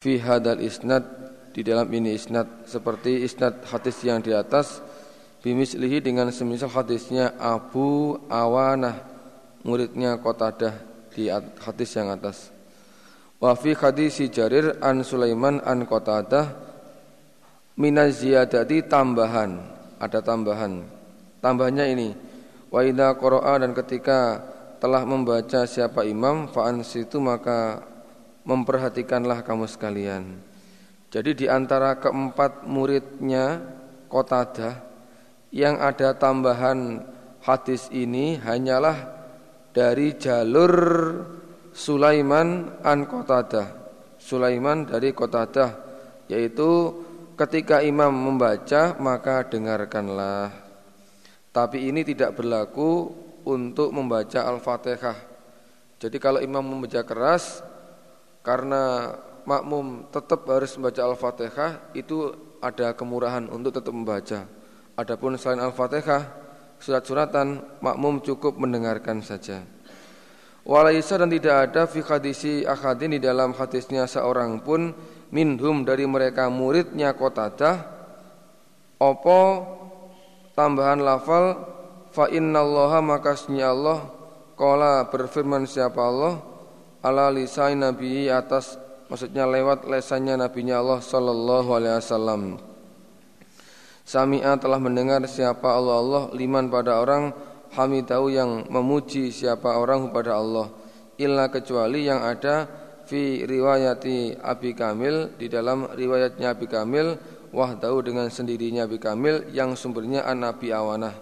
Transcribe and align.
fi 0.00 0.16
hadal 0.16 0.64
isnad 0.64 1.04
di 1.52 1.60
dalam 1.60 1.84
ini 1.92 2.16
isnad 2.16 2.64
seperti 2.64 3.20
isnad 3.20 3.60
hadis 3.68 4.00
yang 4.00 4.24
di 4.24 4.32
atas 4.32 4.80
bimislihi 5.44 6.00
dengan 6.00 6.32
semisal 6.32 6.72
hadisnya 6.72 7.36
Abu 7.36 8.16
Awanah 8.32 8.96
muridnya 9.60 10.16
Qatadah 10.16 10.72
di 11.12 11.28
hadis 11.36 11.92
yang 12.00 12.16
atas. 12.16 12.48
Wa 13.36 13.52
fi 13.52 13.76
hadis 13.76 14.24
Jarir 14.32 14.80
an 14.80 15.04
Sulaiman 15.04 15.60
an 15.68 15.84
Qatadah 15.84 16.48
minaz 17.76 18.24
ziyadati 18.24 18.88
tambahan. 18.88 19.60
Ada 20.00 20.24
tambahan. 20.24 20.80
Tambahnya 21.44 21.84
ini 21.92 22.16
wa 22.72 22.80
idza 22.80 23.20
dan 23.60 23.76
ketika 23.76 24.48
telah 24.80 25.04
membaca 25.04 25.68
siapa 25.68 26.08
imam 26.08 26.48
fa'an 26.48 26.80
situ 26.80 27.20
maka 27.20 27.89
memperhatikanlah 28.44 29.44
kamu 29.44 29.66
sekalian. 29.68 30.40
Jadi 31.10 31.44
di 31.44 31.46
antara 31.50 31.98
keempat 31.98 32.64
muridnya 32.70 33.58
Qatadah 34.06 34.74
yang 35.50 35.78
ada 35.82 36.14
tambahan 36.14 37.02
hadis 37.42 37.90
ini 37.90 38.38
hanyalah 38.38 39.18
dari 39.74 40.14
jalur 40.14 40.74
Sulaiman 41.74 42.78
an 42.82 43.06
Qatadah. 43.06 43.78
Sulaiman 44.18 44.86
dari 44.86 45.10
Qatadah 45.10 45.70
yaitu 46.30 46.94
ketika 47.34 47.82
imam 47.82 48.14
membaca 48.14 48.94
maka 49.02 49.42
dengarkanlah. 49.46 50.54
Tapi 51.50 51.90
ini 51.90 52.06
tidak 52.06 52.38
berlaku 52.38 53.10
untuk 53.42 53.90
membaca 53.90 54.46
Al-Fatihah. 54.46 55.18
Jadi 55.98 56.16
kalau 56.22 56.38
imam 56.38 56.62
membaca 56.62 57.02
keras 57.02 57.66
karena 58.40 59.14
makmum 59.44 60.08
tetap 60.08 60.44
harus 60.48 60.76
membaca 60.76 61.00
Al-Fatihah 61.04 61.70
itu 61.96 62.32
ada 62.60 62.92
kemurahan 62.92 63.48
untuk 63.48 63.76
tetap 63.76 63.92
membaca. 63.92 64.44
Adapun 64.96 65.36
selain 65.40 65.64
Al-Fatihah, 65.64 66.22
surat-suratan 66.80 67.80
makmum 67.80 68.20
cukup 68.20 68.60
mendengarkan 68.60 69.24
saja. 69.24 69.64
Walaisa 70.60 71.16
dan 71.16 71.32
tidak 71.32 71.72
ada 71.72 71.82
fi 71.88 72.04
hadisi 72.04 72.68
akhadin 72.68 73.16
di 73.16 73.20
dalam 73.20 73.56
hadisnya 73.56 74.04
seorang 74.04 74.60
pun 74.60 74.92
minhum 75.32 75.88
dari 75.88 76.04
mereka 76.04 76.52
muridnya 76.52 77.16
Qatadah 77.16 77.80
opo 79.00 79.40
tambahan 80.52 81.00
lafal 81.00 81.64
fa 82.12 82.28
innallaha 82.28 83.00
makasnya 83.00 83.72
Allah 83.72 84.04
qala 84.52 85.08
berfirman 85.08 85.64
siapa 85.64 85.96
Allah 85.96 86.49
ala 87.00 87.32
lisan 87.32 87.80
nabi 87.80 88.28
atas 88.28 88.76
maksudnya 89.08 89.48
lewat 89.48 89.88
lesannya 89.88 90.38
nabinya 90.38 90.78
Allah 90.80 91.00
sallallahu 91.02 91.68
alaihi 91.74 91.96
wasallam. 91.98 92.42
Sami'a 94.06 94.58
telah 94.58 94.82
mendengar 94.82 95.22
siapa 95.26 95.70
Allah 95.70 95.96
Allah 95.98 96.22
liman 96.34 96.66
pada 96.66 96.98
orang 96.98 97.30
hamidahu 97.74 98.26
yang 98.30 98.66
memuji 98.66 99.30
siapa 99.30 99.78
orang 99.78 100.10
pada 100.10 100.38
Allah. 100.38 100.70
Illa 101.20 101.52
kecuali 101.52 102.08
yang 102.08 102.24
ada 102.24 102.66
fi 103.06 103.44
riwayati 103.44 104.40
Abi 104.40 104.72
Kamil 104.72 105.36
di 105.36 105.46
dalam 105.46 105.90
riwayatnya 105.94 106.56
Abi 106.56 106.66
Kamil 106.66 107.14
wahdahu 107.54 108.02
dengan 108.02 108.26
sendirinya 108.30 108.86
Abi 108.88 108.98
Kamil 108.98 109.52
yang 109.54 109.78
sumbernya 109.78 110.26
an 110.26 110.42
Nabi 110.42 110.74
Awanah. 110.74 111.14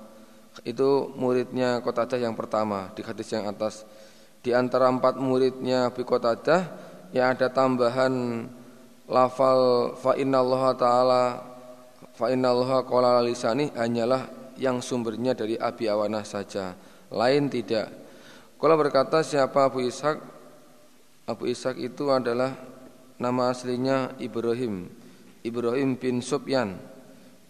Itu 0.65 1.12
muridnya 1.15 1.84
Qatadah 1.84 2.19
yang 2.19 2.34
pertama 2.34 2.91
di 2.97 3.05
hadis 3.05 3.29
yang 3.31 3.47
atas 3.47 3.84
di 4.49 4.57
antara 4.57 4.89
empat 4.89 5.21
muridnya 5.21 5.93
Abi 5.93 6.09
Qatadah 6.09 6.73
yang 7.13 7.37
ada 7.37 7.53
tambahan 7.53 8.49
lafal 9.05 9.93
fa 10.01 10.17
innallaha 10.17 10.73
taala 10.73 11.25
fa 12.17 12.33
innallaha 12.33 12.81
qala 12.89 13.21
lisani 13.21 13.69
hanyalah 13.77 14.25
yang 14.57 14.81
sumbernya 14.81 15.37
dari 15.37 15.61
Abi 15.61 15.85
Awanah 15.85 16.25
saja. 16.25 16.73
Lain 17.12 17.53
tidak. 17.53 17.93
Kalau 18.56 18.72
berkata 18.81 19.21
siapa 19.21 19.69
Abu 19.69 19.84
Ishak 19.84 20.17
Abu 21.28 21.53
Ishak 21.53 21.77
itu 21.77 22.09
adalah 22.09 22.56
nama 23.21 23.53
aslinya 23.53 24.17
Ibrahim. 24.17 24.89
Ibrahim 25.45 25.93
bin 26.01 26.25
Subyan 26.25 26.81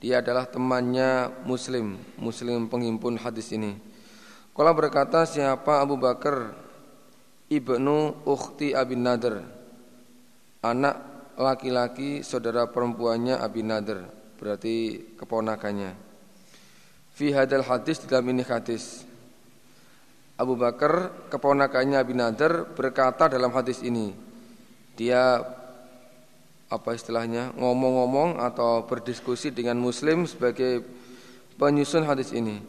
dia 0.02 0.18
adalah 0.18 0.50
temannya 0.50 1.30
Muslim 1.46 1.94
Muslim 2.18 2.66
penghimpun 2.66 3.22
hadis 3.22 3.54
ini. 3.54 3.78
Kalau 4.50 4.74
berkata 4.74 5.22
siapa 5.22 5.78
Abu 5.78 5.94
Bakar 5.94 6.66
ibnu 7.48 8.12
ukhti 8.28 8.76
Abi 8.76 8.96
Nadir 8.96 9.58
anak 10.62 10.96
laki-laki 11.38 12.26
saudara 12.26 12.68
perempuannya 12.68 13.38
Abi 13.38 13.62
Nadir 13.62 14.02
berarti 14.38 15.06
keponakannya. 15.18 15.94
Fi 17.14 17.34
hadal 17.34 17.66
hadis 17.66 17.98
dalam 18.06 18.30
ini 18.30 18.46
hadis. 18.46 19.02
Abu 20.38 20.54
Bakar 20.54 21.10
keponakannya 21.34 21.98
Abi 21.98 22.14
Nadir 22.14 22.66
berkata 22.74 23.26
dalam 23.26 23.50
hadis 23.50 23.82
ini. 23.82 24.14
Dia 24.94 25.42
apa 26.68 26.90
istilahnya 26.94 27.54
ngomong-ngomong 27.58 28.38
atau 28.38 28.86
berdiskusi 28.86 29.50
dengan 29.50 29.78
muslim 29.82 30.26
sebagai 30.30 30.86
penyusun 31.58 32.06
hadis 32.06 32.30
ini. 32.30 32.62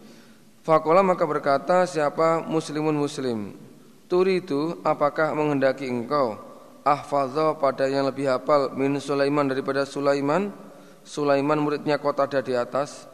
Fakola 0.66 1.06
maka 1.06 1.26
berkata 1.26 1.86
siapa 1.86 2.42
muslimun 2.42 2.98
muslim 2.98 3.69
Turidu 4.10 4.82
apakah 4.82 5.38
menghendaki 5.38 5.86
engkau 5.86 6.42
ahfadha 6.82 7.54
pada 7.62 7.86
yang 7.86 8.10
lebih 8.10 8.26
hafal 8.26 8.74
min 8.74 8.98
Sulaiman 8.98 9.46
daripada 9.46 9.86
Sulaiman? 9.86 10.50
Sulaiman 11.06 11.62
muridnya 11.62 12.02
kota 12.02 12.26
ada 12.26 12.42
di 12.42 12.58
atas. 12.58 13.06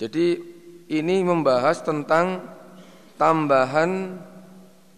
Jadi 0.00 0.40
ini 0.88 1.20
membahas 1.20 1.84
tentang 1.84 2.40
tambahan 3.20 4.16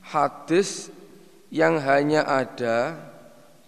hadis 0.06 0.94
yang 1.50 1.82
hanya 1.82 2.22
ada 2.22 3.02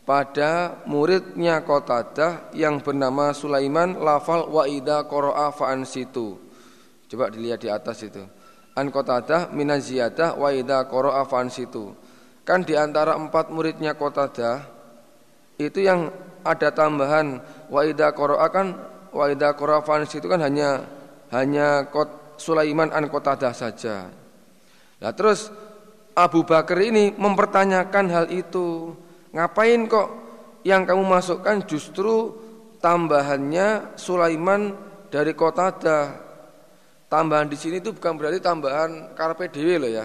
pada 0.06 0.78
muridnya 0.86 1.58
Qatadah 1.66 2.54
yang 2.54 2.78
bernama 2.78 3.34
Sulaiman 3.34 3.98
lafal 3.98 4.46
wa 4.46 4.62
ida 4.70 5.02
qara'a 5.10 5.50
fa'an 5.50 5.82
situ. 5.82 6.38
Coba 7.10 7.34
dilihat 7.34 7.58
di 7.58 7.68
atas 7.68 7.98
itu 8.06 8.22
an 8.74 8.90
Qatadah 8.90 9.54
minaziyadah 9.54 10.34
wa 10.38 10.50
idza 10.50 10.86
qara'a 10.90 11.22
situ. 11.50 11.94
Kan 12.44 12.66
di 12.66 12.76
antara 12.76 13.16
empat 13.16 13.48
muridnya 13.54 13.96
Qatadah 13.96 14.66
itu 15.56 15.80
yang 15.80 16.10
ada 16.44 16.68
tambahan 16.74 17.40
wa 17.70 17.80
idza 17.86 18.12
qara'a 18.12 18.46
kan 18.50 18.66
wa 19.14 19.24
idza 19.30 19.54
qara'a 19.54 20.04
situ 20.04 20.26
kan 20.26 20.42
hanya 20.42 20.84
hanya 21.30 21.88
Kot 21.88 22.36
Sulaiman 22.36 22.90
an 22.90 23.06
Qatadah 23.06 23.54
saja. 23.54 24.10
Nah 24.98 25.12
terus 25.14 25.48
Abu 26.14 26.46
Bakar 26.46 26.78
ini 26.78 27.14
mempertanyakan 27.14 28.06
hal 28.10 28.26
itu. 28.30 28.94
Ngapain 29.34 29.90
kok 29.90 30.08
yang 30.62 30.86
kamu 30.86 31.02
masukkan 31.02 31.62
justru 31.66 32.34
tambahannya 32.78 33.98
Sulaiman 33.98 34.74
dari 35.10 35.34
Qatadah 35.34 36.23
Tambahan 37.14 37.46
di 37.46 37.54
sini 37.54 37.78
itu 37.78 37.94
bukan 37.94 38.18
berarti 38.18 38.42
tambahan 38.42 39.14
karpe 39.14 39.46
dewe 39.46 39.78
loh 39.78 39.86
ya. 39.86 40.02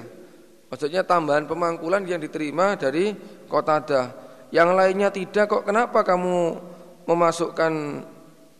Maksudnya 0.69 1.01
tambahan 1.01 1.49
pemangkulan 1.49 2.05
yang 2.05 2.21
diterima 2.21 2.77
dari 2.77 3.17
kotada. 3.49 4.13
Yang 4.53 4.69
lainnya 4.77 5.09
tidak 5.09 5.49
kok. 5.49 5.65
Kenapa 5.65 6.05
kamu 6.05 6.53
memasukkan 7.09 8.05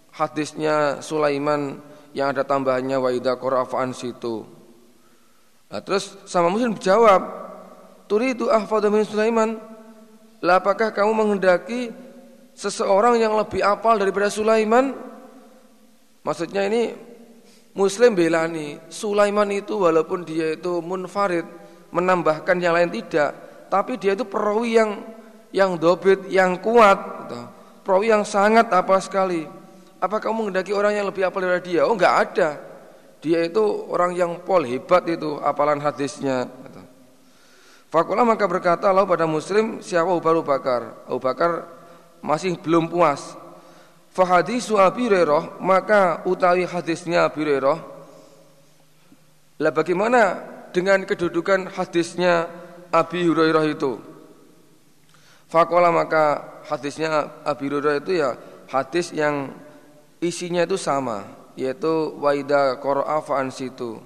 hadisnya 0.09 0.97
Sulaiman 1.05 1.77
yang 2.17 2.33
ada 2.33 2.41
tambahannya 2.41 2.97
wa 2.97 3.13
idza 3.13 3.37
qara'an 3.37 3.93
situ. 3.93 4.41
Nah, 5.69 5.85
terus 5.85 6.17
sama 6.25 6.49
muslim 6.49 6.73
jawab, 6.81 7.21
"Turidu 8.09 8.49
ahfadhu 8.49 8.89
min 8.89 9.05
Sulaiman?" 9.05 9.61
Lah 10.41 10.57
apakah 10.57 10.89
kamu 10.89 11.13
menghendaki 11.13 11.93
seseorang 12.57 13.21
yang 13.21 13.37
lebih 13.37 13.61
apal 13.61 14.01
daripada 14.01 14.33
Sulaiman? 14.33 14.97
Maksudnya 16.25 16.65
ini 16.65 17.08
Muslim 17.79 18.11
belani 18.11 18.75
Sulaiman 18.91 19.47
itu 19.55 19.79
walaupun 19.79 20.27
dia 20.27 20.59
itu 20.59 20.83
munfarid 20.83 21.47
menambahkan 21.95 22.59
yang 22.59 22.75
lain 22.75 22.91
tidak, 22.91 23.31
tapi 23.71 23.95
dia 23.95 24.19
itu 24.19 24.27
perawi 24.27 24.75
yang 24.75 24.99
yang 25.55 25.79
dobit, 25.79 26.27
yang 26.27 26.59
kuat, 26.59 26.99
gitu. 27.25 27.39
perawi 27.87 28.11
yang 28.11 28.27
sangat 28.27 28.67
apa 28.69 28.99
sekali. 28.99 29.47
Apa 30.03 30.19
kamu 30.19 30.51
menghendaki 30.51 30.75
orang 30.75 30.93
yang 30.99 31.07
lebih 31.07 31.23
apal 31.23 31.39
dari 31.39 31.63
dia? 31.63 31.87
Oh 31.87 31.95
enggak 31.95 32.15
ada. 32.29 32.49
Dia 33.23 33.47
itu 33.47 33.63
orang 33.89 34.11
yang 34.15 34.43
pol 34.43 34.63
hebat 34.67 35.03
itu 35.07 35.39
apalan 35.39 35.79
hadisnya. 35.79 36.47
Gitu. 36.47 36.81
Fakulah 37.91 38.23
maka 38.27 38.43
berkata 38.47 38.91
Allah 38.91 39.07
pada 39.07 39.23
Muslim 39.23 39.79
siapa 39.79 40.07
Abu 40.07 40.43
Bakar. 40.43 41.03
Abu 41.09 41.19
Bakar 41.19 41.67
masih 42.19 42.55
belum 42.59 42.87
puas 42.87 43.35
Fahadisu 44.19 44.75
Abi 44.75 45.07
Hurairah 45.07 45.63
maka 45.63 46.27
utawi 46.27 46.67
hadisnya 46.67 47.23
Abi 47.23 47.47
Hurairah 47.47 47.79
lah 49.63 49.71
bagaimana 49.71 50.43
dengan 50.75 51.07
kedudukan 51.07 51.71
hadisnya 51.71 52.51
Abi 52.91 53.23
Hurairah 53.23 53.63
itu 53.71 54.09
Fakola 55.47 55.89
maka 55.89 56.45
hadisnya 56.67 57.41
Abi 57.47 57.71
Hurairah 57.71 58.03
itu 58.03 58.21
ya 58.21 58.35
hadis 58.69 59.09
yang 59.15 59.49
isinya 60.21 60.61
itu 60.67 60.77
sama 60.77 61.25
yaitu 61.57 62.15
waida 62.21 62.77
qara'a 62.77 63.17
fa'an 63.19 63.49
situ. 63.49 63.97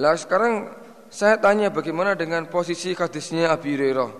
Lah 0.00 0.16
sekarang 0.16 0.72
saya 1.12 1.36
tanya 1.36 1.68
bagaimana 1.68 2.16
dengan 2.16 2.48
posisi 2.48 2.96
hadisnya 2.96 3.52
Abi 3.52 3.76
Hurairah. 3.76 4.10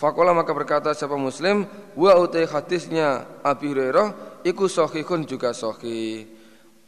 Fakola 0.00 0.32
maka 0.32 0.56
berkata 0.56 0.94
siapa 0.96 1.20
muslim 1.20 1.68
wa 1.92 2.12
utai 2.16 2.48
hadisnya 2.48 3.28
Abi 3.44 3.68
Hurairah 3.68 4.27
iku 4.44 4.66
sahihun 4.66 5.24
juga 5.26 5.54
sahih. 5.54 6.28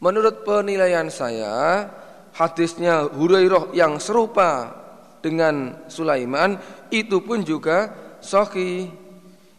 Menurut 0.00 0.43
penilaian 0.47 1.06
saya 1.12 1.87
hadisnya 2.32 3.08
Hurairah 3.11 3.75
yang 3.76 4.00
serupa 4.00 4.73
dengan 5.20 5.85
Sulaiman 5.93 6.56
itu 6.88 7.20
pun 7.20 7.44
juga 7.44 7.93
sahih 8.25 8.88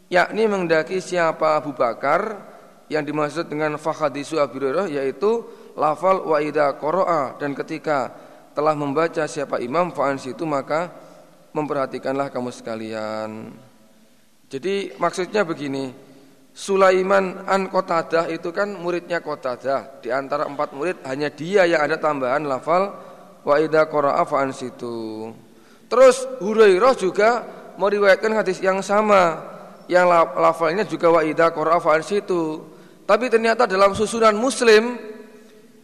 yakni 0.10 0.50
menghendaki 0.50 0.98
siapa 0.98 1.62
Abu 1.62 1.78
Bakar 1.78 2.52
yang 2.92 3.06
dimaksud 3.08 3.48
dengan 3.48 3.78
fakhadisu 3.80 4.42
Abu 4.42 4.60
Hurairah 4.60 4.90
yaitu 4.92 5.46
lafal 5.80 6.28
wa 6.28 6.42
idza 6.44 6.76
qara'a 6.76 7.40
dan 7.40 7.56
ketika 7.56 8.12
telah 8.52 8.76
membaca 8.76 9.24
siapa 9.32 9.64
imam 9.64 9.96
fa'an 9.96 10.20
situ 10.20 10.44
maka 10.44 10.92
memperhatikanlah 11.56 12.28
kamu 12.32 12.52
sekalian. 12.52 13.52
Jadi 14.52 14.92
maksudnya 15.00 15.48
begini, 15.48 15.96
Sulaiman 16.52 17.48
an 17.48 17.72
Qatadah 17.72 18.28
itu 18.28 18.52
kan 18.52 18.76
muridnya 18.76 19.24
Qatadah. 19.24 20.04
Di 20.04 20.12
antara 20.12 20.48
empat 20.48 20.76
murid 20.76 21.00
hanya 21.08 21.32
dia 21.32 21.64
yang 21.64 21.88
ada 21.88 21.96
tambahan 21.96 22.44
lafal 22.44 22.92
wa 23.42 23.56
idza 23.58 23.88
qara'a 23.88 24.24
situ. 24.52 25.32
Terus 25.88 26.28
Hurairah 26.40 26.94
juga 26.96 27.30
meriwayatkan 27.80 28.32
hadis 28.36 28.60
yang 28.60 28.80
sama 28.84 29.48
yang 29.88 30.08
lafalnya 30.40 30.84
juga 30.84 31.12
wa 31.12 31.22
idza 31.24 31.52
qara'a 31.52 32.04
situ. 32.04 32.64
Tapi 33.08 33.28
ternyata 33.28 33.68
dalam 33.68 33.96
susunan 33.96 34.36
Muslim 34.36 34.96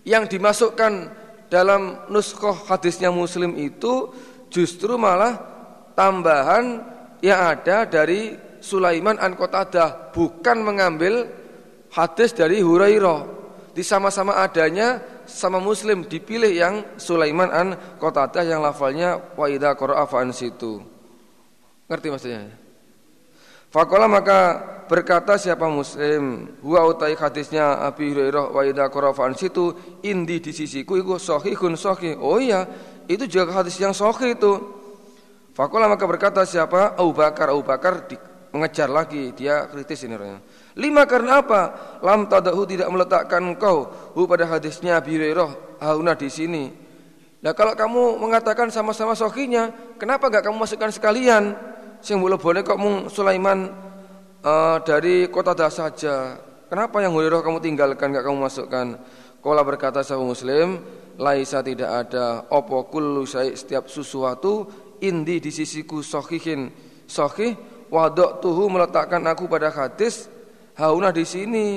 yang 0.07 0.27
dimasukkan 0.27 1.11
dalam 1.47 2.07
nuskoh 2.11 2.55
hadisnya 2.67 3.11
Muslim 3.11 3.55
itu 3.55 4.11
justru 4.51 4.95
malah 4.95 5.35
tambahan 5.95 6.83
yang 7.19 7.55
ada 7.55 7.83
dari 7.87 8.46
Sulaiman 8.67 9.15
an 9.15 9.39
Qatadah 9.39 10.11
bukan 10.11 10.59
mengambil 10.59 11.23
hadis 11.95 12.35
dari 12.35 12.59
Hurairah. 12.59 13.39
Di 13.71 13.85
sama-sama 13.85 14.43
adanya 14.43 14.99
sama 15.23 15.63
Muslim 15.63 16.03
dipilih 16.03 16.51
yang 16.51 16.75
Sulaiman 16.99 17.47
an 17.47 17.67
Qatadah 17.95 18.43
yang 18.43 18.59
lafalnya 18.59 19.15
wa 19.39 19.47
idza 19.47 19.71
qara'a 19.79 20.03
situ. 20.35 20.83
Ngerti 21.87 22.07
maksudnya? 22.11 22.51
Fakola 23.71 24.07
maka 24.07 24.39
berkata 24.87 25.35
siapa 25.35 25.67
muslim 25.67 26.55
huwa 26.63 26.87
utai 26.87 27.19
hadisnya 27.19 27.83
Abi 27.83 28.15
Hurairah 28.15 28.55
wa 28.55 28.63
idza 28.63 28.87
qara'an 28.87 29.35
situ 29.35 29.75
indi 30.03 30.39
di 30.39 30.51
sisiku 30.51 30.99
iku 30.99 31.15
sahihun 31.19 31.75
sahih. 31.75 32.15
Oh 32.19 32.39
iya, 32.39 32.67
itu 33.07 33.27
juga 33.27 33.63
hadis 33.63 33.79
yang 33.79 33.95
sahih 33.95 34.35
itu. 34.35 34.51
Fakola 35.55 35.89
maka 35.91 36.05
berkata 36.07 36.45
siapa 36.47 36.95
Abu 36.95 37.17
Bakar 37.17 37.51
Abu 37.51 37.65
Bakar 37.65 38.07
di, 38.07 38.15
mengejar 38.51 38.87
lagi 38.87 39.35
dia 39.35 39.67
kritis 39.67 40.03
ini 40.07 40.15
orangnya. 40.15 40.39
Lima 40.77 41.03
karena 41.09 41.41
apa? 41.41 41.61
Lam 42.05 42.29
tadahu 42.29 42.63
tidak 42.69 42.87
meletakkan 42.93 43.41
engkau 43.43 43.89
hu 44.13 44.23
pada 44.29 44.45
hadisnya 44.45 45.01
Hurairah 45.01 45.81
hauna 45.81 46.13
di 46.13 46.29
sini. 46.29 46.69
Nah 47.41 47.53
kalau 47.53 47.77
kamu 47.77 48.17
mengatakan 48.17 48.73
sama-sama 48.73 49.13
sohinya, 49.13 49.69
kenapa 50.01 50.29
gak 50.29 50.49
kamu 50.49 50.57
masukkan 50.57 50.89
sekalian? 50.89 51.53
sing 52.01 52.21
boleh 52.21 52.37
boleh 52.37 52.61
kok 52.61 52.77
mung 52.77 53.09
Sulaiman 53.09 53.73
uh, 54.45 54.77
dari 54.85 55.29
kota 55.33 55.57
dah 55.57 55.71
saja. 55.71 56.37
Kenapa 56.67 56.99
yang 56.99 57.15
Hurairah 57.15 57.41
kamu 57.41 57.57
tinggalkan 57.63 58.11
gak 58.11 58.25
kamu 58.27 58.37
masukkan? 58.43 58.87
Kala 59.39 59.63
berkata 59.63 60.03
sahabat 60.03 60.35
Muslim, 60.35 60.67
laisa 61.15 61.63
tidak 61.63 61.87
ada 61.87 62.43
opo 62.51 62.83
kullu 62.91 63.23
setiap 63.25 63.87
sesuatu 63.87 64.67
indi 64.99 65.39
di 65.39 65.53
sisiku 65.53 66.03
sohihin 66.03 66.67
sohih 67.07 67.55
wadok 67.87 68.43
tuhu 68.43 68.67
meletakkan 68.71 69.23
aku 69.27 69.47
pada 69.47 69.71
hadis 69.71 70.27
hauna 70.77 71.09
di 71.11 71.25
sini. 71.25 71.67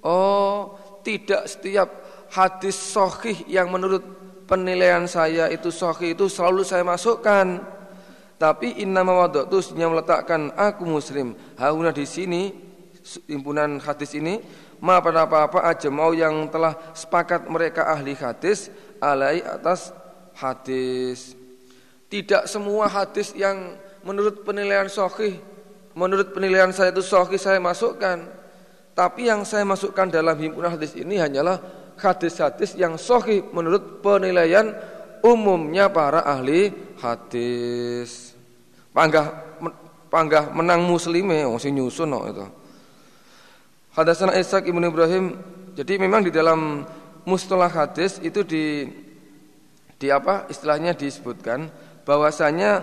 Oh, 0.00 0.76
tidak 1.04 1.48
setiap 1.48 1.88
hadis 2.32 2.76
sohih 2.76 3.44
yang 3.48 3.68
menurut 3.68 4.00
penilaian 4.48 5.04
saya 5.04 5.48
itu 5.52 5.68
sohih 5.68 6.16
itu 6.16 6.28
selalu 6.28 6.64
saya 6.64 6.84
masukkan. 6.84 7.60
Tapi 8.40 8.80
inna 8.80 9.04
mawadatu 9.04 9.60
yang 9.76 9.92
meletakkan 9.92 10.48
aku 10.56 10.88
muslim. 10.88 11.36
Hauna 11.60 11.92
di 11.92 12.08
sini 12.08 12.48
himpunan 13.28 13.76
hadis 13.80 14.16
ini 14.16 14.40
ma 14.80 14.96
pada 15.04 15.28
apa-apa 15.28 15.68
aja 15.68 15.92
mau 15.92 16.16
yang 16.16 16.48
telah 16.48 16.72
sepakat 16.96 17.44
mereka 17.52 17.84
ahli 17.92 18.16
hadis 18.16 18.72
alai 18.96 19.44
atas 19.44 19.92
hadis. 20.40 21.36
Tidak 22.08 22.48
semua 22.48 22.88
hadis 22.88 23.36
yang 23.36 23.76
menurut 24.06 24.42
penilaian 24.46 24.88
sahih, 24.88 25.38
menurut 25.96 26.32
penilaian 26.32 26.72
saya 26.72 26.94
itu 26.94 27.04
sahih 27.04 27.40
saya 27.40 27.58
masukkan. 27.62 28.26
Tapi 28.94 29.30
yang 29.30 29.46
saya 29.46 29.64
masukkan 29.64 30.10
dalam 30.10 30.36
himpunan 30.36 30.76
hadis 30.76 30.92
ini 30.98 31.16
hanyalah 31.16 31.62
hadis-hadis 31.96 32.76
yang 32.76 32.96
sahih 33.00 33.44
menurut 33.54 34.02
penilaian 34.04 34.72
umumnya 35.20 35.92
para 35.92 36.24
ahli 36.24 36.72
hadis 37.00 38.32
panggah 38.90 39.30
panggah 40.10 40.50
menang 40.52 40.84
muslime 40.84 41.46
wong 41.46 41.60
sing 41.60 41.76
nyusun 41.76 42.12
kok 42.12 42.26
itu. 42.28 42.46
Hadatsana 43.90 44.38
Ishaq 44.38 44.70
Ibnu 44.70 44.86
Ibrahim. 44.90 45.24
Jadi 45.74 45.98
memang 45.98 46.26
di 46.26 46.34
dalam 46.34 46.82
mustalah 47.26 47.70
hadis 47.70 48.18
itu 48.22 48.42
di 48.42 48.86
di 50.00 50.08
apa 50.08 50.48
istilahnya 50.50 50.96
disebutkan 50.96 51.70
bahwasanya 52.02 52.82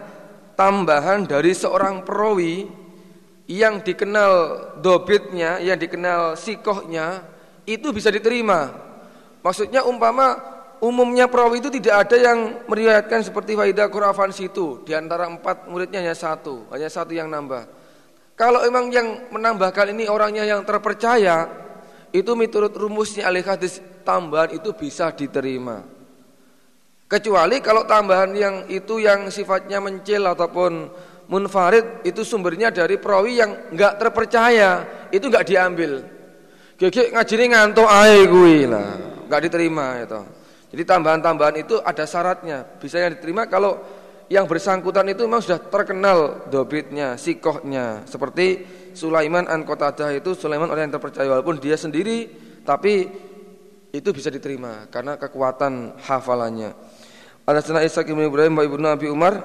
tambahan 0.57 1.29
dari 1.29 1.53
seorang 1.53 2.01
perawi 2.01 2.67
yang 3.47 3.79
dikenal 3.79 4.33
dobitnya, 4.83 5.61
yang 5.63 5.79
dikenal 5.79 6.35
sikohnya 6.35 7.23
itu 7.63 7.93
bisa 7.95 8.11
diterima. 8.11 8.73
Maksudnya 9.39 9.85
umpama 9.87 10.35
umumnya 10.83 11.31
perawi 11.31 11.63
itu 11.63 11.71
tidak 11.71 12.09
ada 12.09 12.17
yang 12.19 12.67
meriwayatkan 12.67 13.23
seperti 13.23 13.55
Faida 13.55 13.87
Qurafan 13.87 14.35
situ 14.35 14.83
di 14.83 14.91
antara 14.91 15.31
empat 15.31 15.69
muridnya 15.71 16.03
hanya 16.03 16.17
satu, 16.17 16.67
hanya 16.73 16.91
satu 16.91 17.15
yang 17.15 17.31
nambah. 17.31 17.69
Kalau 18.37 18.61
memang 18.67 18.93
yang 18.93 19.07
menambahkan 19.33 19.95
ini 19.97 20.05
orangnya 20.05 20.45
yang 20.45 20.61
terpercaya, 20.61 21.49
itu 22.13 22.31
menurut 22.37 22.73
rumusnya 22.77 23.25
alih 23.25 23.41
hadis 23.41 23.81
tambahan 24.05 24.53
itu 24.53 24.69
bisa 24.77 25.09
diterima. 25.09 25.96
Kecuali 27.07 27.63
kalau 27.63 27.87
tambahan 27.87 28.35
yang 28.35 28.55
itu 28.67 28.99
yang 28.99 29.31
sifatnya 29.31 29.79
mencil 29.79 30.27
ataupun 30.27 30.91
munfarid 31.31 32.03
itu 32.03 32.27
sumbernya 32.27 32.67
dari 32.67 32.99
perawi 32.99 33.39
yang 33.39 33.51
enggak 33.71 33.95
terpercaya, 33.95 34.83
itu 35.07 35.31
enggak 35.31 35.47
diambil. 35.47 36.03
Gege 36.75 37.15
ngajini 37.15 37.55
ngantuk 37.55 37.87
ae 37.87 38.27
kuwi 38.27 38.67
lah, 38.67 39.23
enggak 39.23 39.41
diterima 39.47 40.03
itu. 40.03 40.19
Jadi 40.67 40.83
tambahan-tambahan 40.83 41.55
itu 41.63 41.79
ada 41.79 42.03
syaratnya. 42.03 42.67
Bisa 42.75 42.99
yang 42.99 43.15
diterima 43.15 43.47
kalau 43.47 43.79
yang 44.27 44.43
bersangkutan 44.43 45.07
itu 45.07 45.23
memang 45.23 45.39
sudah 45.39 45.63
terkenal 45.63 46.43
dobitnya, 46.51 47.15
sikohnya. 47.15 48.03
Seperti 48.03 48.67
Sulaiman 48.91 49.47
an 49.47 49.63
Qatadah 49.63 50.11
itu 50.11 50.35
Sulaiman 50.35 50.67
orang 50.67 50.91
yang 50.91 50.99
terpercaya 50.99 51.31
walaupun 51.31 51.55
dia 51.63 51.79
sendiri, 51.79 52.27
tapi 52.67 53.07
itu 53.95 54.09
bisa 54.11 54.27
diterima 54.27 54.91
karena 54.91 55.15
kekuatan 55.15 55.95
hafalannya. 56.03 56.86
Ada 57.47 57.63
sana 57.63 57.79
Isa 57.87 58.03
bin 58.03 58.19
Ibrahim 58.19 58.59
wa 58.59 58.63
Ibnu 58.67 58.87
Abi 58.91 59.07
Umar. 59.07 59.39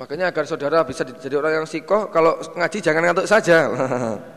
Makanya 0.00 0.32
agar 0.32 0.48
saudara 0.48 0.80
bisa 0.80 1.04
jadi 1.04 1.36
orang 1.36 1.60
yang 1.60 1.66
sikoh, 1.68 2.08
kalau 2.08 2.40
ngaji 2.56 2.78
jangan 2.80 3.04
ngantuk 3.04 3.28
saja. 3.28 3.68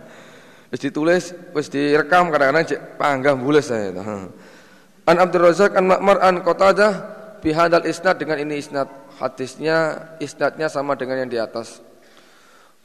Wis 0.72 0.80
ditulis, 0.80 1.36
wis 1.52 1.68
direkam 1.68 2.32
kadang-kadang 2.32 2.96
panggah 2.96 3.36
bules 3.36 3.68
saya. 3.68 3.92
An 5.10 5.18
Abdul 5.20 5.44
Razak 5.44 5.76
an 5.76 5.84
Ma'mar 5.84 6.24
an 6.24 6.40
Qatadah 6.40 6.92
bihadal 7.44 7.84
isnad 7.84 8.16
dengan 8.16 8.40
ini 8.40 8.64
isnad 8.64 8.88
hadisnya 9.20 10.08
isnadnya 10.24 10.72
sama 10.72 10.96
dengan 10.96 11.28
yang 11.28 11.28
di 11.28 11.36
atas. 11.36 11.84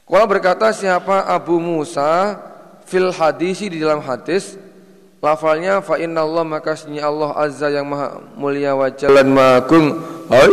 Kala 0.03 0.27
berkata 0.27 0.75
siapa 0.75 1.31
Abu 1.31 1.63
Musa 1.63 2.35
fil 2.83 3.07
hadisi 3.15 3.71
di 3.71 3.79
dalam 3.79 4.03
hadis 4.03 4.59
lafalnya 5.23 5.81
fa 5.81 5.97
inna 5.97 6.23
Allah 6.23 6.43
maka 6.45 6.77
Allah 7.01 7.29
azza 7.37 7.67
yang 7.71 7.89
maha 7.89 8.21
mulia 8.37 8.73
wa 8.77 8.89
jalan 8.91 9.33
hai 10.29 10.51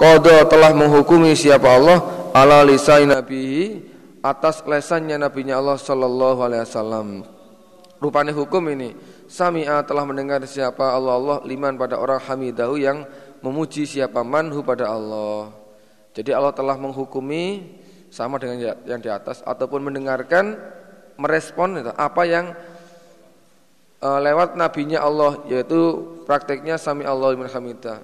qada 0.00 0.48
telah 0.48 0.72
menghukumi 0.72 1.36
siapa 1.36 1.68
Allah? 1.76 1.98
Ala 2.30 2.62
lisan 2.62 3.10
nabi 3.10 3.82
atas 4.22 4.62
lesannya 4.62 5.18
nabinya 5.18 5.58
Allah 5.58 5.76
sallallahu 5.76 6.40
alaihi 6.46 6.62
wasallam. 6.62 7.08
Rupanya 8.00 8.32
hukum 8.32 8.64
ini 8.72 8.96
Sami'a 9.30 9.86
telah 9.86 10.02
mendengar 10.02 10.42
siapa 10.42 10.90
Allah 10.90 11.14
Allah 11.14 11.38
liman 11.46 11.78
pada 11.78 11.94
orang 11.94 12.18
hamidahu 12.18 12.82
yang 12.82 13.06
memuji 13.46 13.86
siapa 13.86 14.26
manhu 14.26 14.66
pada 14.66 14.90
Allah. 14.90 15.54
Jadi 16.10 16.34
Allah 16.34 16.50
telah 16.50 16.74
menghukumi 16.74 17.78
sama 18.10 18.42
dengan 18.42 18.58
ya, 18.58 18.74
yang 18.90 18.98
di 18.98 19.06
atas 19.06 19.38
ataupun 19.46 19.86
mendengarkan 19.86 20.58
merespon 21.14 21.78
apa 21.94 22.22
yang 22.26 22.50
uh, 24.00 24.18
lewat 24.20 24.56
nabinya 24.56 25.04
Allah 25.04 25.40
yaitu 25.46 26.04
prakteknya 26.24 26.80
sami 26.80 27.04
Allah 27.04 27.36
liman 27.36 27.48
hamidah. 27.48 28.00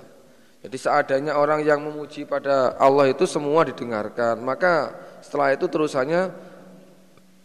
Jadi 0.67 0.77
seadanya 0.83 1.39
orang 1.39 1.63
yang 1.63 1.79
memuji 1.79 2.27
pada 2.27 2.75
Allah 2.81 3.07
itu 3.07 3.23
semua 3.29 3.63
didengarkan. 3.63 4.41
Maka 4.43 4.97
setelah 5.23 5.55
itu 5.55 5.69
terusannya 5.71 6.33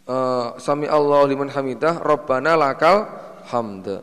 uh, 0.08 0.58
sami 0.58 0.90
Allah 0.90 1.22
liman 1.28 1.48
hamidah 1.48 2.02
Rabbana 2.02 2.58
lakal 2.58 3.06
hamd. 3.46 4.02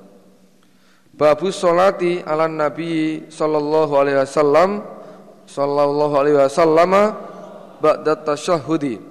Babu 1.20 1.51
solati 1.51 2.24
ala 2.24 2.48
Nabi 2.48 3.27
sallallahu 3.27 3.91
alaihi 3.91 4.24
wasallam 4.24 4.88
sallallahu 5.44 6.13
alaihi 6.15 6.38
wasallam 6.39 6.91
ba'da 7.84 8.15
tasyahudi. 8.24 9.03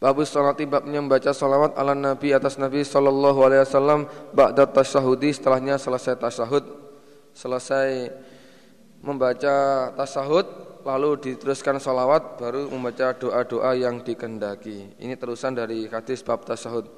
Babu 0.00 0.24
salati 0.24 0.64
babnya 0.64 0.96
membaca 0.96 1.28
salawat 1.28 1.76
ala 1.76 1.92
Nabi 1.92 2.32
atas 2.32 2.56
Nabi 2.56 2.80
sallallahu 2.80 3.36
alaihi 3.44 3.68
wasallam 3.68 4.08
ba'da 4.32 4.64
tasyahudi 4.64 5.28
setelahnya 5.28 5.76
selesai 5.76 6.16
tasyahud. 6.16 6.64
Selesai 7.36 8.08
membaca 9.04 9.56
tasyahud 9.92 10.48
lalu 10.88 11.20
diteruskan 11.20 11.76
salawat 11.76 12.40
baru 12.40 12.72
membaca 12.72 13.12
doa-doa 13.12 13.76
yang 13.76 14.00
dikendaki. 14.00 14.96
Ini 14.96 15.20
terusan 15.20 15.52
dari 15.52 15.84
hadis 15.84 16.24
bab 16.24 16.48
tasyahud. 16.48 16.88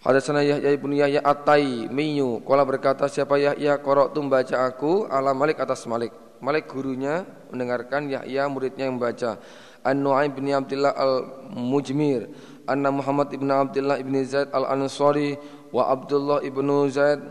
Hadatsana 0.00 0.40
Yahya 0.40 0.70
ibnu 0.80 0.94
Yahya 0.96 1.20
Atai 1.26 1.90
Miyu 1.90 2.38
Kala 2.46 2.62
berkata 2.62 3.10
siapa 3.10 3.34
Yahya 3.34 3.82
korok 3.82 4.14
tu 4.14 4.22
membaca 4.22 4.54
aku 4.62 5.10
ala 5.10 5.34
Malik 5.34 5.58
atas 5.58 5.82
Malik 5.90 6.14
Malik 6.38 6.70
gurunya 6.70 7.26
mendengarkan 7.50 8.06
Yahya 8.06 8.46
muridnya 8.46 8.86
yang 8.86 8.94
membaca 8.94 9.42
An-Nu'aim 9.88 10.36
bin 10.36 10.52
Abdullah 10.52 10.92
al-Mujmir 10.92 12.28
Anna 12.68 12.92
Muhammad 12.92 13.32
ibn 13.32 13.48
Abdullah 13.48 13.96
ibn 13.96 14.20
Zaid 14.28 14.52
al-Ansari 14.52 15.40
Wa 15.72 15.88
Abdullah 15.88 16.44
ibn 16.44 16.68
Zaid 16.92 17.24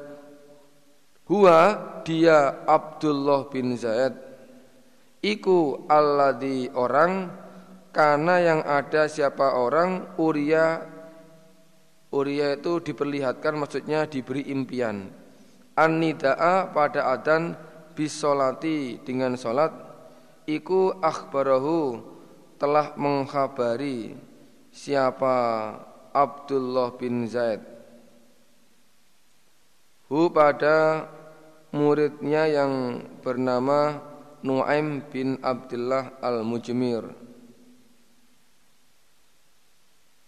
Huwa 1.27 1.75
dia 2.07 2.63
Abdullah 2.63 3.51
bin 3.51 3.75
Zaid. 3.75 4.15
Iku 5.19 5.85
alladhi 5.91 6.71
orang 6.71 7.27
Karena 7.91 8.39
yang 8.39 8.61
ada 8.63 9.11
siapa 9.11 9.59
orang 9.59 10.15
Uria 10.15 10.79
Uria 12.07 12.55
itu 12.55 12.79
diperlihatkan 12.79 13.59
maksudnya 13.59 14.07
diberi 14.07 14.47
impian. 14.47 15.11
An-nida'a 15.75 16.71
pada 16.71 17.11
adan 17.11 17.59
bisolati 17.91 19.03
dengan 19.03 19.35
solat 19.35 19.75
iku 20.47 20.95
akhbarahu 21.03 21.99
telah 22.57 22.97
mengkhabari 22.97 24.17
siapa 24.73 25.35
Abdullah 26.13 26.93
bin 26.97 27.29
Zaid. 27.29 27.61
Hu 30.09 30.33
pada 30.33 31.05
muridnya 31.69 32.49
yang 32.49 33.03
bernama 33.21 34.01
Nuaim 34.41 35.03
bin 35.09 35.37
Abdullah 35.41 36.17
al-Mujmir. 36.21 37.05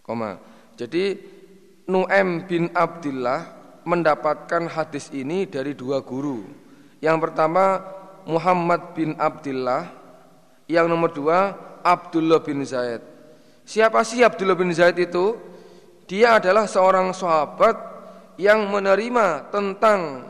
Koma. 0.04 0.42
Jadi 0.76 1.18
Nuaim 1.86 2.46
bin 2.46 2.70
Abdullah 2.74 3.46
mendapatkan 3.86 4.70
hadis 4.70 5.10
ini 5.14 5.50
dari 5.50 5.74
dua 5.74 6.02
guru. 6.02 6.46
Yang 7.00 7.18
pertama 7.30 7.82
Muhammad 8.28 8.94
bin 8.94 9.16
Abdullah, 9.16 9.90
yang 10.68 10.86
nomor 10.92 11.10
dua 11.10 11.69
Abdullah 11.84 12.42
bin 12.44 12.62
Zaid. 12.66 13.02
Siapa 13.64 14.02
sih 14.02 14.26
Abdullah 14.26 14.58
bin 14.58 14.74
Zaid 14.74 14.98
itu? 14.98 15.38
Dia 16.10 16.42
adalah 16.42 16.66
seorang 16.66 17.14
sahabat 17.14 17.78
yang 18.42 18.66
menerima 18.72 19.54
tentang 19.54 20.26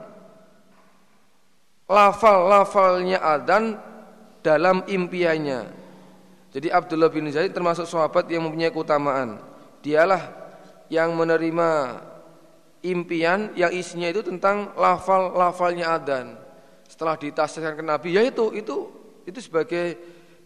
lafal-lafalnya 1.87 3.23
adan 3.23 3.79
dalam 4.43 4.83
impiannya. 4.85 5.71
Jadi 6.49 6.67
Abdullah 6.67 7.07
bin 7.13 7.29
Zaid 7.31 7.55
termasuk 7.55 7.87
sahabat 7.87 8.27
yang 8.27 8.49
mempunyai 8.49 8.73
keutamaan. 8.73 9.39
Dialah 9.79 10.35
yang 10.91 11.13
menerima 11.15 11.69
impian 12.83 13.53
yang 13.55 13.71
isinya 13.71 14.07
itu 14.09 14.23
tentang 14.23 14.71
lafal-lafalnya 14.75 15.95
adan 15.99 16.35
setelah 16.87 17.19
ditafsirkan 17.19 17.75
ke 17.75 17.83
Nabi 17.83 18.09
ya 18.15 18.23
itu 18.25 18.55
itu 18.55 18.87
itu 19.27 19.39
sebagai 19.43 19.99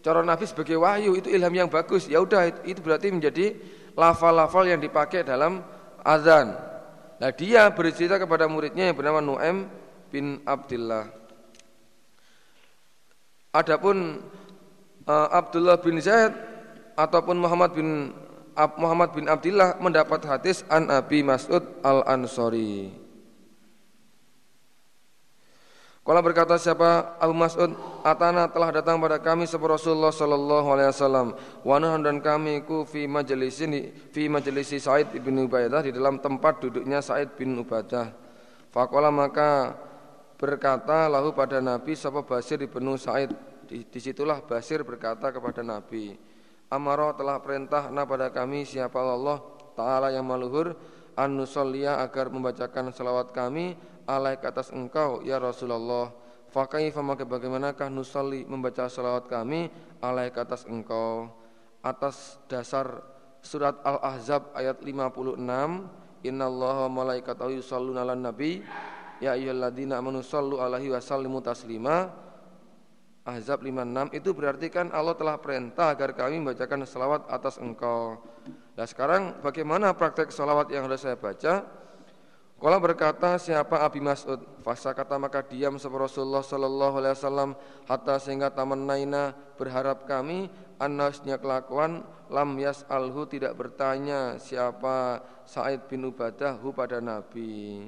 cara 0.04 0.20
Nabi 0.20 0.44
sebagai 0.44 0.76
wahyu 0.76 1.16
itu 1.16 1.32
ilham 1.32 1.50
yang 1.56 1.72
bagus. 1.72 2.04
Ya 2.06 2.20
udah 2.20 2.52
itu 2.68 2.78
berarti 2.84 3.08
menjadi 3.08 3.56
lafal-lafal 3.96 4.68
yang 4.68 4.78
dipakai 4.78 5.24
dalam 5.24 5.64
azan. 6.04 6.52
Nah 7.16 7.30
dia 7.32 7.72
bercerita 7.72 8.20
kepada 8.20 8.44
muridnya 8.44 8.92
yang 8.92 8.96
bernama 8.98 9.24
Nu'aim 9.24 9.64
bin 10.12 10.44
Abdullah 10.44 11.24
adapun 13.54 14.18
uh, 15.06 15.28
Abdullah 15.30 15.78
bin 15.78 16.02
Zaid 16.02 16.34
ataupun 16.98 17.38
Muhammad 17.38 17.70
bin 17.78 18.10
Muhammad 18.54 19.14
bin 19.14 19.30
Abdullah 19.30 19.78
mendapat 19.78 20.26
hadis 20.26 20.66
an 20.66 20.90
Abi 20.90 21.22
Mas'ud 21.22 21.62
al 21.86 22.02
Kala 26.04 26.20
berkata 26.20 26.60
siapa? 26.60 27.16
Abu 27.16 27.32
Mas'ud 27.32 27.72
Atana 28.04 28.44
telah 28.52 28.68
datang 28.68 29.00
pada 29.00 29.16
kami 29.16 29.48
sebab 29.48 29.72
Rasulullah 29.72 30.12
sallallahu 30.12 30.68
alaihi 30.76 30.92
wasallam. 30.92 31.32
Wa 31.64 31.80
dan 31.80 32.20
kami 32.20 32.60
ku 32.68 32.84
fi 32.84 33.08
majlisin 33.08 33.88
fi 34.12 34.28
majlisi 34.28 34.76
Said 34.76 35.16
bin 35.24 35.40
Ubaidah 35.40 35.80
di 35.80 35.96
dalam 35.96 36.20
tempat 36.20 36.60
duduknya 36.60 37.00
Said 37.00 37.32
bin 37.40 37.56
Ubadah. 37.56 38.12
Faqala 38.68 39.08
maka 39.08 39.80
berkata 40.36 41.08
lahu 41.08 41.32
pada 41.32 41.64
Nabi 41.64 41.96
sapa 41.96 42.20
Basir 42.20 42.60
bin 42.60 42.84
Said? 43.00 43.32
Di, 43.64 43.80
di 43.88 43.96
situlah 43.96 44.44
Basir 44.44 44.84
berkata 44.84 45.32
kepada 45.32 45.64
Nabi 45.64 46.12
Amarah 46.68 47.16
telah 47.16 47.40
perintah 47.40 47.88
na 47.88 48.04
pada 48.04 48.28
kami 48.28 48.68
siapa 48.68 49.00
Allah 49.00 49.40
Ta'ala 49.72 50.12
yang 50.12 50.28
maluhur 50.28 50.76
an 51.16 51.40
agar 51.40 52.26
membacakan 52.28 52.92
salawat 52.92 53.32
kami 53.32 53.72
alaik 54.04 54.44
atas 54.44 54.70
engkau 54.70 55.20
ya 55.24 55.40
Rasulullah. 55.40 56.12
Fakaifa 56.52 57.02
maka 57.02 57.26
bagaimanakah 57.26 57.90
nusalli 57.90 58.46
membaca 58.46 58.86
salawat 58.86 59.26
kami? 59.26 59.68
Alaik 59.98 60.38
atas 60.38 60.68
engkau. 60.70 61.32
Atas 61.82 62.38
dasar 62.46 63.02
surat 63.42 63.76
Al-Ahzab 63.82 64.54
ayat 64.56 64.80
56 64.80 65.36
Innallaha 66.24 66.88
malaikatahu 66.88 67.60
yusalluna 67.60 68.00
'alan 68.00 68.24
nabi. 68.24 68.64
Ya 69.20 69.36
ayyuhalladzina 69.36 70.00
amanu 70.00 70.24
sallu 70.24 70.58
alaihi 70.58 70.88
wa 70.88 70.98
sallimu 70.98 71.44
taslima. 71.44 72.10
Ahzab 73.24 73.64
56 73.64 74.16
itu 74.16 74.30
berarti 74.36 74.68
kan 74.68 74.92
Allah 74.92 75.16
telah 75.16 75.40
perintah 75.40 75.92
agar 75.92 76.12
kami 76.12 76.44
membacakan 76.44 76.84
salawat 76.84 77.24
atas 77.28 77.56
engkau. 77.56 78.20
Nah 78.76 78.84
sekarang 78.84 79.40
bagaimana 79.40 79.96
praktek 79.96 80.28
salawat 80.28 80.68
yang 80.68 80.84
harus 80.84 81.00
saya 81.00 81.16
baca? 81.16 81.64
Kala 82.64 82.80
berkata 82.80 83.36
siapa 83.36 83.84
Abi 83.84 84.00
Mas'ud? 84.00 84.40
Fasa 84.64 84.96
kata 84.96 85.20
maka 85.20 85.44
diam 85.44 85.76
sebab 85.76 86.08
Rasulullah 86.08 86.40
Sallallahu 86.40 86.96
Alaihi 86.96 87.12
Wasallam 87.12 87.50
Hatta 87.84 88.16
sehingga 88.16 88.48
taman 88.48 88.88
naina 88.88 89.36
berharap 89.60 90.08
kami 90.08 90.48
Anasnya 90.80 91.36
kelakuan 91.36 92.08
Lam 92.32 92.56
yas 92.56 92.88
alhu 92.88 93.28
tidak 93.28 93.52
bertanya 93.60 94.40
Siapa 94.40 95.20
Sa'id 95.44 95.84
bin 95.92 96.08
Ubadah 96.08 96.56
hu 96.56 96.72
pada 96.72 97.04
Nabi. 97.04 97.84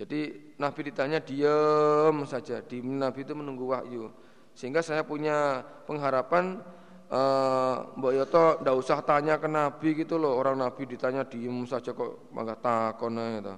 Jadi 0.00 0.20
Nabi 0.56 0.80
ditanya 0.80 1.20
diam 1.20 2.24
saja. 2.24 2.64
Di 2.64 2.80
Nabi 2.80 3.20
itu 3.20 3.36
menunggu 3.36 3.68
wahyu. 3.68 4.08
Sehingga 4.56 4.80
saya 4.80 5.04
punya 5.04 5.60
pengharapan 5.84 6.64
uh, 7.12 7.92
Mbak 8.00 8.12
Yoto 8.16 8.64
tidak 8.64 8.76
usah 8.80 9.04
tanya 9.04 9.36
ke 9.36 9.44
Nabi 9.44 9.92
gitu 9.92 10.16
loh. 10.16 10.40
Orang 10.40 10.56
Nabi 10.56 10.88
ditanya 10.88 11.28
diem 11.28 11.68
saja 11.68 11.92
kok 11.92 12.32
Maka 12.32 12.56
takon 12.56 13.20
gitu 13.20 13.54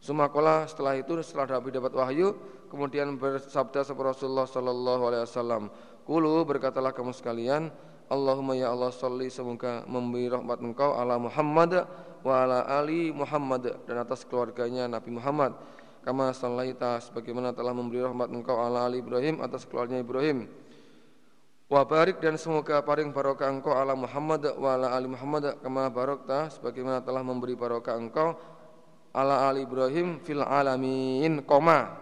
Sumakola 0.00 0.64
setelah 0.64 0.96
itu 0.96 1.12
setelah 1.20 1.60
Nabi 1.60 1.76
dapat 1.76 1.92
wahyu 1.92 2.32
kemudian 2.72 3.20
bersabda 3.20 3.84
seperti 3.84 4.16
Rasulullah 4.16 4.48
Sallallahu 4.48 5.02
Alaihi 5.12 5.24
Wasallam 5.28 5.68
Kulu 6.10 6.42
berkatalah 6.42 6.90
kamu 6.90 7.14
sekalian 7.14 7.70
Allahumma 8.10 8.58
ya 8.58 8.74
Allah 8.74 8.90
salli 8.90 9.30
semoga 9.30 9.86
memberi 9.86 10.26
rahmat 10.26 10.58
engkau 10.58 10.98
ala 10.98 11.14
Muhammad 11.22 11.86
wa 12.26 12.34
ala 12.42 12.66
ali 12.66 13.14
Muhammad 13.14 13.78
dan 13.86 14.02
atas 14.02 14.26
keluarganya 14.26 14.90
Nabi 14.90 15.14
Muhammad. 15.14 15.54
Kama 16.02 16.34
sallaita 16.34 16.98
sebagaimana 16.98 17.54
telah 17.54 17.70
memberi 17.70 18.02
rahmat 18.02 18.26
engkau 18.34 18.58
ala 18.58 18.90
ali 18.90 18.98
Ibrahim 18.98 19.38
atas 19.38 19.62
keluarganya 19.62 20.02
Ibrahim. 20.02 20.50
Wa 21.70 21.86
barik 21.86 22.18
dan 22.18 22.34
semoga 22.34 22.82
paring 22.82 23.14
barokah 23.14 23.46
engkau 23.46 23.78
ala 23.78 23.94
Muhammad 23.94 24.42
wa 24.58 24.74
ala 24.74 24.90
ali 24.90 25.06
Muhammad. 25.06 25.62
Kama 25.62 25.86
barokta 25.94 26.50
sebagaimana 26.50 27.06
telah 27.06 27.22
memberi 27.22 27.54
barokah 27.54 27.94
engkau 27.94 28.34
ala 29.14 29.50
ali 29.50 29.66
Ibrahim 29.66 30.22
fil 30.22 30.42
alamin 30.42 31.42
koma. 31.46 31.96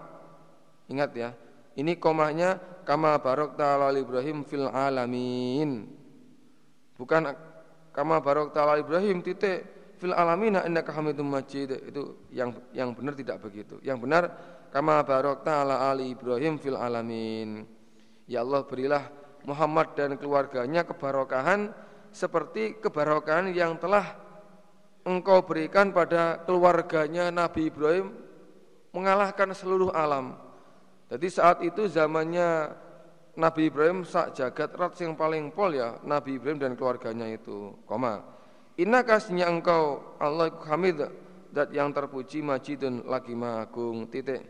Ingat 0.89 1.11
ya. 1.17 1.31
Ini 1.79 1.95
komanya 2.01 2.59
kama 2.83 3.15
barok 3.23 3.55
ta'ala 3.55 3.93
ali 3.93 4.03
Ibrahim 4.03 4.43
fil 4.43 4.67
alamin. 4.67 5.87
Bukan 6.99 7.23
kama 7.95 8.19
barok 8.19 8.51
ta'ala 8.51 8.81
Ibrahim 8.81 9.23
titik 9.23 9.79
fil 9.99 10.15
alamina 10.15 10.63
innaka 10.67 10.95
hamidum 10.95 11.27
majid 11.27 11.75
itu 11.91 12.31
yang 12.31 12.55
yang 12.75 12.95
benar 12.95 13.15
tidak 13.15 13.43
begitu. 13.43 13.79
Yang 13.83 13.99
benar 14.03 14.23
kama 14.75 15.03
barok 15.07 15.47
ta'ala 15.47 15.91
ali 15.91 16.15
Ibrahim 16.15 16.59
fil 16.59 16.79
alamin. 16.79 17.63
Ya 18.27 18.43
Allah 18.43 18.67
berilah 18.67 19.05
Muhammad 19.47 19.95
dan 19.97 20.19
keluarganya 20.19 20.85
kebarokahan 20.85 21.73
seperti 22.13 22.81
kebarokahan 22.81 23.53
yang 23.53 23.77
telah 23.79 24.28
engkau 25.09 25.41
berikan 25.41 25.89
pada 25.97 26.45
keluarganya 26.45 27.33
Nabi 27.33 27.73
Ibrahim 27.73 28.13
mengalahkan 28.93 29.57
seluruh 29.57 29.89
alam. 29.97 30.37
Jadi 31.09 31.29
saat 31.33 31.65
itu 31.65 31.89
zamannya 31.89 32.77
Nabi 33.41 33.73
Ibrahim 33.73 34.05
sak 34.05 34.37
jagat 34.37 34.77
rat 34.77 34.93
yang 35.01 35.17
paling 35.17 35.49
pol 35.49 35.73
ya 35.73 35.97
Nabi 36.05 36.37
Ibrahim 36.37 36.61
dan 36.61 36.77
keluarganya 36.77 37.25
itu. 37.33 37.73
Koma. 37.89 38.21
Inna 38.77 39.03
kasihnya 39.03 39.49
engkau 39.49 40.15
Allah 40.21 40.53
hamid 40.69 41.03
dat 41.51 41.73
yang 41.73 41.91
terpuji 41.91 42.45
majidun 42.45 43.09
lagi 43.09 43.33
magung 43.33 44.07
titik. 44.13 44.45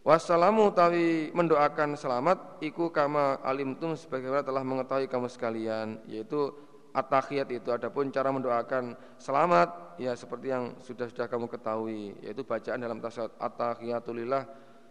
Wassalamu 0.00 0.72
tawi 0.72 1.28
mendoakan 1.36 1.92
selamat 1.92 2.64
iku 2.64 2.88
kama 2.88 3.36
alimtum 3.44 3.92
sebagaimana 3.92 4.40
telah 4.40 4.64
mengetahui 4.64 5.06
kamu 5.12 5.28
sekalian 5.28 6.00
yaitu 6.08 6.56
at-tahiyat 6.90 7.48
itu 7.54 7.70
adapun 7.70 8.10
cara 8.10 8.34
mendoakan 8.34 8.98
selamat 9.16 9.98
ya 10.02 10.12
seperti 10.14 10.50
yang 10.50 10.74
sudah-sudah 10.82 11.26
kamu 11.30 11.46
ketahui 11.46 12.14
yaitu 12.22 12.42
bacaan 12.42 12.82
dalam 12.82 12.98
tasawuf 12.98 13.34
at-tahiyatulillah 13.38 14.42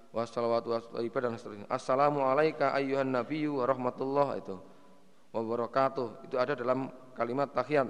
wassalawatu 0.09 0.73
wassalamu 0.73 1.09
dan 1.21 1.37
seterusnya. 1.37 1.67
Assalamu 1.69 2.25
alayka 2.25 2.73
ayyuhan 2.73 3.13
nabiyyu 3.13 3.61
wa 3.61 3.65
rahmatullah 3.69 4.27
itu 4.41 4.57
wa 5.29 5.41
barakatuh. 5.45 6.25
Itu 6.25 6.35
ada 6.41 6.57
dalam 6.57 6.89
kalimat 7.13 7.53
tahiyat. 7.53 7.89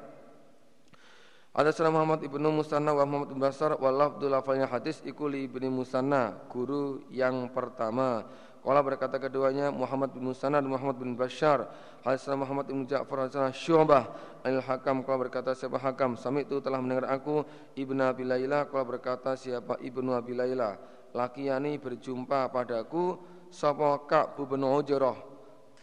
Ada 1.49 1.73
sana 1.73 1.89
Muhammad 1.89 2.21
ibnu 2.21 2.45
Musanna 2.53 2.93
wa 2.93 3.03
Muhammad 3.09 3.33
bin 3.33 3.41
Basar 3.41 3.73
wa 3.73 3.89
lafdul 3.89 4.29
lafalnya 4.29 4.69
hadis 4.69 5.01
ikuli 5.01 5.49
ibni 5.49 5.65
Musanna 5.65 6.45
guru 6.45 7.03
yang 7.09 7.49
pertama. 7.49 8.29
Kala 8.69 8.85
berkata 8.85 9.17
keduanya 9.17 9.73
Muhammad 9.73 10.13
bin 10.13 10.29
Musanna 10.29 10.61
dan 10.61 10.69
Muhammad 10.69 11.01
bin 11.01 11.17
Bashar 11.17 11.65
Hadisna 12.05 12.37
Muhammad 12.37 12.69
bin 12.69 12.85
Ja'far 12.85 13.25
Hadisna 13.25 13.49
Syu'bah 13.49 14.13
Anil 14.45 14.61
Hakam 14.61 15.01
Kala 15.01 15.25
berkata 15.25 15.57
siapa 15.57 15.81
Hakam 15.81 16.13
Sami 16.13 16.45
itu 16.45 16.61
telah 16.61 16.77
mendengar 16.77 17.09
aku 17.09 17.41
Ibnu 17.73 17.97
Abi 18.05 18.29
Layla 18.29 18.69
Kala 18.69 18.85
berkata 18.85 19.33
siapa 19.33 19.81
Ibnu 19.81 20.13
Abi 20.13 20.37
Layla 20.37 20.77
lakiyani 21.17 21.81
berjumpa 21.81 22.53
padaku 22.53 23.17
sapa 23.49 24.05
Ka'b 24.05 24.37
bin 24.45 24.61
Ujrah. 24.61 25.17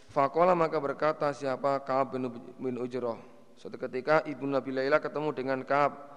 Fakola 0.06 0.54
maka 0.54 0.78
berkata 0.78 1.34
siapa 1.34 1.82
Ka'b 1.82 2.14
bin, 2.62 2.74
Ujrah. 2.78 3.18
Suatu 3.58 3.80
ketika 3.80 4.20
Ibnu 4.22 4.52
Nabi 4.52 4.70
Laila 4.70 5.00
ketemu 5.00 5.32
dengan 5.32 5.58
Ka'b. 5.64 6.15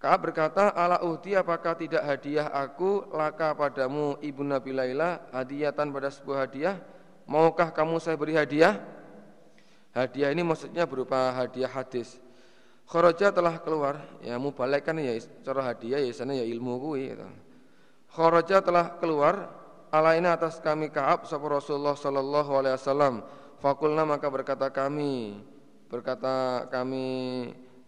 Ka'b 0.00 0.32
berkata, 0.32 0.72
"Ala 0.72 1.04
uhti 1.04 1.36
apakah 1.36 1.76
tidak 1.76 2.00
hadiah 2.00 2.48
aku 2.48 3.04
laka 3.12 3.52
padamu 3.52 4.16
Ibnu 4.24 4.48
Nabi 4.48 4.72
Laila 4.72 5.28
hadiatan 5.28 5.92
pada 5.92 6.08
sebuah 6.08 6.48
hadiah? 6.48 6.80
Maukah 7.28 7.68
kamu 7.68 8.00
saya 8.00 8.16
beri 8.16 8.32
hadiah?" 8.32 8.80
Hadiah 9.92 10.32
ini 10.32 10.40
maksudnya 10.40 10.88
berupa 10.88 11.36
hadiah 11.36 11.68
hadis. 11.68 12.16
Kharaja 12.88 13.28
telah 13.28 13.60
keluar, 13.60 14.00
ya 14.24 14.40
mubalik 14.40 14.88
kan 14.88 14.96
ya 14.96 15.20
cara 15.44 15.68
hadiah 15.68 16.00
ya 16.00 16.10
sana 16.16 16.32
ya 16.32 16.48
ilmu 16.48 16.80
kuwi 16.80 17.12
gitu. 17.12 17.28
Kharaja 18.10 18.64
telah 18.64 18.96
keluar 18.98 19.52
alaina 19.92 20.32
atas 20.32 20.58
kami 20.64 20.88
Ka'ab 20.88 21.28
sapa 21.28 21.44
Rasulullah 21.44 21.94
sallallahu 21.94 22.50
alaihi 22.56 22.74
wasallam. 22.74 23.14
Fakulna 23.60 24.08
maka 24.08 24.32
berkata 24.32 24.72
kami 24.72 25.44
berkata 25.92 26.66
kami 26.72 27.06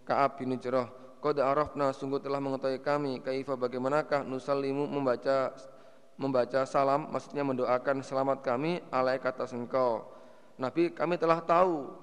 Ka'ab 0.05 0.39
bin 0.39 0.55
Ujrah 0.55 1.02
Qad 1.23 1.39
arafna 1.39 1.95
sungguh 1.95 2.19
telah 2.19 2.43
mengetahui 2.43 2.83
kami 2.83 3.23
kaifa 3.23 3.55
bagaimanakah 3.55 4.27
nusallimu 4.27 4.91
membaca 4.91 5.55
membaca 6.19 6.67
salam 6.67 7.07
maksudnya 7.07 7.47
mendoakan 7.47 8.03
selamat 8.03 8.43
kami 8.43 8.83
alai 8.91 9.23
kata 9.23 9.47
engkau. 9.55 10.03
Nabi 10.59 10.91
kami 10.91 11.15
telah 11.15 11.39
tahu 11.39 11.95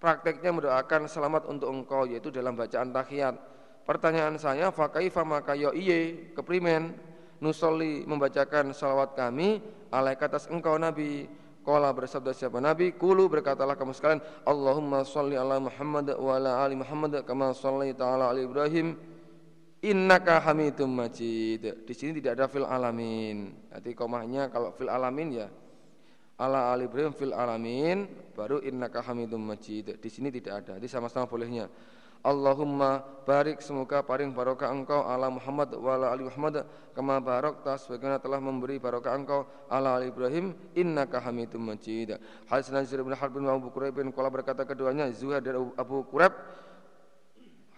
prakteknya 0.00 0.48
mendoakan 0.48 1.12
selamat 1.12 1.44
untuk 1.44 1.68
engkau 1.68 2.08
yaitu 2.08 2.32
dalam 2.32 2.56
bacaan 2.56 2.88
tahiyat. 2.88 3.36
Pertanyaan 3.84 4.40
saya 4.40 4.72
fa 4.72 4.88
kaifa 4.88 5.28
maka 5.28 5.52
yo 5.52 5.68
ya 5.76 5.76
iye 5.76 5.98
keprimen 6.32 6.96
nusolli 7.44 8.08
membacakan 8.08 8.72
salawat 8.72 9.12
kami 9.12 9.60
alaika 9.92 10.24
atas 10.24 10.48
engkau 10.48 10.80
Nabi 10.80 11.28
Kala 11.68 11.92
bersabda 11.92 12.32
siapa 12.32 12.64
Nabi 12.64 12.96
Kulu 12.96 13.28
berkatalah 13.28 13.76
kamu 13.76 13.92
sekalian 13.92 14.24
Allahumma 14.48 15.04
salli 15.04 15.36
ala 15.36 15.60
Muhammad 15.60 16.16
wa 16.16 16.32
ala 16.32 16.64
ali 16.64 16.72
Muhammad 16.72 17.20
Kama 17.28 17.52
salli 17.52 17.92
ta'ala 17.92 18.32
ala 18.32 18.40
Ibrahim 18.40 18.96
Innaka 19.84 20.40
hamidum 20.42 20.90
majid. 20.90 21.84
Di 21.84 21.94
sini 21.94 22.18
tidak 22.18 22.40
ada 22.40 22.50
fil 22.50 22.66
alamin. 22.66 23.52
Nanti 23.68 23.92
komahnya 23.92 24.48
kalau 24.48 24.72
fil 24.72 24.88
alamin 24.88 25.44
ya 25.44 25.46
Ala 26.40 26.72
ali 26.72 26.88
Ibrahim 26.88 27.12
fil 27.12 27.36
alamin 27.36 28.08
Baru 28.32 28.64
innaka 28.64 29.04
hamidum 29.04 29.44
majid. 29.44 30.00
Di 30.00 30.08
sini 30.08 30.32
tidak 30.32 30.64
ada. 30.64 30.80
Jadi 30.80 30.88
sama-sama 30.88 31.28
bolehnya 31.28 31.68
Allahumma 32.18 32.98
barik 33.22 33.62
semoga 33.62 34.02
paring 34.02 34.34
barokah 34.34 34.74
engkau 34.74 35.06
ala 35.06 35.30
Muhammad 35.30 35.70
wa 35.78 35.94
ala 35.94 36.06
ali 36.10 36.26
Muhammad. 36.26 36.66
Kama 36.90 37.22
barakta 37.22 37.78
sebagaimana 37.78 38.18
telah 38.18 38.42
memberi 38.42 38.82
barokah 38.82 39.14
engkau 39.14 39.46
ala 39.70 40.02
ali 40.02 40.10
Ibrahim 40.10 40.50
innaka 40.74 41.22
Hamidum 41.22 41.62
Majid. 41.62 42.18
Hadis 42.50 42.74
Nazir 42.74 42.98
bin 43.06 43.14
Harb 43.14 43.38
bin 43.38 43.46
Abu 43.46 43.70
Quraib 43.70 44.02
bin 44.02 44.10
qala 44.10 44.34
berkata 44.34 44.66
keduanya 44.66 45.06
Zuhair 45.14 45.38
dan 45.38 45.70
Abu 45.78 46.02
Quraib 46.10 46.34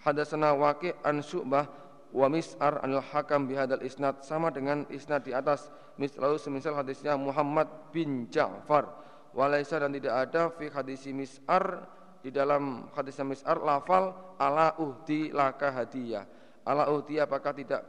hadasana 0.09 0.57
Waqi 0.57 0.97
an 1.05 1.21
Syu'bah 1.21 1.69
wa 2.11 2.27
Mis'ar 2.33 2.81
anil 2.81 3.05
Hakam 3.05 3.45
bihadal 3.45 3.85
isnad. 3.85 4.25
Sama 4.25 4.49
dengan 4.49 4.89
isnad 4.89 5.21
di 5.21 5.37
atas. 5.37 5.69
Misal 6.01 6.41
semisal 6.41 6.73
hadisnya 6.81 7.13
Muhammad 7.21 7.69
bin 7.93 8.25
Ja'far. 8.33 8.89
Walaisa 9.37 9.85
dan 9.85 9.93
tidak 9.93 10.17
ada 10.17 10.49
fi 10.49 10.73
hadisi 10.73 11.13
Mis'ar 11.13 11.85
di 12.21 12.29
dalam 12.29 12.93
hadis 12.93 13.17
mis'ar 13.25 13.61
lafal 13.61 14.37
ala 14.37 14.77
uhdi 14.77 15.33
laka 15.33 15.73
hadiah. 15.73 16.25
Ala 16.65 16.93
uhdi 16.93 17.17
apakah 17.17 17.57
tidak 17.57 17.83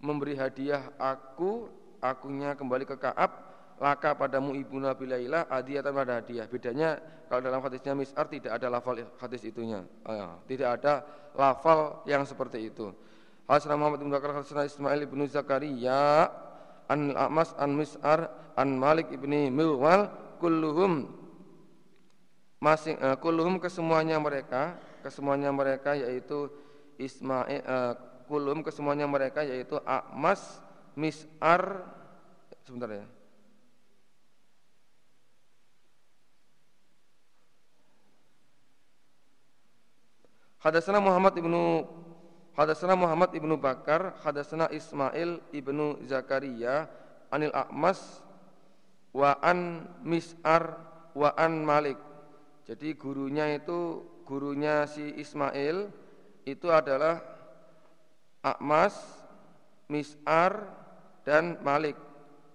memberi 0.00 0.32
hadiah 0.36 0.88
aku, 0.96 1.68
akunya 2.00 2.56
kembali 2.56 2.88
ke 2.88 2.96
Ka'ab, 2.96 3.30
laka 3.76 4.16
padamu 4.16 4.56
ibu 4.56 4.80
Nabi 4.80 5.04
Laila 5.04 5.44
hadiah 5.52 5.84
pada 5.84 6.24
hadiah. 6.24 6.48
Bedanya 6.48 6.96
kalau 7.28 7.44
dalam 7.44 7.60
hadisnya 7.60 7.92
mis'ar 7.92 8.26
tidak 8.32 8.56
ada 8.56 8.72
lafal 8.72 8.96
hadis 9.20 9.44
itunya. 9.44 9.84
Ya. 10.08 10.40
Tidak 10.48 10.68
ada 10.80 11.04
lafal 11.36 12.00
yang 12.08 12.24
seperti 12.24 12.72
itu. 12.72 12.90
Hasan 13.44 13.76
Muhammad 13.76 14.00
bin 14.00 14.14
Bakar 14.14 14.30
Hasan 14.32 14.64
Ismail 14.64 15.04
bin 15.10 15.26
Zakaria 15.26 16.30
an 16.88 17.12
Amas 17.18 17.52
an 17.60 17.76
Mis'ar 17.76 18.30
an 18.56 18.78
Malik 18.78 19.12
ibni 19.12 19.52
Milwal 19.52 20.08
kulluhum 20.40 21.19
masing 22.60 23.00
uh, 23.00 23.16
kulluhum 23.16 23.56
kesemuanya 23.56 24.20
mereka 24.20 24.76
kesemuanya 25.00 25.48
mereka 25.48 25.96
yaitu 25.96 26.52
Ismail 27.00 27.64
uh, 27.64 27.96
kulluhum 28.28 28.60
kesemuanya 28.60 29.08
mereka 29.08 29.40
yaitu 29.40 29.80
Akmas 29.88 30.60
Mis'ar 30.92 31.88
sebentar 32.68 32.92
ya. 32.92 33.06
Hadasana 40.60 41.00
Muhammad 41.00 41.40
ibnu 41.40 41.88
Hadasana 42.52 42.92
Muhammad 42.92 43.32
ibnu 43.32 43.56
Bakar 43.56 44.20
Hadasana 44.20 44.68
Ismail 44.68 45.40
ibnu 45.56 46.04
Zakaria 46.04 46.84
Anil 47.32 47.54
Akmas 47.56 48.20
Wa 49.16 49.40
an 49.40 49.88
Mis'ar 50.04 50.76
Wa 51.16 51.32
an 51.40 51.64
Malik 51.64 52.09
jadi 52.68 52.94
gurunya 52.94 53.56
itu 53.56 54.04
gurunya 54.28 54.86
si 54.86 55.02
Ismail 55.18 55.90
itu 56.46 56.68
adalah 56.70 57.18
Akmas, 58.40 58.96
Mis'ar 59.90 60.64
dan 61.26 61.60
Malik. 61.60 61.98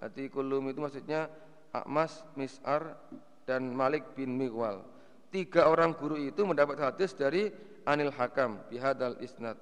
Jadi 0.01 0.29
kulum 0.33 0.69
itu 0.69 0.79
maksudnya 0.81 1.29
Akmas, 1.69 2.25
Mis'ar 2.33 2.97
dan 3.45 3.69
Malik 3.73 4.17
bin 4.17 4.33
Miwal. 4.33 4.81
Tiga 5.29 5.67
orang 5.67 5.93
guru 5.93 6.15
itu 6.17 6.41
mendapat 6.47 6.79
hadis 6.79 7.13
dari 7.13 7.51
Anil 7.85 8.09
Hakam 8.13 8.63
bihadal 8.71 9.19
isnad. 9.21 9.59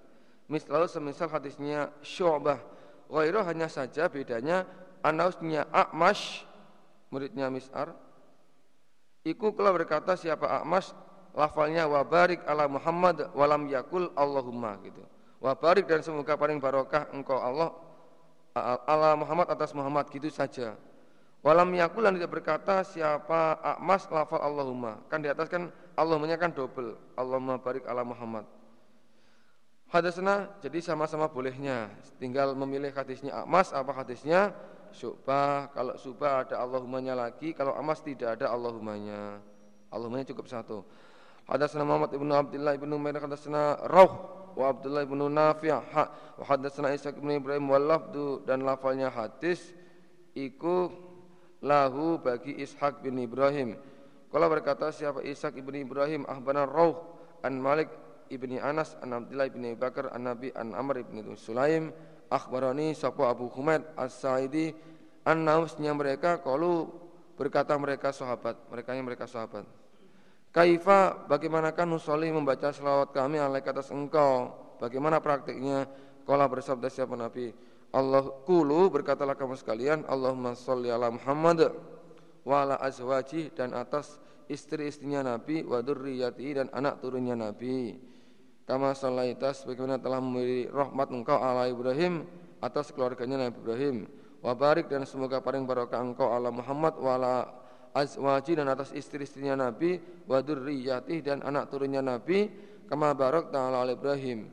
Misalnya 0.48 0.88
semisal 0.88 1.28
hadisnya 1.28 1.92
Syu'bah. 2.06 2.62
Ghairu 3.12 3.44
hanya 3.44 3.68
saja 3.68 4.08
bedanya 4.08 4.64
anausnya 5.04 5.68
Akmas 5.74 6.48
muridnya 7.12 7.52
Mis'ar 7.52 7.92
Iku 9.24 9.56
kala 9.56 9.72
berkata 9.72 10.20
siapa 10.20 10.48
Akmas 10.48 10.92
lafalnya 11.32 11.88
wabarik 11.88 12.44
ala 12.44 12.68
Muhammad 12.68 13.32
walam 13.32 13.72
yakul 13.72 14.12
Allahumma 14.20 14.76
gitu. 14.84 15.00
Wabarik 15.40 15.88
dan 15.88 16.04
semoga 16.04 16.36
paling 16.36 16.60
barokah 16.60 17.08
engkau 17.16 17.40
Allah 17.40 17.72
ala 18.88 19.16
Muhammad 19.16 19.48
atas 19.48 19.72
Muhammad 19.72 20.12
gitu 20.12 20.28
saja. 20.28 20.76
Walam 21.44 21.76
yakul 21.76 22.04
dan 22.08 22.16
tidak 22.16 22.40
berkata 22.40 22.84
siapa 22.84 23.60
Akmas 23.60 24.08
lafal 24.12 24.44
Allahumma. 24.44 25.00
Kan 25.08 25.24
di 25.24 25.32
atas 25.32 25.48
kan 25.48 25.72
Allahumma 25.96 26.36
kan 26.36 26.52
double. 26.52 26.96
Allahumma 27.16 27.60
barik 27.60 27.84
ala 27.88 28.04
Muhammad. 28.04 28.44
Hadasna 29.94 30.50
jadi 30.58 30.82
sama-sama 30.82 31.30
bolehnya. 31.30 31.86
Tinggal 32.18 32.58
memilih 32.58 32.90
hadisnya 32.98 33.46
Amas 33.46 33.70
apa 33.70 33.94
hadisnya 33.94 34.50
Syu'bah. 34.94 35.74
Kalau 35.74 35.98
Syu'bah 35.98 36.46
ada 36.46 36.62
Allahumanya 36.62 37.18
lagi, 37.18 37.52
kalau 37.52 37.74
Amas 37.74 38.00
tidak 38.06 38.40
ada 38.40 38.54
Allahumanya. 38.54 39.42
Allahumanya 39.90 40.30
cukup 40.30 40.48
satu. 40.48 40.86
Hadasna 41.44 41.84
Muhammad 41.84 42.16
ibnu 42.16 42.32
Abdullah 42.32 42.74
ibnu 42.80 42.96
Umair 42.96 43.20
hadasna 43.20 43.76
Rauh 43.92 44.14
wa 44.56 44.72
Abdullah 44.72 45.04
ibnu 45.04 45.28
Nafi' 45.28 45.76
ha 45.76 46.04
wa 46.40 46.44
hadatsana 46.48 46.96
Isa 46.96 47.12
ibnu 47.12 47.36
Ibrahim 47.36 47.68
wal 47.68 47.84
lafdu 47.84 48.48
dan 48.48 48.64
lafalnya 48.64 49.12
hadis 49.12 49.76
iku 50.32 50.88
lahu 51.60 52.24
bagi 52.24 52.56
Ishaq 52.64 53.04
bin 53.04 53.20
Ibrahim. 53.20 53.76
Kalau 54.32 54.48
berkata 54.48 54.88
siapa 54.96 55.20
Ishaq 55.20 55.60
ibnu 55.60 55.84
Ibrahim 55.84 56.24
ahbana 56.32 56.64
Rauh 56.64 56.96
an 57.44 57.60
Malik 57.60 57.92
ibni 58.32 58.58
Anas 58.58 58.96
an 59.04 59.12
Abdullah 59.12 59.52
ibni 59.52 59.76
Bakar 59.76 60.16
an 60.16 60.32
Nabi 60.32 60.50
an 60.56 60.72
Amr 60.72 61.04
ibni 61.04 61.22
Sulaim 61.36 61.92
akhbarani 62.34 62.98
sapa 62.98 63.30
Abu 63.30 63.46
Humaid 63.54 63.86
As-Sa'idi 63.94 64.74
an 65.30 65.46
nausnya 65.46 65.94
mereka 65.94 66.42
kalau 66.42 66.90
berkata 67.38 67.78
mereka 67.78 68.10
sahabat 68.10 68.58
mereka 68.74 68.98
yang 68.98 69.06
mereka 69.06 69.30
sahabat 69.30 69.70
Kaifa 70.54 71.26
bagaimanakah 71.26 71.90
nusolli 71.90 72.30
membaca 72.30 72.70
selawat 72.70 73.10
kami 73.10 73.42
alaik 73.42 73.66
atas 73.74 73.90
engkau? 73.90 74.54
Bagaimana 74.78 75.18
praktiknya? 75.18 75.90
Kala 76.30 76.46
bersabda 76.46 76.94
siapa 76.94 77.18
Nabi 77.18 77.50
Allah 77.90 78.22
kulu 78.46 78.94
berkatalah 78.94 79.34
kamu 79.34 79.58
sekalian 79.58 80.06
Allahumma 80.06 80.54
sholli 80.54 80.94
ala 80.94 81.10
Muhammad 81.10 81.74
Wa 82.46 82.70
ala 82.70 82.78
azwaji 82.78 83.50
dan 83.58 83.74
atas 83.74 84.22
istri-istrinya 84.46 85.26
Nabi 85.26 85.66
Wa 85.66 85.82
durriyati 85.82 86.54
dan 86.54 86.70
anak 86.70 87.02
turunnya 87.02 87.34
Nabi 87.34 87.98
Kama 88.64 88.96
sallaitas 88.96 89.68
bagaimana 89.68 90.00
telah 90.00 90.24
memberi 90.24 90.72
rahmat 90.72 91.12
engkau 91.12 91.36
ala 91.36 91.68
Ibrahim 91.68 92.24
atas 92.64 92.96
keluarganya 92.96 93.48
Nabi 93.48 93.60
Ibrahim. 93.60 93.98
Wa 94.40 94.56
barik 94.56 94.88
dan 94.88 95.04
semoga 95.04 95.44
paling 95.44 95.68
barokah 95.68 96.00
engkau 96.00 96.32
ala 96.32 96.48
Muhammad 96.48 96.96
wa 96.96 97.12
ala 97.20 97.34
azwaji 97.92 98.56
dan 98.56 98.72
atas 98.72 98.96
istri-istrinya 98.96 99.68
Nabi 99.68 100.00
wa 100.28 100.40
dzurriyyatih 100.40 101.20
dan 101.20 101.44
anak 101.44 101.68
turunnya 101.68 102.00
Nabi 102.00 102.48
kama 102.88 103.12
barak 103.12 103.52
ta'ala 103.52 103.84
ala 103.84 103.92
Ibrahim. 103.92 104.48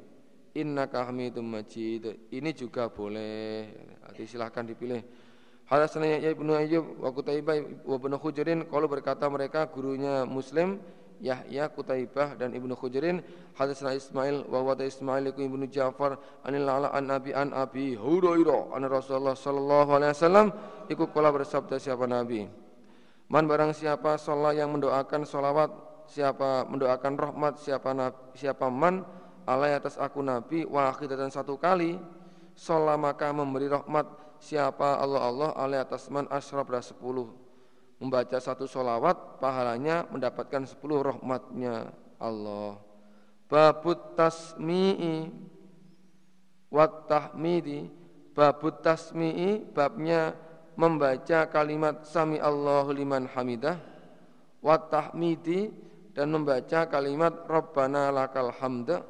Innaka 0.58 1.06
Hamidum 1.06 1.46
Majid. 1.46 2.26
Ini 2.34 2.50
juga 2.50 2.90
boleh. 2.90 3.70
Nanti 4.02 4.26
silahkan 4.26 4.66
dipilih. 4.66 4.98
Hadatsana 5.70 6.18
ya 6.18 6.34
Ibnu 6.34 6.50
Ayyub 6.50 6.98
wa 6.98 7.14
Qutaibah 7.14 7.54
wa 7.86 7.94
Ibnu 7.94 8.18
kalau 8.66 8.90
berkata 8.90 9.30
mereka 9.30 9.70
gurunya 9.70 10.26
Muslim 10.26 10.82
Yahya 11.20 11.68
Kutaibah 11.68 12.32
dan 12.40 12.56
Ibnu 12.56 12.72
Khujrin 12.72 13.20
hadatsana 13.52 13.92
Ismail 13.92 14.48
wa 14.48 14.64
wa 14.64 14.74
Ismail 14.74 15.28
iku 15.30 15.44
Ibnu 15.44 15.68
Ja'far 15.68 16.16
anil 16.48 16.64
ala 16.64 16.88
an 16.96 17.04
Nabi 17.12 17.36
an 17.36 17.52
Abi 17.52 17.92
Hurairah 17.92 18.72
an 18.72 18.88
Rasulullah 18.88 19.36
sallallahu 19.36 20.00
alaihi 20.00 20.16
wasallam 20.16 20.46
iku 20.88 21.12
kala 21.12 21.28
bersabda 21.28 21.76
siapa 21.76 22.08
Nabi? 22.08 22.48
Man 23.30 23.46
barang 23.46 23.76
siapa 23.76 24.18
sholat 24.18 24.58
yang 24.58 24.74
mendoakan 24.74 25.22
sholawat 25.22 25.70
siapa 26.10 26.66
mendoakan 26.66 27.14
rahmat 27.14 27.62
siapa 27.62 27.94
siapa 28.34 28.66
man 28.66 29.06
alai 29.46 29.78
atas 29.78 29.94
aku 30.00 30.18
Nabi 30.18 30.66
wa 30.66 30.90
dan 30.98 31.30
satu 31.30 31.54
kali 31.60 31.94
sholat 32.58 32.98
maka 32.98 33.30
memberi 33.30 33.70
rahmat 33.70 34.08
siapa 34.42 34.98
Allah 34.98 35.22
Allah 35.22 35.50
alai 35.54 35.78
atas 35.78 36.10
man 36.10 36.26
asyraf 36.32 36.66
sepuluh 36.82 37.39
membaca 38.00 38.40
satu 38.40 38.64
solawat 38.64 39.38
pahalanya 39.38 40.08
mendapatkan 40.08 40.64
sepuluh 40.64 41.04
rahmatnya 41.04 41.92
Allah. 42.16 42.80
Babut 43.44 44.16
tasmi'i 44.16 45.28
wat 46.72 47.06
tahmidi. 47.06 47.92
Babut 48.32 48.80
tasmi'i 48.80 49.60
babnya 49.60 50.32
membaca 50.80 51.44
kalimat 51.52 52.08
sami 52.08 52.40
Allahu 52.40 52.96
liman 52.96 53.28
hamidah. 53.28 53.76
Wat 54.64 54.88
tahmidi 54.88 55.68
dan 56.16 56.32
membaca 56.32 56.88
kalimat 56.88 57.44
rabbana 57.44 58.08
lakal 58.08 58.48
hamda. 58.56 59.04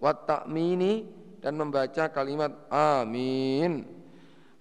Wat 0.00 0.28
ta'mini 0.28 1.08
dan 1.40 1.56
membaca 1.56 2.12
kalimat 2.12 2.52
amin 2.68 4.03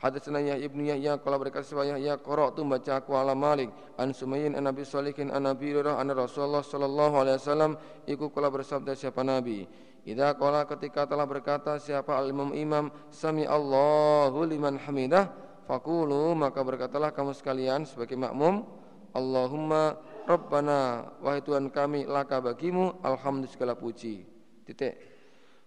Hadatsana 0.04 0.44
Yahya 0.44 0.68
ibnu 0.68 0.84
Yahya 0.84 1.16
qala 1.24 1.40
berkata 1.40 1.64
saya 1.64 1.96
Yahya 1.96 2.20
qara'tu 2.20 2.60
baca 2.68 3.00
aku 3.00 3.16
ala 3.16 3.32
Malik. 3.32 3.72
An 3.96 4.12
Sumayyin 4.12 4.52
an 4.52 4.68
Nabi 4.68 4.84
Shalihin 4.84 5.32
an 5.32 5.48
Nabi 5.48 5.72
Hurairah 5.72 5.96
an 5.96 6.12
Rasulullah 6.12 6.60
sallallahu 6.60 7.24
alaihi 7.24 7.40
wasallam. 7.40 7.80
Iku 8.04 8.28
kala 8.36 8.52
bersabda 8.52 9.00
siapa 9.00 9.24
Nabi? 9.24 9.64
Idza 10.04 10.36
qala 10.36 10.68
ketika 10.68 11.08
telah 11.08 11.24
berkata 11.24 11.80
siapa 11.80 12.20
al-imam 12.20 12.52
imam 12.52 12.92
sami 13.08 13.48
Allahu 13.48 14.44
liman 14.44 14.76
hamidah 14.76 15.32
faqulu 15.72 16.36
maka 16.36 16.60
berkatalah 16.60 17.16
kamu 17.16 17.32
sekalian 17.32 17.88
sebagai 17.88 18.20
makmum 18.20 18.68
Allahumma 19.16 19.96
Rabbana 20.28 21.08
wahai 21.24 21.40
Tuhan 21.40 21.72
kami 21.72 22.04
laka 22.04 22.44
bagimu 22.44 23.00
alhamdulillah 23.00 23.56
segala 23.56 23.74
puji. 23.80 24.28
Titik 24.68 25.13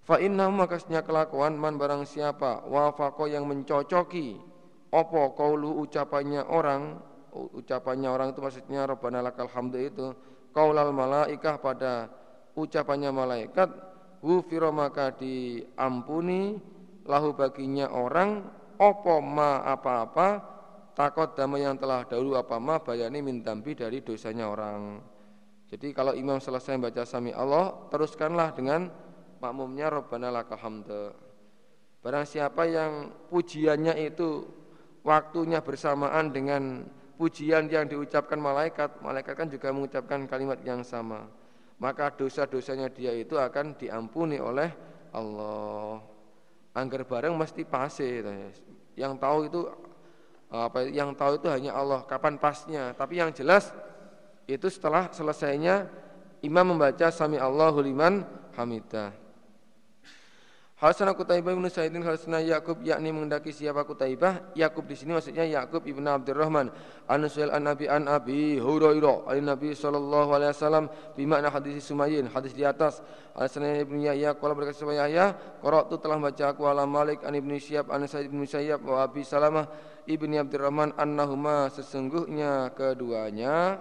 Fa 0.06 0.22
inna 0.22 0.46
makasnya 0.54 1.02
kelakuan 1.02 1.58
man 1.58 1.74
barang 1.82 2.06
siapa 2.06 2.62
wafako 2.70 3.26
yang 3.26 3.42
mencocoki 3.50 4.38
opo 4.94 5.34
kaulu 5.34 5.82
ucapannya 5.82 6.46
orang 6.46 7.02
ucapannya 7.34 8.06
orang 8.06 8.30
itu 8.30 8.38
maksudnya 8.38 8.86
Rabbana 8.86 9.18
lakal 9.18 9.50
hamdu 9.50 9.82
itu 9.82 10.14
kaulal 10.54 10.94
malaikah 10.94 11.58
pada 11.58 12.06
ucapannya 12.54 13.10
malaikat 13.10 13.66
hufiro 14.22 14.70
maka 14.70 15.10
diampuni 15.10 16.54
lahu 17.02 17.34
baginya 17.34 17.90
orang 17.90 18.46
opo 18.78 19.18
ma 19.18 19.58
apa-apa 19.66 20.54
takut 20.94 21.34
damai 21.34 21.66
yang 21.66 21.76
telah 21.76 22.06
dahulu 22.06 22.38
apa 22.38 22.56
ma 22.62 22.78
bayani 22.78 23.20
mintambi 23.20 23.74
dari 23.74 24.00
dosanya 24.00 24.48
orang. 24.48 25.02
Jadi 25.66 25.90
kalau 25.90 26.14
imam 26.14 26.38
selesai 26.38 26.78
baca 26.78 27.02
sami 27.02 27.34
Allah 27.34 27.90
teruskanlah 27.90 28.54
dengan 28.54 28.86
makmumnya 29.42 29.92
Rabbana 29.92 30.28
lakal 30.32 30.60
hamda. 30.60 31.14
Barang 32.00 32.26
siapa 32.26 32.68
yang 32.70 33.10
pujiannya 33.32 33.98
itu 34.06 34.46
waktunya 35.02 35.58
bersamaan 35.58 36.30
dengan 36.30 36.86
pujian 37.18 37.66
yang 37.66 37.90
diucapkan 37.90 38.38
malaikat, 38.38 39.02
malaikat 39.02 39.34
kan 39.34 39.48
juga 39.50 39.72
mengucapkan 39.74 40.28
kalimat 40.30 40.60
yang 40.62 40.86
sama. 40.86 41.26
Maka 41.76 42.14
dosa-dosanya 42.14 42.88
dia 42.88 43.12
itu 43.12 43.36
akan 43.36 43.76
diampuni 43.76 44.40
oleh 44.40 44.70
Allah. 45.12 46.00
Angger 46.76 47.04
bareng 47.08 47.34
mesti 47.34 47.64
pasti. 47.64 48.20
Yang 48.96 49.12
tahu 49.20 49.38
itu 49.48 49.60
apa 50.46 50.86
yang 50.86 51.10
tahu 51.18 51.42
itu 51.42 51.48
hanya 51.50 51.74
Allah 51.74 52.06
kapan 52.06 52.38
pasnya 52.38 52.94
tapi 52.94 53.18
yang 53.18 53.34
jelas 53.34 53.74
itu 54.46 54.70
setelah 54.70 55.10
selesainya 55.10 55.90
imam 56.38 56.74
membaca 56.74 57.10
sami 57.10 57.34
Allahu 57.34 57.82
liman 57.82 58.22
hamidah 58.54 59.10
Hasan 60.76 61.08
Kutaibah 61.16 61.56
bin 61.56 61.64
Sa'idin 61.72 62.04
Hasan 62.04 62.36
Yakub 62.44 62.84
yakni 62.84 63.08
mengendaki 63.08 63.48
siapa 63.48 63.80
Kutaibah 63.88 64.52
Yakub 64.52 64.84
di 64.84 64.92
sini 64.92 65.16
maksudnya 65.16 65.48
Yakub 65.48 65.80
ibn 65.88 66.04
Abdurrahman. 66.04 66.68
An 67.08 67.24
Suhail 67.32 67.48
an 67.48 67.64
Nabi 67.64 67.88
an 67.88 68.04
Abi 68.04 68.60
Hurairah 68.60 69.24
an 69.24 69.40
Nabi 69.40 69.72
sallallahu 69.72 70.36
alaihi 70.36 70.52
wasallam 70.52 70.92
bimakna 71.16 71.48
hadis 71.48 71.80
Sumayyin 71.80 72.28
hadis 72.28 72.52
di 72.52 72.60
atas. 72.60 73.00
Hasan 73.32 73.64
ibn 73.72 74.04
Yahya 74.04 74.36
qala 74.36 74.52
berkata 74.52 74.76
supaya 74.76 75.08
Yahya? 75.08 75.32
Qara'tu 75.64 75.96
telah 75.96 76.20
baca 76.20 76.44
aku 76.52 76.68
ala 76.68 76.84
Malik 76.84 77.24
an 77.24 77.32
Ibnu 77.32 77.56
Syihab 77.56 77.88
an 77.88 78.04
Sa'id 78.04 78.28
bin 78.28 78.44
Musayyab 78.44 78.84
wa 78.84 79.00
Abi 79.00 79.24
Salamah 79.24 79.64
ibni 80.04 80.36
Abdurrahman 80.36 80.92
annahuma 81.00 81.72
sesungguhnya 81.72 82.76
keduanya 82.76 83.80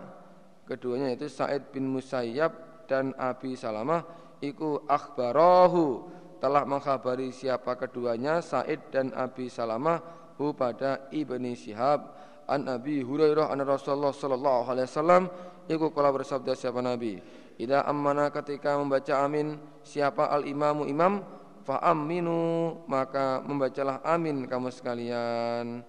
keduanya 0.64 1.12
itu 1.12 1.28
Sa'id 1.28 1.76
bin 1.76 1.92
Musayyab 1.92 2.88
dan 2.88 3.12
Abi 3.20 3.60
Salamah 3.60 4.02
iku 4.40 4.80
akhbarahu 4.88 6.08
telah 6.40 6.68
mengkhabari 6.68 7.32
siapa 7.32 7.76
keduanya 7.80 8.44
Said 8.44 8.92
dan 8.92 9.12
Abi 9.16 9.48
Salamah 9.48 10.02
hu 10.36 10.52
pada 10.52 11.08
Ibni 11.12 11.56
Syihab 11.56 12.12
an 12.46 12.70
Abi 12.70 13.02
Hurairah 13.02 13.50
an 13.50 13.60
Rasulullah 13.66 14.14
sallallahu 14.14 14.70
alaihi 14.70 14.88
wasallam 14.90 15.24
iku 15.66 15.90
kala 15.92 16.14
bersabda 16.14 16.54
siapa 16.54 16.80
Nabi? 16.82 17.18
Ida 17.56 17.88
ammana 17.88 18.30
ketika 18.30 18.76
membaca 18.76 19.24
amin 19.24 19.56
siapa 19.82 20.28
al 20.28 20.44
imamu 20.46 20.86
imam? 20.86 21.24
Fa 21.66 21.82
aminu 21.82 22.78
maka 22.86 23.42
membacalah 23.42 24.06
amin 24.06 24.46
kamu 24.46 24.70
sekalian. 24.70 25.82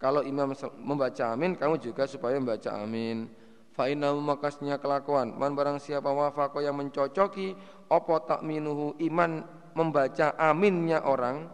Kalau 0.00 0.24
imam 0.24 0.56
membaca 0.80 1.36
amin 1.36 1.52
kamu 1.60 1.76
juga 1.76 2.08
supaya 2.08 2.40
membaca 2.40 2.72
amin. 2.72 3.28
Fa 3.76 3.92
inna 3.92 4.16
makasnya 4.16 4.80
kelakuan. 4.80 5.36
Man 5.36 5.52
barang 5.52 5.76
siapa 5.76 6.08
wafaqo 6.08 6.64
yang 6.64 6.80
mencocoki 6.80 7.52
opo 7.92 8.16
tak 8.24 8.40
minuhu 8.40 8.96
iman 8.96 9.44
membaca 9.80 10.36
aminnya 10.36 11.08
orang 11.08 11.48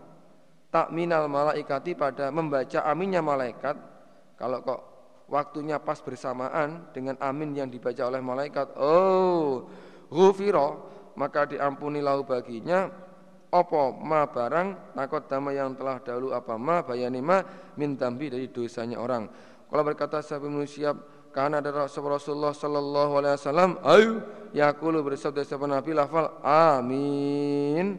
takminal 0.75 1.31
malaikati 1.31 1.95
pada 1.95 2.35
membaca 2.35 2.83
aminnya 2.83 3.23
malaikat 3.23 3.79
kalau 4.35 4.59
kok 4.67 4.81
waktunya 5.31 5.79
pas 5.79 6.03
bersamaan 6.03 6.91
dengan 6.91 7.15
amin 7.23 7.55
yang 7.55 7.71
dibaca 7.71 8.03
oleh 8.03 8.19
malaikat 8.19 8.75
oh 8.75 9.71
ghufira 10.11 10.97
maka 11.17 11.49
diampuni 11.49 12.05
lahu 12.05 12.23
baginya. 12.23 12.93
Apa 13.47 13.95
ma 13.95 14.29
barang 14.29 14.93
takut 14.93 15.25
dama 15.33 15.55
yang 15.55 15.73
telah 15.73 15.97
dahulu 16.03 16.37
apa 16.37 16.61
ma 16.61 16.85
bayani 16.85 17.25
ma 17.25 17.41
min 17.81 17.97
dambi 17.97 18.29
dari 18.29 18.53
dosanya 18.53 19.01
orang. 19.01 19.25
Kalau 19.67 19.83
berkata 19.87 20.21
sahabat 20.21 20.53
manusia 20.53 20.93
karena 21.33 21.65
ada 21.65 21.89
Rasulullah 21.89 22.53
sallallahu 22.53 23.12
alaihi 23.17 23.35
wasallam 23.39 23.71
ayu 23.87 24.12
yaqulu 24.53 25.01
bersabda 25.01 25.47
sahabat 25.47 25.73
Nabi 25.73 25.91
lafal 25.97 26.37
amin 26.45 27.97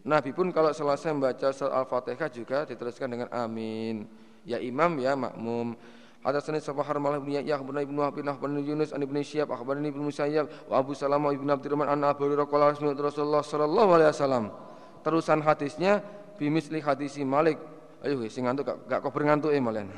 Nabi 0.00 0.32
pun 0.32 0.48
kalau 0.48 0.72
selesai 0.72 1.12
membaca 1.12 1.52
surat 1.52 1.76
Al-Fatihah 1.76 2.28
juga 2.32 2.58
diteruskan 2.64 3.08
dengan 3.10 3.28
amin 3.28 4.08
ya 4.48 4.56
imam 4.56 4.96
ya 4.96 5.12
makmum 5.12 5.76
Hadatsani 6.20 6.60
Sabah 6.60 6.84
Harmalah 6.84 7.16
bin 7.16 7.32
Yahya 7.32 7.56
bin 7.64 7.80
Ibnu 7.80 8.00
Habib 8.04 8.28
bin 8.28 8.60
Yunus 8.60 8.92
an 8.92 9.00
Ibnu 9.00 9.24
Syihab 9.24 9.56
akhbarani 9.56 9.88
Ibnu 9.88 10.12
Musayyab 10.12 10.68
wa 10.68 10.76
Abu 10.76 10.92
Salamah 10.92 11.32
ibnu 11.32 11.48
Abdurrahman 11.48 11.88
an 11.88 12.04
Abu 12.04 12.28
Hurairah 12.28 12.44
qala 12.44 12.76
Rasulullah 12.76 13.40
sallallahu 13.40 13.90
alaihi 13.96 14.12
wasallam. 14.12 14.52
Terusan 15.00 15.40
hadisnya 15.40 16.04
bimisli 16.36 16.84
hadisi 16.84 17.24
Malik. 17.24 17.56
Ayo 18.04 18.20
sing 18.28 18.44
ngantuk 18.44 18.68
gak, 18.68 18.78
gak 18.84 19.00
kober 19.00 19.24
ngantuk 19.24 19.48
eh 19.56 19.64
malen. 19.64 19.88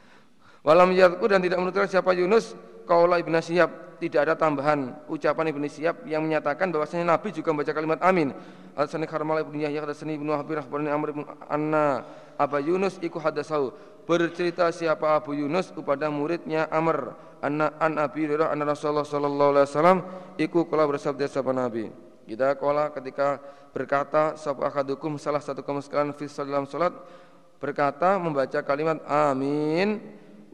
Walam 0.66 0.88
yadku 0.96 1.28
dan 1.28 1.44
tidak 1.44 1.60
menurutkan 1.60 1.84
siapa 1.84 2.16
Yunus 2.16 2.56
kaula 2.88 3.20
Ibnu 3.20 3.36
Syihab 3.44 4.00
tidak 4.00 4.24
ada 4.24 4.34
tambahan 4.34 4.96
ucapan 5.12 5.52
Ibnu 5.52 5.68
Syihab 5.68 6.08
yang 6.08 6.24
menyatakan 6.24 6.72
bahwasanya 6.72 7.04
Nabi 7.04 7.28
juga 7.36 7.52
membaca 7.52 7.76
kalimat 7.76 8.00
amin. 8.00 8.32
Harmalah 8.78 9.42
bin 9.42 9.60
Yahya 9.60 9.84
hadatsani 9.84 10.14
Ibnu 10.16 10.30
Habib 10.32 10.56
akhbarani 10.56 10.88
Amr 10.88 11.10
bin 11.10 11.26
Anna 11.50 12.06
Aba 12.38 12.62
Yunus 12.62 13.02
iku 13.02 13.18
hadasau 13.18 13.74
bercerita 14.06 14.70
siapa 14.70 15.18
Abu 15.18 15.34
Yunus 15.34 15.74
kepada 15.74 16.06
muridnya 16.08 16.70
Amr 16.70 17.12
anna 17.42 17.74
an 17.82 17.98
Abi 17.98 18.24
Hurairah 18.24 18.54
anna 18.54 18.70
Rasulullah 18.70 19.04
sallallahu 19.04 19.50
alaihi 19.58 19.66
wasallam 19.66 19.98
iku 20.38 20.64
kala 20.70 20.86
bersabda 20.86 21.26
sapa 21.26 21.50
Nabi 21.50 21.90
kita 22.24 22.54
kala 22.54 22.94
ketika 22.94 23.42
berkata 23.74 24.38
sapa 24.38 24.70
akadukum 24.70 25.18
salah 25.18 25.42
satu 25.42 25.66
kaum 25.66 25.82
sekalian 25.82 26.14
fi 26.14 26.30
dalam 26.30 26.64
salat 26.64 26.94
berkata 27.58 28.16
membaca 28.16 28.62
kalimat 28.62 29.02
amin 29.04 29.98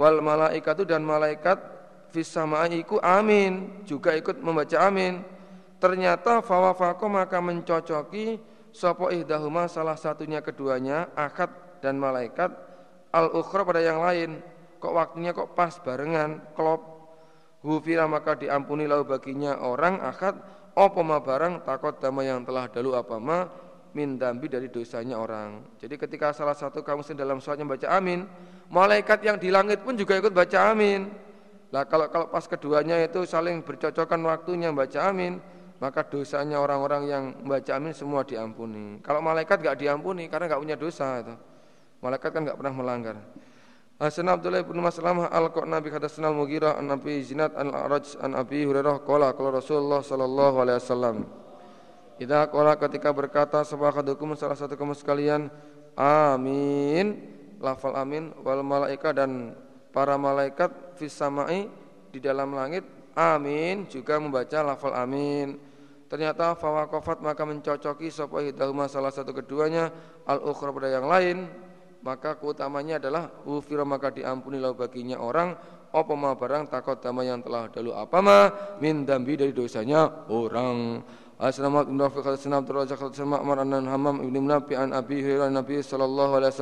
wal 0.00 0.18
malaikatu 0.24 0.82
dan 0.88 1.04
malaikat 1.04 1.60
fis 2.14 2.30
iku 2.78 3.02
amin 3.02 3.82
juga 3.82 4.14
ikut 4.14 4.38
membaca 4.38 4.78
amin 4.86 5.18
ternyata 5.82 6.38
fawafako 6.38 7.10
maka 7.10 7.42
mencocoki 7.42 8.38
sapa 8.70 9.10
ihdahuma 9.10 9.66
salah 9.66 9.98
satunya 9.98 10.38
keduanya 10.38 11.10
akad 11.18 11.50
dan 11.82 11.98
malaikat 11.98 12.54
al 13.10 13.34
ukhra 13.34 13.66
pada 13.66 13.82
yang 13.82 13.98
lain 13.98 14.38
kok 14.78 14.94
waktunya 14.94 15.34
kok 15.34 15.58
pas 15.58 15.74
barengan 15.82 16.38
klop 16.54 16.86
hufira 17.66 18.06
maka 18.06 18.38
diampuni 18.38 18.86
lau 18.86 19.02
baginya 19.02 19.58
orang 19.58 19.98
akad 19.98 20.38
apa 20.74 21.00
ma 21.02 21.18
barang 21.18 21.66
takut 21.66 21.98
dama 21.98 22.22
yang 22.22 22.46
telah 22.46 22.70
dalu 22.70 22.94
apa 22.94 23.18
ma 23.18 23.38
min 23.94 24.18
dambi 24.18 24.50
dari 24.50 24.66
dosanya 24.68 25.16
orang. 25.22 25.78
Jadi 25.78 25.94
ketika 25.94 26.34
salah 26.34 26.58
satu 26.58 26.82
kamu 26.82 27.14
dalam 27.14 27.38
sholatnya 27.38 27.62
baca 27.78 27.88
amin, 27.94 28.26
malaikat 28.66 29.22
yang 29.22 29.38
di 29.38 29.54
langit 29.54 29.86
pun 29.86 29.94
juga 29.94 30.18
ikut 30.18 30.34
baca 30.34 30.74
amin. 30.74 31.06
Lah 31.74 31.90
kalau 31.90 32.06
kalau 32.06 32.30
pas 32.30 32.46
keduanya 32.46 33.02
itu 33.02 33.26
saling 33.26 33.66
bercocokan 33.66 34.22
waktunya 34.30 34.70
baca 34.70 35.10
amin, 35.10 35.42
maka 35.82 36.06
dosanya 36.06 36.62
orang-orang 36.62 37.02
yang 37.10 37.24
baca 37.42 37.74
amin 37.74 37.90
semua 37.90 38.22
diampuni. 38.22 39.02
Kalau 39.02 39.18
malaikat 39.18 39.58
gak 39.58 39.82
diampuni 39.82 40.30
karena 40.30 40.46
gak 40.46 40.62
punya 40.62 40.78
dosa 40.78 41.18
itu. 41.18 41.34
Malaikat 41.98 42.30
kan 42.30 42.46
enggak 42.46 42.58
pernah 42.62 42.74
melanggar. 42.78 43.16
Hasan 43.98 44.30
Abdullah 44.30 44.62
bin 44.62 44.78
Maslamah 44.78 45.30
al-Qurna 45.34 45.82
bi 45.82 45.90
hadatsana 45.90 46.30
al-Mughirah 46.30 46.78
an 46.78 46.94
Abi 46.94 47.18
Zinad 47.26 47.54
an 47.58 47.74
Araj 47.74 48.18
an 48.22 48.38
Abi 48.38 48.66
Hurairah 48.66 49.02
qala 49.02 49.34
qala 49.34 49.58
Rasulullah 49.58 50.02
sallallahu 50.02 50.56
alaihi 50.66 50.78
wasallam 50.82 51.16
Idza 52.18 52.50
qala 52.50 52.74
ketika 52.74 53.14
berkata 53.14 53.62
sebuah 53.62 53.94
kadukum 54.02 54.34
salah 54.34 54.58
satu 54.58 54.74
kamu 54.74 54.98
sekalian 54.98 55.46
amin 55.94 57.22
lafal 57.62 57.94
amin 57.94 58.34
wal 58.42 58.66
malaika 58.66 59.14
dan 59.14 59.54
para 59.94 60.18
malaikat 60.18 60.98
fis 60.98 61.14
samai 61.14 61.70
di 62.10 62.18
dalam 62.18 62.50
langit 62.50 62.82
amin 63.14 63.86
juga 63.86 64.18
membaca 64.18 64.58
lafal 64.66 64.92
amin. 64.92 65.56
Ternyata 66.10 66.54
fawaqafat 66.54 67.24
maka 67.24 67.42
mencocoki 67.42 68.12
sapa 68.12 68.44
hidahuma 68.44 68.86
salah 68.90 69.10
satu 69.10 69.32
keduanya 69.32 69.90
al 70.28 70.42
ukhra 70.44 70.70
pada 70.74 70.90
yang 70.90 71.06
lain. 71.08 71.48
Maka 72.04 72.36
keutamanya 72.36 73.00
adalah 73.00 73.32
ufira 73.48 73.80
maka 73.80 74.12
diampuni 74.12 74.60
lau 74.60 74.76
baginya 74.76 75.16
orang. 75.16 75.56
Apa 75.94 76.12
ma 76.12 76.36
barang 76.36 76.68
takut 76.68 77.00
dama 77.00 77.24
yang 77.24 77.40
telah 77.40 77.70
dahulu? 77.72 77.96
Apa 77.96 78.18
ma? 78.20 78.38
Min 78.82 79.08
dambi 79.08 79.40
dari 79.40 79.56
dosanya 79.56 80.28
orang. 80.28 81.00
Assalamualaikum 81.34 81.96
warahmatullahi 81.96 82.86
wabarakatuh. 82.86 83.26
Ma'mar 83.26 83.58
an 83.64 83.86
Hamam 83.88 84.20
ibnu 84.20 84.44
Nabi 84.44 84.76
an 84.76 84.92
Abi 84.92 85.18
Nabi 85.24 85.80
alaihi 85.80 86.54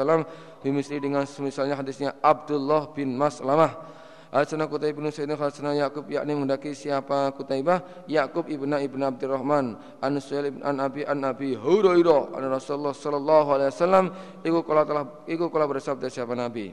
bimisli 0.62 1.02
dengan 1.02 1.26
semisalnya 1.26 1.76
hadisnya 1.76 2.14
Abdullah 2.22 2.94
bin 2.94 3.18
Maslamah. 3.18 3.90
Al-Sana 4.32 4.64
Qutaibah 4.64 5.04
bin 5.04 5.12
Sayyidina 5.12 5.36
Al-Sana 5.36 5.76
Yaqub 5.76 6.08
yakni 6.08 6.32
mendaki 6.32 6.72
siapa 6.72 7.36
Qutaibah 7.36 8.08
Yaqub 8.08 8.48
ibnu 8.48 8.80
ibnu 8.80 9.04
Abdurrahman 9.04 9.76
an 10.00 10.12
Suhail 10.24 10.48
ibn 10.48 10.64
an 10.64 10.80
Abi 10.80 11.04
an 11.04 11.20
Abi 11.20 11.52
Hurairah 11.52 12.32
an 12.32 12.42
Rasulullah 12.48 12.96
sallallahu 12.96 13.48
alaihi 13.52 13.70
wasallam 13.76 14.04
iku 14.40 14.64
kala 14.64 14.88
telah 14.88 15.04
iku 15.28 15.52
kala 15.52 15.68
bersabda 15.68 16.08
siapa 16.08 16.32
Nabi? 16.32 16.72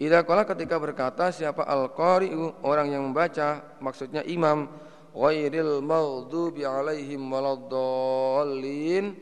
Ida 0.00 0.24
kala 0.24 0.48
ketika 0.48 0.80
berkata 0.80 1.28
siapa 1.28 1.68
al-qari 1.68 2.32
orang 2.64 2.96
yang 2.96 3.04
membaca 3.04 3.76
maksudnya 3.84 4.24
imam 4.24 4.72
ghairil 5.12 5.84
maghdubi 5.84 6.64
alaihim 6.64 7.28
waladdallin 7.28 9.16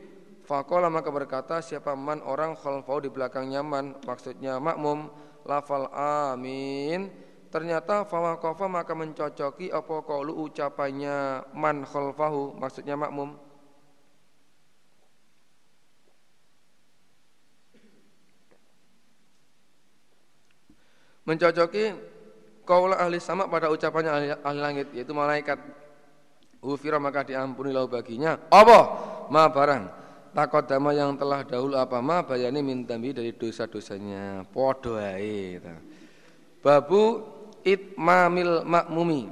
Fakola 0.45 0.93
maka 0.93 1.09
berkata 1.09 1.57
siapa 1.57 1.97
man 1.97 2.21
orang 2.21 2.53
khalfau 2.53 3.01
di 3.01 3.09
belakangnya 3.09 3.65
man 3.65 3.97
maksudnya 4.05 4.61
makmum 4.61 5.09
lafal 5.41 5.89
amin. 5.89 7.09
Ternyata 7.49 8.05
fawaqafa 8.05 8.69
maka 8.69 8.93
mencocoki 8.93 9.73
apa 9.73 10.05
qaulu 10.05 10.45
ucapannya 10.45 11.49
man 11.57 11.81
khalfahu? 11.81 12.53
Maksudnya 12.61 12.93
makmum. 12.93 13.41
Mencocoki 21.25 21.89
kaula 22.69 23.01
ahli 23.01 23.17
sama 23.17 23.49
pada 23.49 23.73
ucapannya 23.73 24.11
ahli, 24.13 24.27
ahli 24.45 24.59
langit 24.61 24.87
yaitu 24.93 25.09
malaikat. 25.09 25.57
Ufira 26.61 27.01
maka 27.01 27.25
diampuni 27.25 27.73
lau 27.73 27.89
baginya. 27.89 28.37
Apa? 28.53 28.79
Ma 29.33 29.49
barang 29.49 30.04
takut 30.35 30.67
dama 30.67 30.91
yang 30.91 31.15
telah 31.15 31.47
dahulu 31.47 31.79
apa? 31.79 32.03
Ma 32.03 32.19
bayani 32.27 32.59
mintambi 32.59 33.15
dari 33.15 33.31
dosa-dosanya. 33.31 34.43
Podo 34.51 34.99
ae 34.99 35.63
babu 36.59 37.23
itmamil 37.63 38.65
makmumi 38.67 39.29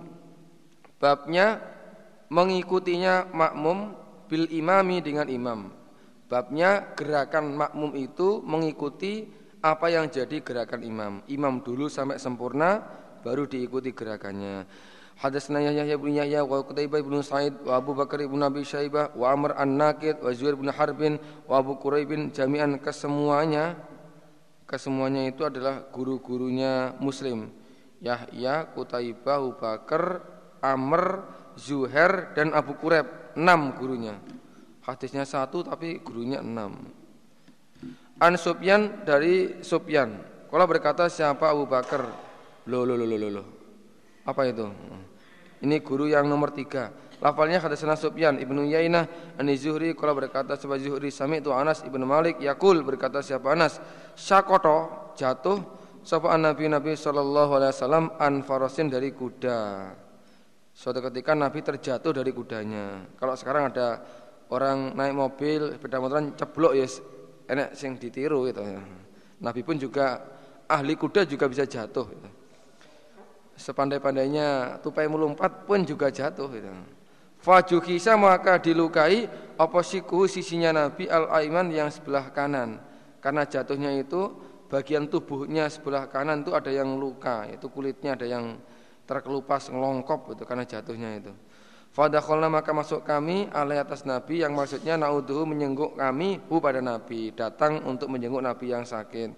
babnya 1.01 1.59
mengikutinya 2.31 3.27
makmum 3.35 3.91
bil 4.31 4.47
imami 4.47 5.03
dengan 5.03 5.27
imam. 5.27 5.59
Babnya 6.31 6.95
gerakan 6.97 7.53
makmum 7.53 7.93
itu 7.93 8.41
mengikuti 8.41 9.27
apa 9.61 9.91
yang 9.91 10.09
jadi 10.09 10.41
gerakan 10.41 10.81
imam. 10.81 11.13
Imam 11.29 11.61
dulu 11.61 11.91
sampai 11.91 12.17
sempurna 12.17 12.81
baru 13.21 13.45
diikuti 13.45 13.91
gerakannya 13.93 14.65
Bin 15.21 16.13
Yahya 16.17 16.41
wa 16.43 16.57
Abu 17.77 17.91
Bakar 17.93 18.19
bin 18.25 18.41
Abi 18.41 18.65
Syaibah 18.65 19.13
wa 19.13 19.27
Amr 19.31 19.55
An-Naqid 19.55 20.19
wa 20.19 20.33
Zuhair 20.33 20.57
bin 20.57 20.67
Harbin 20.73 21.21
wa 21.47 21.61
Abu 21.61 21.77
Quraibin 21.77 22.33
jami'an 22.33 22.75
kesemuanya 22.81 23.77
kesemuanya 24.73 25.29
itu 25.29 25.45
adalah 25.45 25.85
guru-gurunya 25.93 26.97
Muslim. 26.97 27.53
Yahya, 28.03 28.67
Qutaibah, 28.75 29.39
Abu 29.39 29.51
Bakar, 29.55 30.03
Amr, 30.59 31.23
Zuhair 31.55 32.33
dan 32.35 32.51
Abu 32.51 32.75
Quraib 32.75 33.37
enam 33.37 33.77
gurunya. 33.77 34.17
Hadisnya 34.83 35.23
satu 35.23 35.63
tapi 35.63 36.03
gurunya 36.03 36.43
enam. 36.43 36.83
An 38.19 38.35
Sufyan 38.35 39.07
dari 39.07 39.63
Sufyan. 39.63 40.19
Kalau 40.51 40.65
berkata 40.67 41.07
siapa 41.07 41.47
Abu 41.47 41.63
Bakar? 41.63 42.03
Lo 42.67 42.83
lo 42.83 42.99
lo 42.99 43.07
lo 43.07 43.29
lo. 43.29 43.43
Apa 44.23 44.47
itu? 44.47 44.67
Ini 45.63 45.79
guru 45.79 46.11
yang 46.11 46.27
nomor 46.27 46.51
tiga. 46.51 46.91
Lafalnya 47.23 47.63
kata 47.63 47.79
sana 47.79 47.95
Sufyan 47.95 48.35
ibnu 48.35 48.67
Yainah 48.67 49.39
ani 49.39 49.55
Zuhri 49.55 49.95
kalau 49.95 50.11
berkata 50.11 50.59
sebagai 50.59 50.91
Zuhri 50.91 51.07
sami 51.07 51.39
itu 51.39 51.55
Anas 51.55 51.79
ibnu 51.87 52.03
Malik 52.03 52.35
Yakul 52.43 52.83
berkata 52.83 53.23
siapa 53.23 53.55
Anas 53.55 53.79
Syakoto 54.11 55.07
jatuh 55.15 55.63
sapa 56.03 56.35
Nabi 56.35 56.67
Nabi 56.67 56.99
Shallallahu 56.99 57.51
Alaihi 57.55 57.71
Wasallam 57.71 58.05
an 58.19 58.43
farosin 58.43 58.91
dari 58.91 59.15
kuda. 59.15 59.87
Suatu 60.75 60.99
ketika 60.99 61.31
Nabi 61.31 61.63
terjatuh 61.63 62.11
dari 62.11 62.35
kudanya. 62.35 63.07
Kalau 63.15 63.39
sekarang 63.39 63.71
ada 63.71 64.03
orang 64.51 64.91
naik 64.91 65.15
mobil 65.15 65.79
sepeda 65.79 66.03
motoran 66.03 66.35
ceblok 66.35 66.75
ya 66.75 66.87
enak 67.47 67.71
sing 67.71 67.95
ditiru 67.95 68.51
gitu. 68.51 68.67
Nabi 69.39 69.63
pun 69.63 69.79
juga 69.79 70.19
ahli 70.67 70.99
kuda 70.99 71.23
juga 71.23 71.47
bisa 71.47 71.63
jatuh. 71.63 72.03
Gitu. 72.11 72.42
Sepandai-pandainya 73.53 74.79
tupai 74.81 75.05
melompat 75.05 75.65
pun 75.69 75.85
juga 75.85 76.09
jatuh. 76.09 76.49
Gitu. 76.49 76.69
Fajuhisa 77.43 78.15
maka 78.15 78.55
dilukai 78.57 79.27
apa 79.59 79.79
siku 79.83 80.25
sisinya 80.31 80.71
Nabi 80.71 81.11
al-Aiman 81.11 81.69
yang 81.69 81.91
sebelah 81.91 82.31
kanan. 82.31 82.79
Karena 83.19 83.43
jatuhnya 83.43 83.91
itu 83.99 84.31
bagian 84.71 85.05
tubuhnya 85.11 85.69
sebelah 85.69 86.09
kanan 86.09 86.41
itu 86.41 86.51
ada 86.55 86.73
yang 86.73 86.97
luka, 86.97 87.45
itu 87.51 87.69
kulitnya 87.69 88.17
ada 88.17 88.25
yang 88.25 88.57
terkelupas 89.03 89.69
ngelongkop 89.69 90.33
itu 90.33 90.43
karena 90.47 90.65
jatuhnya 90.65 91.09
itu. 91.19 91.31
Fadakholna 91.93 92.49
maka 92.49 92.73
masuk 92.73 93.05
kami 93.05 93.53
alai 93.53 93.77
atas 93.77 94.01
Nabi 94.01 94.41
yang 94.41 94.57
maksudnya 94.57 94.97
nauduhu 94.97 95.45
menyengguk 95.45 95.93
kami 95.93 96.41
hu 96.49 96.57
pada 96.57 96.81
Nabi 96.81 97.29
datang 97.37 97.85
untuk 97.85 98.09
menjenguk 98.09 98.41
Nabi 98.41 98.73
yang 98.73 98.81
sakit. 98.81 99.29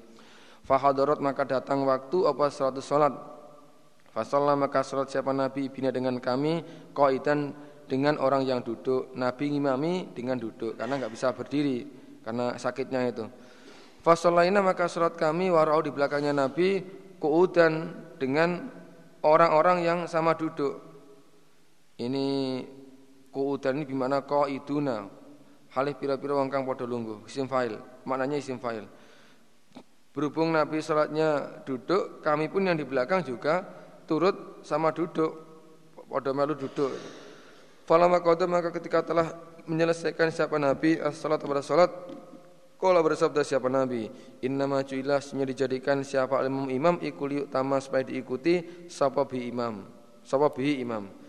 Fahadorot 0.64 1.20
maka 1.20 1.44
datang 1.44 1.84
waktu 1.84 2.24
apa 2.24 2.48
seratus 2.48 2.88
solat. 2.88 3.12
Fasallah 4.16 4.56
maka 4.56 4.80
solat 4.80 5.12
siapa 5.12 5.36
Nabi 5.36 5.68
bina 5.68 5.92
dengan 5.92 6.16
kami 6.24 6.64
koidan 6.96 7.52
dengan 7.84 8.16
orang 8.16 8.48
yang 8.48 8.64
duduk. 8.64 9.12
Nabi 9.12 9.52
ngimami 9.52 10.16
dengan 10.16 10.40
duduk 10.40 10.80
karena 10.80 11.04
nggak 11.04 11.12
bisa 11.12 11.36
berdiri 11.36 11.84
karena 12.24 12.56
sakitnya 12.56 13.12
itu. 13.12 13.28
Fasolaina 14.00 14.64
maka 14.64 14.88
solat 14.88 15.20
kami 15.20 15.52
warau 15.52 15.84
di 15.84 15.92
belakangnya 15.92 16.32
Nabi 16.32 16.80
kuudan 17.20 17.92
dengan 18.16 18.72
orang-orang 19.20 19.84
yang 19.84 20.00
sama 20.08 20.40
duduk. 20.40 20.80
Ini 22.00 22.64
kuudan 23.36 23.84
ini 23.84 23.84
bimana 23.84 24.24
kau 24.24 24.48
iduna 24.48 25.12
halih 25.76 25.92
pira-pira 26.00 26.40
wong 26.40 26.48
kang 26.48 26.64
padha 26.64 26.88
lungguh. 26.88 27.28
Isim 27.28 27.52
fa'il. 27.52 27.76
Maknanya 28.08 28.40
isim 28.40 28.64
fa'il. 28.64 28.88
Berhubung 30.16 30.56
Nabi 30.56 30.80
salatnya 30.80 31.60
duduk 31.68 32.24
kami 32.24 32.48
pun 32.48 32.64
yang 32.64 32.80
di 32.80 32.88
belakang 32.88 33.20
juga 33.20 33.84
turut 34.06 34.62
sama 34.62 34.94
duduk. 34.94 35.44
Pada 36.06 36.32
melu 36.32 36.56
duduk. 36.56 36.94
Falama 37.86 38.22
qadam 38.24 38.50
maka 38.54 38.72
ketika 38.72 39.04
telah 39.04 39.36
menyelesaikan 39.68 40.32
siapa 40.32 40.56
Nabi 40.58 40.98
as-salat 41.02 41.42
pada 41.42 41.62
salat 41.62 41.92
Kala 42.76 43.02
bersabda 43.02 43.42
siapa 43.42 43.70
Nabi 43.72 44.10
Innama 44.46 44.82
ju'ilah 44.86 45.22
dijadikan 45.22 46.06
siapa 46.06 46.46
imam 46.46 46.70
imam 46.70 46.96
ikuli 47.02 47.46
utama 47.46 47.82
supaya 47.82 48.06
diikuti 48.06 48.88
Sapa 48.90 49.26
bi 49.26 49.50
imam. 49.50 49.86
Sapa 50.22 50.50
bi 50.54 50.80
imam 50.82 51.25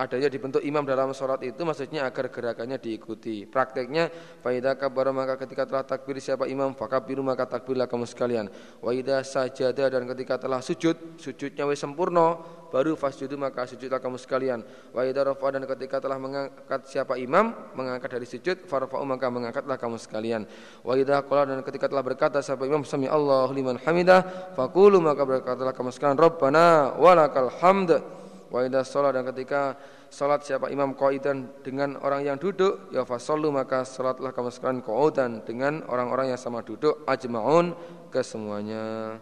adanya 0.00 0.32
dibentuk 0.32 0.64
imam 0.64 0.80
dalam 0.80 1.12
sholat 1.12 1.44
itu 1.44 1.60
maksudnya 1.60 2.08
agar 2.08 2.32
gerakannya 2.32 2.80
diikuti. 2.80 3.44
Prakteknya 3.44 4.08
faidah 4.40 4.80
kabar 4.80 5.12
maka 5.12 5.36
ketika 5.36 5.68
telah 5.68 5.84
takbir 5.84 6.16
siapa 6.16 6.48
imam 6.48 6.72
fakabiru 6.72 7.20
maka 7.20 7.44
takbirlah 7.44 7.84
kamu 7.84 8.08
sekalian. 8.08 8.48
Waidah 8.80 9.20
sajadah 9.20 9.92
dan 9.92 10.08
ketika 10.08 10.40
telah 10.40 10.64
sujud 10.64 11.20
sujudnya 11.20 11.68
wis 11.68 11.84
sempurna 11.84 12.40
baru 12.72 12.96
fasjudu 12.96 13.36
maka 13.36 13.68
sujudlah 13.68 14.00
kamu 14.00 14.16
sekalian. 14.16 14.64
Waidah 14.96 15.36
rafa 15.36 15.46
dan 15.52 15.68
ketika 15.68 16.00
telah 16.00 16.16
mengangkat 16.16 16.80
siapa 16.88 17.20
imam 17.20 17.52
mengangkat 17.76 18.08
dari 18.16 18.24
sujud 18.24 18.64
farfa'u 18.64 19.04
maka 19.04 19.28
mengangkatlah 19.28 19.76
kamu 19.76 20.00
sekalian. 20.00 20.48
Waidah 20.80 21.28
qala 21.28 21.52
dan 21.52 21.60
ketika 21.60 21.92
telah 21.92 22.00
berkata 22.00 22.40
siapa 22.40 22.64
imam 22.64 22.88
sami 22.88 23.04
Allah 23.04 23.52
liman 23.52 23.76
hamidah 23.76 24.54
fakulu 24.56 24.96
maka 25.04 25.28
berkatalah 25.28 25.76
kamu 25.76 25.92
sekalian 25.92 26.16
Rabbana 26.16 26.96
walakal 26.96 27.52
hamd 27.60 28.20
Wa 28.50 28.66
idza 28.66 28.82
sholat 28.82 29.14
dan 29.14 29.22
ketika 29.30 29.78
salat 30.10 30.42
siapa 30.42 30.74
imam 30.74 30.98
qaidan 30.98 31.62
dengan 31.62 31.94
orang 32.02 32.26
yang 32.26 32.34
duduk 32.34 32.90
ya 32.90 33.06
fasallu 33.06 33.54
maka 33.54 33.86
salatlah 33.86 34.34
kamu 34.34 34.50
sekalian 34.50 34.82
qaudan 34.82 35.46
dengan 35.46 35.86
orang-orang 35.86 36.34
yang 36.34 36.40
sama 36.40 36.66
duduk 36.66 37.06
ajmaun 37.06 37.78
kesemuanya. 38.10 39.18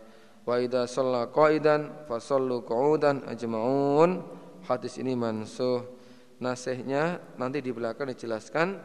Wa 0.49 0.57
idza 0.57 0.89
shalla 0.89 1.29
qaidan 1.29 2.09
fasallu 2.09 2.65
qaudan 2.65 3.21
ajmaun. 3.29 4.25
Hadis 4.65 4.97
ini 4.97 5.13
mansuh. 5.13 5.85
Nasihnya 6.41 7.21
nanti 7.37 7.61
di 7.61 7.75
belakang 7.75 8.09
dijelaskan 8.09 8.81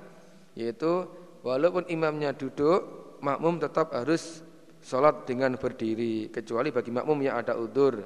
yaitu 0.59 1.07
walaupun 1.45 1.85
imamnya 1.87 2.33
duduk 2.33 3.15
makmum 3.23 3.61
tetap 3.61 3.93
harus 3.95 4.41
sholat 4.83 5.23
dengan 5.23 5.55
berdiri 5.55 6.27
kecuali 6.33 6.73
bagi 6.73 6.91
makmum 6.91 7.19
yang 7.23 7.39
ada 7.39 7.55
udur 7.55 8.03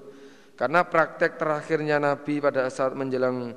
karena 0.58 0.82
praktek 0.82 1.38
terakhirnya 1.38 2.02
Nabi 2.02 2.42
pada 2.42 2.66
saat 2.74 2.98
menjelang 2.98 3.54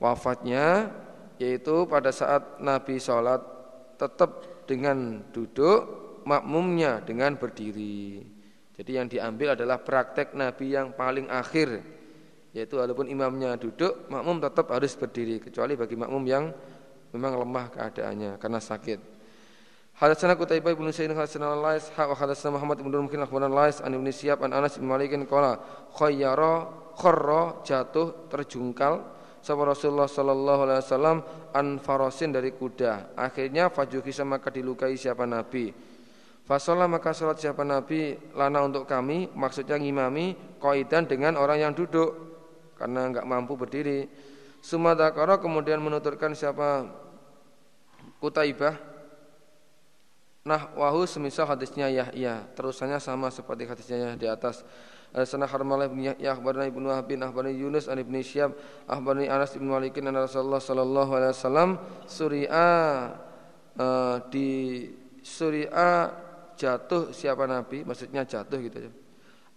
wafatnya 0.00 0.88
yaitu 1.36 1.84
pada 1.84 2.08
saat 2.10 2.58
Nabi 2.58 2.98
sholat 2.98 3.38
tetap 4.00 4.64
dengan 4.64 5.22
duduk, 5.30 5.80
makmumnya 6.24 7.04
dengan 7.04 7.36
berdiri. 7.36 8.24
Jadi 8.74 8.90
yang 8.94 9.06
diambil 9.10 9.54
adalah 9.58 9.78
praktek 9.82 10.32
Nabi 10.32 10.72
yang 10.72 10.96
paling 10.96 11.28
akhir 11.28 11.98
yaitu 12.56 12.80
walaupun 12.80 13.12
imamnya 13.12 13.60
duduk, 13.60 14.08
makmum 14.08 14.40
tetap 14.40 14.72
harus 14.72 14.96
berdiri 14.96 15.36
kecuali 15.38 15.76
bagi 15.76 16.00
makmum 16.00 16.24
yang 16.24 16.48
memang 17.12 17.44
lemah 17.44 17.66
keadaannya 17.76 18.40
karena 18.40 18.56
sakit. 18.56 19.17
Hadatsana 19.98 20.38
Qutaibah 20.38 20.78
bin 20.78 20.86
Sa'id 20.94 21.10
hadatsana 21.10 21.58
Lais 21.58 21.90
ha 21.98 22.06
wa 22.06 22.14
hadatsana 22.14 22.54
Muhammad 22.54 22.78
bin 22.78 22.94
Mungkin 22.94 23.18
akhbaran 23.18 23.50
Lais 23.50 23.82
an 23.82 23.90
Ibnu 23.90 24.14
Syihab 24.14 24.46
an 24.46 24.54
Anas 24.54 24.78
bin 24.78 24.86
Malik 24.86 25.10
qala 25.26 25.58
khayyara 25.90 26.70
kharra 26.94 27.58
jatuh 27.66 28.30
terjungkal 28.30 29.02
sapa 29.42 29.58
Rasulullah 29.66 30.06
sallallahu 30.06 30.60
alaihi 30.70 30.86
wasallam 30.86 31.18
an 31.50 31.82
farasin 31.82 32.30
dari 32.30 32.54
kuda. 32.54 33.18
Akhirnya 33.18 33.74
fajuhi 33.74 34.14
maka 34.22 34.54
dilukai 34.54 34.94
siapa 34.94 35.26
Nabi. 35.26 35.74
Fasolah 36.46 36.86
maka 36.86 37.10
salat 37.10 37.42
siapa 37.42 37.66
Nabi 37.66 38.14
lana 38.38 38.62
untuk 38.62 38.86
kami 38.86 39.34
maksudnya 39.34 39.82
ngimami 39.82 40.56
koidan 40.62 41.10
dengan 41.10 41.34
orang 41.34 41.58
yang 41.58 41.72
duduk 41.74 42.14
karena 42.78 43.02
enggak 43.02 43.26
mampu 43.26 43.58
berdiri. 43.58 44.06
Sumadakara 44.62 45.42
kemudian 45.42 45.82
menuturkan 45.82 46.38
siapa 46.38 46.86
Kutaibah 48.22 48.97
Nah, 50.48 50.72
wahu 50.72 51.04
semisal 51.04 51.44
hadisnya 51.44 51.92
Yahya, 51.92 52.48
terusannya 52.56 52.96
sama 52.96 53.28
seperti 53.28 53.68
hadisnya 53.68 54.16
di 54.16 54.24
atas. 54.24 54.64
Sana 55.28 55.44
Harmalah 55.44 55.92
bin 55.92 56.08
Yahya 56.08 56.36
akhbarana 56.36 56.68
Ibnu 56.68 56.88
Wahab 56.88 57.08
bin 57.08 57.20
Yunus 57.52 57.88
an 57.88 58.00
Ibnu 58.00 58.20
Syihab 58.24 58.56
akhbarani 58.88 59.28
Anas 59.28 59.56
bin 59.56 59.68
Malik 59.68 60.00
an 60.00 60.12
Rasulullah 60.12 60.60
sallallahu 60.60 61.10
alaihi 61.16 61.32
wasallam 61.32 61.70
suri'a 62.04 62.68
uh, 63.76 64.16
di 64.28 64.84
suri'a 65.24 66.12
jatuh 66.56 67.12
siapa 67.12 67.48
nabi 67.48 67.88
maksudnya 67.88 68.24
jatuh 68.24 68.60
gitu 68.60 68.88
ya. 68.88 68.92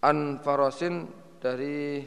An 0.08 0.40
farasin 0.44 1.08
dari 1.40 2.04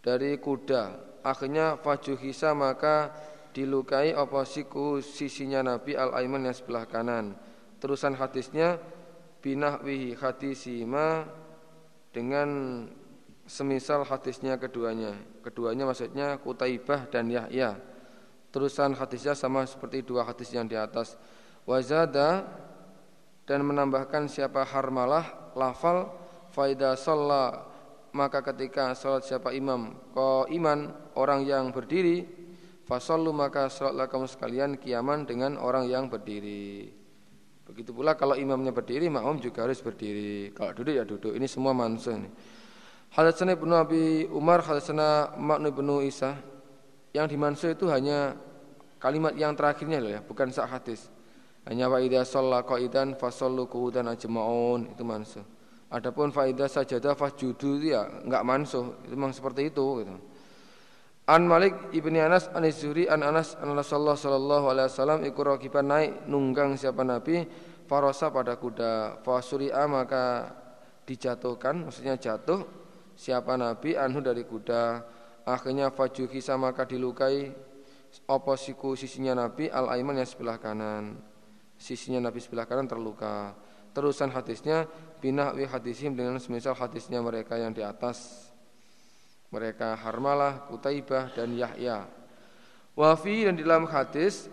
dari 0.00 0.36
kuda. 0.40 0.84
Akhirnya 1.24 1.80
fajuhisa 1.80 2.56
maka 2.56 3.12
dilukai 3.52 4.16
oposiku 4.16 5.04
sisinya 5.04 5.60
Nabi 5.60 5.96
al-Aiman 5.96 6.48
yang 6.48 6.56
sebelah 6.56 6.88
kanan 6.88 7.49
terusan 7.80 8.14
hadisnya 8.14 8.76
binahwihi 9.40 10.14
hadisima 10.20 11.24
dengan 12.12 12.48
semisal 13.48 14.06
hadisnya 14.06 14.60
keduanya. 14.60 15.16
Keduanya 15.42 15.88
maksudnya 15.88 16.36
Kutaibah 16.38 17.08
dan 17.08 17.32
Yahya. 17.32 17.80
Terusan 18.52 18.94
hadisnya 18.94 19.34
sama 19.34 19.64
seperti 19.64 20.04
dua 20.04 20.22
hadis 20.28 20.52
yang 20.52 20.68
di 20.68 20.76
atas. 20.76 21.16
Wazada 21.64 22.46
dan 23.48 23.66
menambahkan 23.66 24.30
siapa 24.30 24.62
harmalah 24.62 25.50
lafal 25.58 26.12
faida 26.54 26.94
sholla 26.94 27.66
maka 28.10 28.42
ketika 28.42 28.90
sholat 28.94 29.22
siapa 29.22 29.54
imam 29.54 29.94
ko 30.10 30.46
iman 30.50 30.90
orang 31.14 31.46
yang 31.46 31.70
berdiri 31.70 32.26
fasallu 32.90 33.30
maka 33.30 33.70
sholatlah 33.70 34.10
kamu 34.10 34.26
sekalian 34.26 34.70
kiaman 34.78 35.26
dengan 35.26 35.54
orang 35.58 35.86
yang 35.86 36.10
berdiri. 36.10 36.99
Begitu 37.70 37.94
pula 37.94 38.18
kalau 38.18 38.34
imamnya 38.34 38.74
berdiri, 38.74 39.06
makmum 39.06 39.38
juga 39.38 39.62
harus 39.62 39.78
berdiri. 39.78 40.50
Kalau 40.50 40.74
duduk 40.74 40.90
ya 40.90 41.06
duduk. 41.06 41.32
Ini 41.38 41.46
semua 41.46 41.70
mansuh 41.70 42.18
ini. 42.18 42.26
Hadatsana 43.14 43.54
Ibnu 43.54 43.74
Abi 43.78 44.26
Umar, 44.26 44.66
hadatsana 44.66 45.38
Ma'nu 45.38 45.70
Ibnu 45.70 46.02
Isa. 46.02 46.34
Yang 47.14 47.26
dimansuh 47.34 47.70
itu 47.74 47.86
hanya 47.90 48.34
kalimat 48.98 49.34
yang 49.38 49.54
terakhirnya 49.54 50.02
loh 50.02 50.10
ya, 50.10 50.20
bukan 50.22 50.50
sak 50.50 50.66
hadis. 50.66 51.10
Hanya 51.66 51.86
wa 51.86 51.98
idza 52.02 52.26
shalla 52.26 52.66
qaidan 52.66 53.14
fasallu 53.14 53.66
qu'udan 53.70 54.10
ajma'un 54.10 54.90
itu 54.90 55.02
mansuh. 55.06 55.42
Adapun 55.90 56.30
fa 56.30 56.46
idza 56.46 56.70
sajada 56.70 57.18
fasjudu 57.18 57.82
itu 57.82 57.90
ya 57.90 58.06
enggak 58.22 58.46
mansuh, 58.46 59.02
itu 59.06 59.14
memang 59.14 59.34
seperti 59.34 59.74
itu 59.74 59.86
gitu. 60.02 60.14
An 61.30 61.46
Malik 61.46 61.94
ibni 61.94 62.18
Anas 62.18 62.50
an 62.50 62.66
Zuhri 62.70 63.06
an 63.06 63.22
Anas 63.22 63.54
an 63.58 63.74
Rasulullah 63.74 64.18
sallallahu 64.18 64.66
alaihi 64.70 64.86
wasallam 64.90 65.20
iku 65.26 65.40
naik 65.82 66.26
nunggang 66.26 66.74
siapa 66.74 67.06
Nabi 67.06 67.46
farosa 67.90 68.30
pada 68.30 68.54
kuda 68.54 69.18
fasuri'a 69.26 69.90
maka 69.90 70.54
dijatuhkan 71.10 71.90
maksudnya 71.90 72.14
jatuh. 72.14 72.62
Siapa 73.18 73.58
Nabi 73.58 73.98
anhu 73.98 74.22
dari 74.22 74.46
kuda. 74.46 75.02
Akhirnya 75.42 75.90
fajuhi 75.90 76.38
sama 76.38 76.70
dilukai. 76.86 77.50
Oposiku 78.30 78.94
sisinya 78.94 79.34
Nabi? 79.34 79.66
Al 79.66 79.90
aiman 79.90 80.22
yang 80.22 80.30
sebelah 80.30 80.62
kanan. 80.62 81.18
Sisinya 81.74 82.30
Nabi 82.30 82.38
sebelah 82.38 82.64
kanan 82.70 82.86
terluka. 82.86 83.58
Terusan 83.90 84.30
hadisnya 84.30 84.86
binahwi 85.18 85.66
hadisim 85.66 86.14
dengan 86.14 86.38
semisal 86.38 86.78
hadisnya 86.78 87.18
mereka 87.18 87.58
yang 87.58 87.74
di 87.74 87.82
atas. 87.82 88.48
Mereka 89.50 89.98
Harmalah, 89.98 90.70
Kutaibah 90.70 91.34
dan 91.34 91.58
Yahya. 91.58 92.06
Wafi 92.94 93.50
dan 93.50 93.58
di 93.58 93.66
dalam 93.66 93.90
hadis 93.90 94.46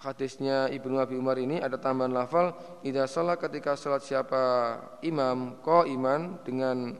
hadisnya 0.00 0.72
Ibnu 0.72 0.96
Abi 0.96 1.14
Umar 1.20 1.36
ini 1.36 1.60
ada 1.60 1.76
tambahan 1.76 2.12
lafal 2.12 2.56
idza 2.80 3.04
salat 3.04 3.36
ketika 3.36 3.76
salat 3.76 4.00
siapa 4.00 4.42
imam 5.04 5.60
ko 5.60 5.84
iman 5.84 6.40
dengan 6.40 6.96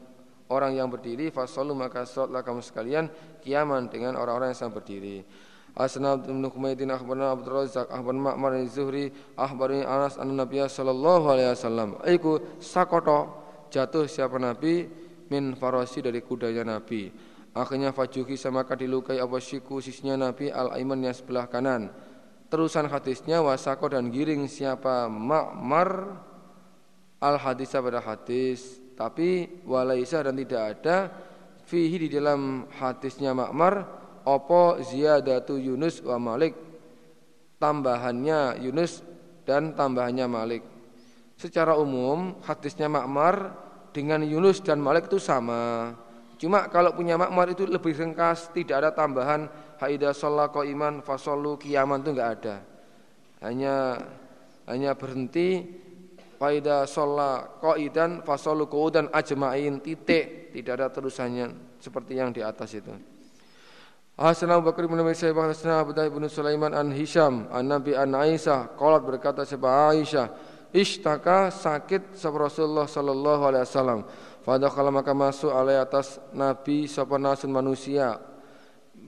orang 0.53 0.77
yang 0.77 0.87
berdiri 0.91 1.33
fasallu 1.33 1.73
maka 1.73 2.05
salatlah 2.05 2.45
kamu 2.45 2.61
sekalian 2.61 3.09
kiaman 3.41 3.89
dengan 3.89 4.19
orang-orang 4.21 4.53
yang 4.53 4.57
sedang 4.57 4.77
berdiri. 4.77 5.25
Asna 5.71 6.19
bin 6.19 6.43
Humaydin 6.43 6.91
akhbarana 6.91 7.31
Abdul 7.31 7.63
Razzaq 7.63 7.87
akhbarana 7.87 8.35
Ma'mar 8.35 8.59
Zuhri 8.67 9.07
akhbarani 9.39 9.87
Anas 9.87 10.19
anna 10.19 10.43
Nabiy 10.43 10.67
sallallahu 10.67 11.25
alaihi 11.31 11.55
wasallam. 11.55 11.95
Iku 12.03 12.59
sakoto 12.59 13.39
jatuh 13.71 14.03
siapa 14.03 14.35
nabi 14.35 14.83
min 15.31 15.55
farasi 15.55 16.03
dari 16.03 16.19
kudanya 16.19 16.75
nabi. 16.75 17.07
Akhirnya 17.55 17.95
fajuhi 17.95 18.35
sama 18.35 18.67
dilukai 18.67 19.23
abasyiku 19.23 19.79
sisinya 19.79 20.27
nabi 20.27 20.51
al 20.51 20.75
aiman 20.75 21.07
yang 21.07 21.15
sebelah 21.15 21.47
kanan 21.47 22.10
terusan 22.51 22.91
hadisnya 22.91 23.39
wasako 23.39 23.87
dan 23.87 24.11
giring 24.11 24.45
siapa? 24.51 25.07
Ma'mar 25.07 26.19
al 27.23 27.35
hadis 27.39 27.71
pada 27.71 28.03
hadis. 28.03 28.83
Tapi 28.99 29.63
walaisa 29.63 30.21
dan 30.21 30.35
tidak 30.35 30.77
ada 30.77 31.09
fihi 31.63 32.05
di 32.05 32.09
dalam 32.11 32.67
hadisnya 32.67 33.31
Ma'mar 33.31 33.87
opo 34.27 34.83
ziyadatu 34.83 35.55
Yunus 35.55 36.03
wa 36.03 36.19
Malik. 36.19 36.53
Tambahannya 37.57 38.59
Yunus 38.59 38.99
dan 39.47 39.73
tambahannya 39.73 40.27
Malik. 40.27 40.63
Secara 41.41 41.73
umum 41.73 42.37
hadisnya 42.45 42.85
Makmar 42.85 43.57
dengan 43.89 44.21
Yunus 44.21 44.61
dan 44.61 44.77
Malik 44.77 45.09
itu 45.09 45.17
sama. 45.17 45.93
Cuma 46.37 46.69
kalau 46.69 46.93
punya 46.93 47.17
Makmar 47.17 47.53
itu 47.53 47.65
lebih 47.65 47.97
ringkas 47.97 48.53
tidak 48.53 48.81
ada 48.85 48.89
tambahan 48.93 49.49
haida 49.81 50.13
ko 50.53 50.61
iman 50.61 51.01
fasolu 51.01 51.57
kiaman 51.57 52.05
itu 52.05 52.09
enggak 52.13 52.31
ada. 52.37 52.55
Hanya 53.41 53.97
hanya 54.69 54.93
berhenti. 54.93 55.81
Faida 56.37 56.89
ko 57.61 57.77
idan 57.77 58.21
fasolu 58.25 58.69
dan 58.93 59.09
ajmain. 59.13 59.81
Titik 59.81 60.53
tidak 60.53 60.73
ada 60.77 60.87
terusannya 60.89 61.77
seperti 61.81 62.17
yang 62.17 62.33
di 62.33 62.41
atas 62.45 62.77
itu. 62.77 62.93
Hasan 64.17 64.53
Abu 64.53 64.69
Bakar 64.69 64.85
bin 64.85 65.01
Abi 65.01 65.17
Hasan 65.17 65.73
Abu 65.73 65.97
bin 65.97 66.29
Sulaiman 66.29 66.77
an 66.77 66.93
Hisham 66.93 67.49
an 67.49 67.65
Nabi 67.65 67.97
an 67.97 68.13
Aisyah 68.13 68.77
qalat 68.77 69.01
berkata 69.01 69.41
sebab 69.41 69.97
Aisyah 69.97 70.29
ishtaka 70.69 71.49
sakit 71.49 72.13
sapa 72.13 72.37
Rasulullah 72.37 72.85
sallallahu 72.85 73.41
alaihi 73.49 73.65
wasallam. 73.65 73.99
Fadakhala 74.45 74.89
maka 74.89 75.13
masuk 75.13 75.53
alai 75.53 75.77
atas 75.77 76.21
Nabi 76.33 76.85
sapa 76.89 77.17
nasun 77.17 77.53
manusia 77.53 78.17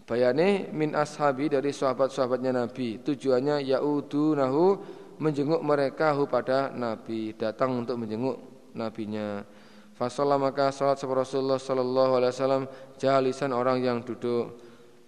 bayane 0.03 0.69
min 0.71 0.95
ashabi 0.95 1.47
dari 1.51 1.71
sahabat-sahabatnya 1.71 2.51
Nabi. 2.55 2.99
Tujuannya 3.01 3.63
yaudu 3.63 4.35
nahu 4.35 4.79
menjenguk 5.19 5.63
mereka 5.63 6.15
hu 6.15 6.27
pada 6.27 6.71
Nabi. 6.71 7.35
Datang 7.35 7.83
untuk 7.83 7.99
menjenguk 7.99 8.37
nabinya. 8.75 9.43
Fasallah 9.93 10.41
maka 10.41 10.73
salat 10.73 10.97
sapa 10.97 11.13
Rasulullah 11.13 11.61
sallallahu 11.61 12.11
alaihi 12.17 12.31
wasallam 12.33 12.63
jalisan 12.97 13.53
orang 13.53 13.79
yang 13.79 14.01
duduk. 14.01 14.57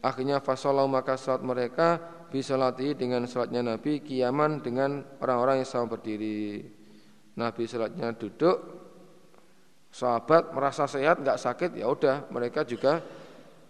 Akhirnya 0.06 0.38
fasolau 0.38 0.86
maka 0.86 1.18
salat 1.18 1.42
mereka 1.42 1.98
bisolati 2.30 2.94
dengan 2.94 3.26
salatnya 3.26 3.66
Nabi 3.66 4.06
kiaman 4.06 4.62
dengan 4.62 5.02
orang-orang 5.18 5.66
yang 5.66 5.70
sama 5.70 5.98
berdiri. 5.98 6.62
Nabi 7.36 7.66
salatnya 7.66 8.14
duduk, 8.14 8.58
sahabat 9.90 10.54
merasa 10.54 10.86
sehat 10.86 11.24
nggak 11.24 11.42
sakit 11.42 11.72
ya 11.80 11.90
udah 11.90 12.28
mereka 12.28 12.62
juga 12.62 13.00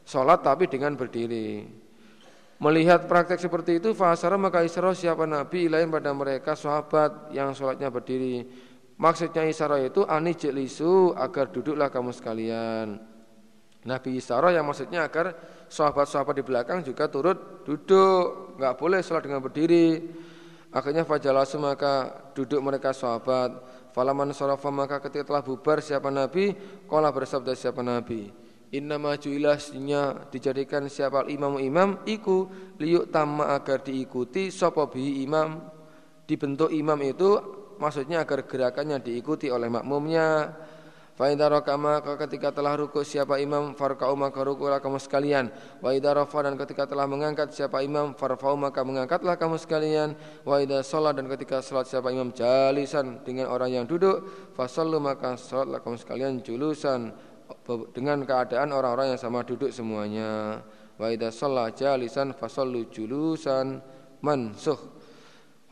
sholat 0.06 0.45
tapi 0.45 0.70
dengan 0.70 0.93
berdiri. 0.93 1.66
Melihat 2.56 3.12
praktek 3.12 3.41
seperti 3.41 3.84
itu 3.84 3.91
fasara 3.91 4.39
maka 4.39 4.64
isra 4.64 4.95
siapa 4.95 5.28
Nabi 5.28 5.68
lain 5.68 5.91
pada 5.91 6.16
mereka 6.16 6.56
sahabat 6.56 7.36
yang 7.36 7.51
sholatnya 7.51 7.91
berdiri. 7.91 8.47
Maksudnya 8.95 9.43
isra 9.43 9.76
itu 9.84 10.08
ani 10.08 10.32
jelisu 10.32 11.12
agar 11.20 11.51
duduklah 11.51 11.91
kamu 11.91 12.16
sekalian. 12.16 12.95
Nabi 13.86 14.18
Isra 14.18 14.49
yang 14.49 14.66
maksudnya 14.66 15.06
agar 15.06 15.38
sahabat-sahabat 15.70 16.41
di 16.41 16.43
belakang 16.47 16.82
juga 16.82 17.06
turut 17.06 17.62
duduk, 17.68 18.58
nggak 18.58 18.74
boleh 18.82 18.99
sholat 19.06 19.22
dengan 19.22 19.45
berdiri. 19.45 20.01
Akhirnya 20.74 21.06
fajalasu 21.06 21.62
maka 21.62 22.24
duduk 22.34 22.60
mereka 22.66 22.95
sahabat. 22.95 23.62
Falaman 23.93 24.34
sarafa 24.36 24.68
maka 24.74 24.99
ketika 24.99 25.32
telah 25.32 25.43
bubar 25.45 25.80
siapa 25.80 26.12
Nabi, 26.12 26.51
kola 26.89 27.14
bersabda 27.14 27.56
siapa 27.56 27.80
Nabi. 27.80 28.45
Inna 28.76 28.99
majuilasnya 28.99 30.28
dijadikan 30.28 30.91
siapa 30.91 31.23
imam 31.32 31.55
imam 31.55 32.03
iku 32.03 32.51
liuk 32.76 33.07
tamma 33.07 33.55
agar 33.55 33.80
diikuti 33.80 34.51
sopo 34.51 34.91
bihi 34.91 35.23
imam 35.23 35.63
dibentuk 36.28 36.76
imam 36.76 36.99
itu 36.99 37.39
maksudnya 37.80 38.28
agar 38.28 38.43
gerakannya 38.43 38.99
diikuti 38.99 39.47
oleh 39.47 39.71
makmumnya 39.71 40.51
Faidah 41.15 41.47
rokama 41.47 42.03
ketika 42.28 42.51
telah 42.51 42.76
ruku 42.76 42.99
siapa 43.07 43.39
imam 43.39 43.71
farkau 43.71 44.19
maka 44.19 44.43
rukulah 44.43 44.84
kamu 44.84 44.99
sekalian. 44.99 45.47
Wa 45.80 45.95
idza 45.95 46.11
dan 46.11 46.59
ketika 46.59 46.84
telah 46.84 47.07
mengangkat 47.07 47.55
siapa 47.55 47.80
imam 47.80 48.11
farfau 48.19 48.59
maka 48.59 48.84
mengangkatlah 48.84 49.39
kamu 49.39 49.55
sekalian. 49.55 50.11
Wa 50.43 50.59
idza 50.59 50.84
dan 51.15 51.32
ketika 51.32 51.63
salat 51.63 51.88
siapa 51.88 52.11
imam 52.11 52.36
jalisan 52.36 53.23
dengan 53.23 53.47
orang 53.47 53.71
yang 53.71 53.86
duduk 53.88 54.28
fasallu 54.59 54.99
maka 54.99 55.39
salatlah 55.39 55.80
kamu 55.80 55.95
sekalian 55.95 56.43
julusan 56.43 57.15
dengan 57.91 58.22
keadaan 58.22 58.70
orang-orang 58.72 59.13
yang 59.13 59.22
sama 59.22 59.41
duduk 59.41 59.74
semuanya. 59.74 60.61
Wa 60.95 61.11
idza 61.11 61.34
jalisan 61.76 62.32
fasallu 62.32 62.88
julusan 62.88 63.82
mansuh. 64.24 64.80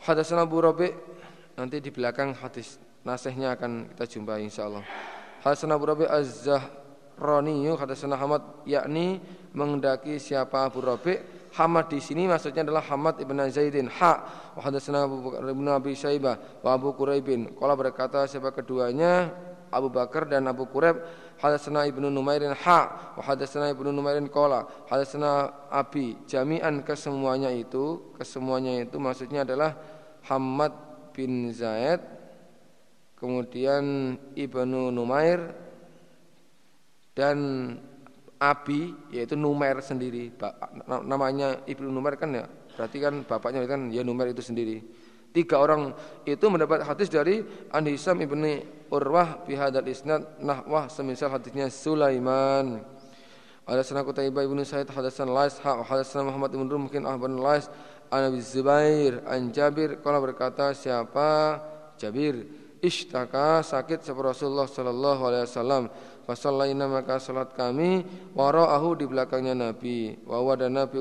Hadatsana 0.04 0.44
Abu 0.44 0.60
Rabi 0.60 0.92
nanti 1.56 1.80
di 1.80 1.88
belakang 1.94 2.36
hadis 2.36 2.76
nasihnya 3.08 3.56
akan 3.56 3.94
kita 3.94 4.04
jumpai 4.10 4.44
insyaallah. 4.44 4.84
Hasan 5.44 5.76
Abu 5.76 5.84
Rabi 5.88 6.08
Az-Zahrani 6.08 7.68
hadasana 7.76 8.16
Hamad 8.16 8.64
yakni 8.64 9.20
mengendaki 9.52 10.16
siapa 10.16 10.72
Abu 10.72 10.80
Rabi 10.80 11.20
Hamad 11.54 11.92
di 11.92 12.02
sini 12.02 12.26
maksudnya 12.26 12.66
adalah 12.66 12.82
Hamad 12.88 13.22
ibn 13.22 13.38
Zaidin 13.52 13.92
ha 14.02 14.24
wa 14.56 14.62
hadatsana 14.64 15.06
Abu 15.06 15.20
Bakar 15.20 15.46
ibn 15.46 15.68
Abi 15.68 15.94
Syaibah 15.94 16.64
wa 16.64 16.70
Abu 16.74 16.96
Quraibin 16.96 17.54
qala 17.60 17.78
berkata 17.78 18.26
siapa 18.26 18.56
keduanya 18.56 19.30
Abu 19.74 19.90
Bakar 19.90 20.30
dan 20.30 20.46
Abu 20.46 20.70
Quraib 20.70 21.02
hadatsana 21.42 21.90
Ibnu 21.90 22.08
Numairin 22.14 22.54
ha 22.54 23.14
wa 23.18 23.22
hadatsana 23.26 23.74
Ibnu 23.74 23.90
Numairin 23.90 24.30
qala 24.30 24.70
hadatsana 24.88 25.50
Abi 25.74 26.16
jami'an 26.30 26.86
kesemuanya 26.86 27.50
itu 27.50 28.14
kesemuanya 28.16 28.86
itu 28.86 28.96
maksudnya 29.02 29.44
adalah 29.44 29.76
Hamad 30.30 30.72
bin 31.12 31.52
Zaid 31.52 32.00
kemudian 33.18 34.16
Ibnu 34.38 34.94
Numair 34.94 35.52
dan 37.14 37.38
Abi 38.44 38.92
yaitu 39.08 39.40
Numair 39.40 39.80
sendiri. 39.80 40.36
Namanya 41.08 41.64
Ibnu 41.64 41.88
Numair 41.88 42.20
kan 42.20 42.36
ya 42.36 42.44
berarti 42.76 42.98
kan 43.00 43.24
bapaknya 43.24 43.64
kan 43.64 43.88
ya 43.94 44.04
Numair 44.04 44.36
itu 44.36 44.44
sendiri 44.44 44.84
tiga 45.34 45.58
orang 45.60 45.92
itu 46.24 46.46
mendapat 46.48 46.86
hadis 46.86 47.10
dari 47.10 47.42
An 47.74 47.90
Hisam 47.90 48.22
ibni 48.22 48.62
Urwah 48.94 49.42
bihadal 49.44 49.90
isnad 49.90 50.38
nahwah 50.38 50.86
semisal 50.86 51.34
hadisnya 51.34 51.68
Sulaiman. 51.74 52.86
Hadatsana 53.66 54.06
Qutaibah 54.06 54.46
ibnu 54.46 54.62
Sa'id 54.62 54.86
hadatsana 54.94 55.34
Lais 55.34 55.58
ha 55.66 55.82
hadatsana 55.82 56.30
Muhammad 56.30 56.54
ibn 56.54 56.70
Rum 56.70 56.86
mungkin 56.86 57.10
ahban 57.10 57.42
Lais 57.42 57.66
an 58.14 58.30
Abi 58.30 58.38
Zubair 58.46 59.26
an 59.26 59.50
Jabir. 59.50 59.98
Kalau 60.06 60.22
berkata 60.22 60.78
siapa? 60.78 61.58
Jabir 61.98 62.46
ishtaka 62.84 63.64
sakit 63.66 64.04
seperti 64.04 64.46
Rasulullah 64.46 64.70
sallallahu 64.70 65.22
alaihi 65.26 65.46
wasallam. 65.50 65.84
Fasallaina 66.24 66.88
maka 66.88 67.20
salat 67.20 67.52
kami 67.52 68.04
waraahu 68.32 68.96
di 68.96 69.06
belakangnya 69.10 69.58
Nabi. 69.58 70.16
Wa 70.24 70.56
dan 70.56 70.80
Nabi 70.80 71.00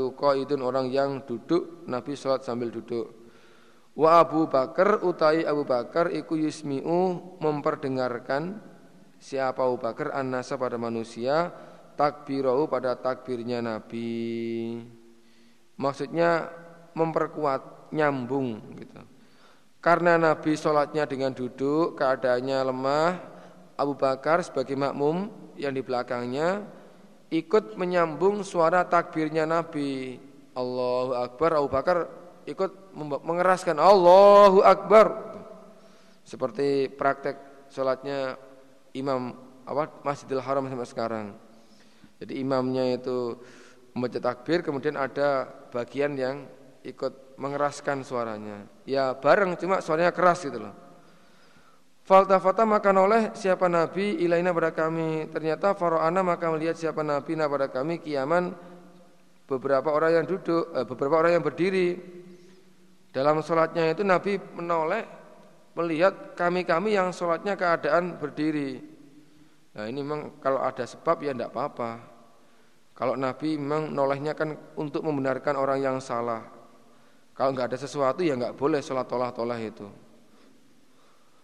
orang 0.58 0.90
yang 0.90 1.22
duduk 1.22 1.86
Nabi 1.86 2.18
salat 2.18 2.42
sambil 2.42 2.74
duduk 2.74 3.21
wa 3.92 4.20
Abu 4.20 4.48
Bakar 4.48 5.04
utai 5.04 5.44
Abu 5.44 5.68
Bakar 5.68 6.08
iku 6.12 6.36
yusmi'u 6.38 7.36
memperdengarkan 7.40 8.60
siapa 9.20 9.62
Abu 9.62 9.78
Bakar 9.80 10.16
annasa 10.16 10.56
pada 10.56 10.80
manusia 10.80 11.52
takbirahu 11.94 12.68
pada 12.72 12.96
takbirnya 12.96 13.60
Nabi 13.60 14.80
maksudnya 15.76 16.48
memperkuat 16.96 17.92
nyambung 17.92 18.58
gitu 18.80 19.12
karena 19.82 20.14
Nabi 20.14 20.54
sholatnya 20.54 21.10
dengan 21.10 21.34
duduk, 21.34 21.98
keadaannya 21.98 22.70
lemah, 22.70 23.18
Abu 23.74 23.98
Bakar 23.98 24.38
sebagai 24.46 24.78
makmum 24.78 25.26
yang 25.58 25.74
di 25.74 25.82
belakangnya 25.82 26.62
ikut 27.34 27.74
menyambung 27.74 28.46
suara 28.46 28.86
takbirnya 28.86 29.42
Nabi. 29.42 30.22
Allahu 30.54 31.18
Akbar, 31.18 31.58
Abu 31.58 31.66
Bakar 31.66 32.06
ikut 32.46 32.94
mengeraskan 32.98 33.78
Allahu 33.78 34.62
Akbar. 34.62 35.34
Seperti 36.22 36.86
praktek 36.92 37.66
sholatnya 37.68 38.38
imam 38.94 39.34
apa 39.66 39.90
Masjidil 40.06 40.42
Haram 40.42 40.66
sampai 40.70 40.88
sekarang. 40.88 41.26
Jadi 42.22 42.38
imamnya 42.38 42.94
itu 42.94 43.34
membaca 43.92 44.18
takbir, 44.22 44.62
kemudian 44.62 44.94
ada 44.94 45.50
bagian 45.74 46.14
yang 46.14 46.46
ikut 46.86 47.34
mengeraskan 47.38 48.06
suaranya. 48.06 48.66
Ya 48.86 49.14
bareng, 49.14 49.58
cuma 49.58 49.82
suaranya 49.82 50.14
keras 50.14 50.46
gitu 50.46 50.62
loh. 50.62 50.74
Faltafata 52.02 52.66
maka 52.66 52.90
noleh 52.90 53.30
siapa 53.38 53.70
Nabi 53.70 54.18
ilaina 54.18 54.50
pada 54.50 54.74
kami. 54.74 55.30
Ternyata 55.30 55.78
Faro'ana 55.78 56.26
maka 56.26 56.50
melihat 56.50 56.74
siapa 56.74 57.06
Nabi 57.06 57.38
na 57.38 57.46
pada 57.46 57.70
kami 57.70 58.02
kiaman 58.02 58.54
beberapa 59.46 59.94
orang 59.94 60.22
yang 60.22 60.26
duduk, 60.26 60.74
eh, 60.74 60.82
beberapa 60.82 61.14
orang 61.22 61.38
yang 61.38 61.44
berdiri. 61.46 62.21
Dalam 63.12 63.44
sholatnya 63.44 63.92
itu 63.92 64.00
Nabi 64.02 64.40
menoleh 64.56 65.04
melihat 65.76 66.32
kami-kami 66.32 66.96
yang 66.96 67.12
sholatnya 67.12 67.56
keadaan 67.60 68.16
berdiri. 68.16 68.80
Nah 69.76 69.84
ini 69.88 70.00
memang 70.00 70.40
kalau 70.40 70.64
ada 70.64 70.84
sebab 70.84 71.20
ya 71.20 71.36
tidak 71.36 71.52
apa-apa. 71.52 72.00
Kalau 72.92 73.16
Nabi 73.16 73.56
memang 73.56 73.92
nolehnya 73.92 74.32
kan 74.36 74.56
untuk 74.76 75.04
membenarkan 75.04 75.56
orang 75.56 75.80
yang 75.80 75.96
salah. 76.00 76.44
Kalau 77.32 77.52
nggak 77.56 77.72
ada 77.72 77.78
sesuatu 77.80 78.20
ya 78.20 78.36
nggak 78.36 78.56
boleh 78.56 78.80
sholat 78.84 79.08
tolah-tolah 79.08 79.60
itu. 79.60 79.88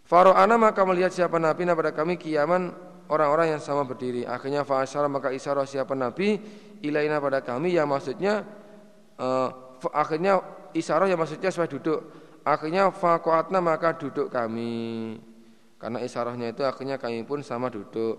Faro'ana 0.09 0.57
maka 0.57 0.89
melihat 0.89 1.13
siapa 1.13 1.37
Nabi 1.37 1.69
nah 1.69 1.77
pada 1.77 1.93
kami 1.93 2.17
kiaman 2.17 2.73
orang-orang 3.13 3.57
yang 3.57 3.61
sama 3.61 3.85
berdiri. 3.85 4.25
Akhirnya 4.25 4.65
fa'asyara 4.65 5.09
maka 5.09 5.33
isyarah 5.33 5.69
siapa 5.69 5.93
Nabi 5.93 6.41
ilaina 6.81 7.21
pada 7.21 7.45
kami 7.45 7.77
yang 7.77 7.89
maksudnya 7.89 8.45
uh, 9.21 9.49
akhirnya 9.93 10.41
isyarah 10.75 11.07
yang 11.09 11.21
maksudnya 11.21 11.53
supaya 11.53 11.71
duduk. 11.71 12.01
Akhirnya 12.43 12.89
fakoatna 12.89 13.61
maka 13.61 13.97
duduk 13.97 14.33
kami. 14.33 15.17
Karena 15.79 16.03
isyarahnya 16.03 16.51
itu 16.51 16.65
akhirnya 16.67 16.97
kami 16.99 17.23
pun 17.23 17.45
sama 17.45 17.71
duduk. 17.71 18.19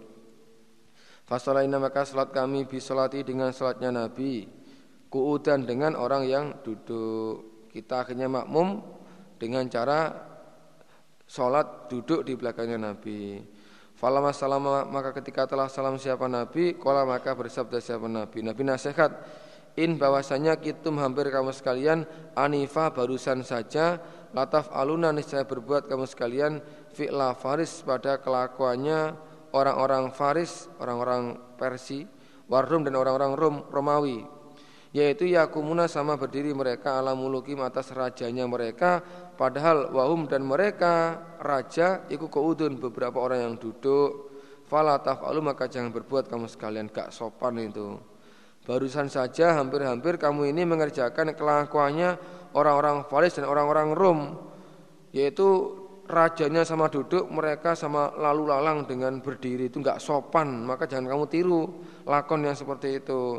Fasolaina 1.28 1.78
maka 1.78 2.08
salat 2.08 2.34
kami 2.34 2.66
bisolati 2.66 3.22
dengan 3.22 3.54
salatnya 3.54 3.94
Nabi. 3.94 4.48
Kuudan 5.10 5.66
dengan 5.66 5.98
orang 5.98 6.26
yang 6.26 6.46
duduk. 6.62 7.70
Kita 7.70 8.06
akhirnya 8.06 8.26
makmum 8.26 8.82
dengan 9.38 9.66
cara 9.70 10.30
sholat 11.30 11.86
duduk 11.90 12.26
di 12.26 12.34
belakangnya 12.34 12.82
Nabi. 12.82 13.46
Falama 13.94 14.32
salam 14.32 14.64
maka 14.64 15.12
ketika 15.12 15.44
telah 15.44 15.68
salam 15.68 16.00
siapa 16.00 16.26
Nabi, 16.26 16.80
kola 16.80 17.04
maka 17.04 17.36
bersabda 17.36 17.78
siapa 17.84 18.08
Nabi. 18.08 18.40
Nabi 18.42 18.62
nasihat, 18.64 19.12
in 19.78 20.00
bahwasanya 20.00 20.58
kitum 20.58 20.98
hampir 20.98 21.30
kamu 21.30 21.54
sekalian 21.54 22.08
anifa 22.34 22.90
barusan 22.90 23.46
saja 23.46 24.02
lataf 24.34 24.70
aluna 24.74 25.10
niscaya 25.14 25.46
berbuat 25.46 25.90
kamu 25.90 26.06
sekalian 26.06 26.62
fi'la 26.94 27.34
faris 27.38 27.82
pada 27.86 28.18
kelakuannya 28.22 29.30
orang-orang 29.54 30.14
faris, 30.14 30.70
orang-orang 30.78 31.38
Persi, 31.58 32.06
warum 32.48 32.88
dan 32.88 32.96
orang-orang 32.96 33.34
Rom, 33.36 33.56
Romawi. 33.68 34.24
Yaitu 34.90 35.30
yakumuna 35.30 35.86
sama 35.86 36.18
berdiri 36.18 36.50
mereka 36.50 36.98
ala 36.98 37.14
mulukim 37.14 37.62
atas 37.62 37.94
rajanya 37.94 38.50
mereka 38.50 39.06
padahal 39.38 39.94
wahum 39.94 40.26
dan 40.26 40.42
mereka 40.42 41.22
raja 41.38 42.10
iku 42.10 42.26
keudun 42.26 42.82
beberapa 42.82 43.22
orang 43.22 43.46
yang 43.46 43.56
duduk 43.62 44.34
fala 44.66 44.98
taf'alu 44.98 45.46
maka 45.46 45.70
jangan 45.70 45.94
berbuat 45.94 46.26
kamu 46.26 46.50
sekalian 46.50 46.90
gak 46.90 47.14
sopan 47.14 47.62
itu 47.62 48.02
barusan 48.68 49.08
saja 49.08 49.56
hampir-hampir 49.60 50.20
kamu 50.20 50.52
ini 50.52 50.64
mengerjakan 50.68 51.34
kelakuannya 51.34 52.20
orang-orang 52.54 53.06
Faris 53.08 53.38
dan 53.38 53.46
orang-orang 53.46 53.94
Rom 53.94 54.20
yaitu 55.14 55.76
rajanya 56.10 56.66
sama 56.66 56.90
duduk 56.90 57.30
mereka 57.30 57.78
sama 57.78 58.10
lalu 58.18 58.50
lalang 58.50 58.90
dengan 58.90 59.22
berdiri 59.22 59.70
itu 59.70 59.78
nggak 59.78 60.02
sopan 60.02 60.66
maka 60.66 60.90
jangan 60.90 61.14
kamu 61.14 61.26
tiru 61.30 61.86
lakon 62.10 62.50
yang 62.50 62.58
seperti 62.58 62.98
itu 62.98 63.38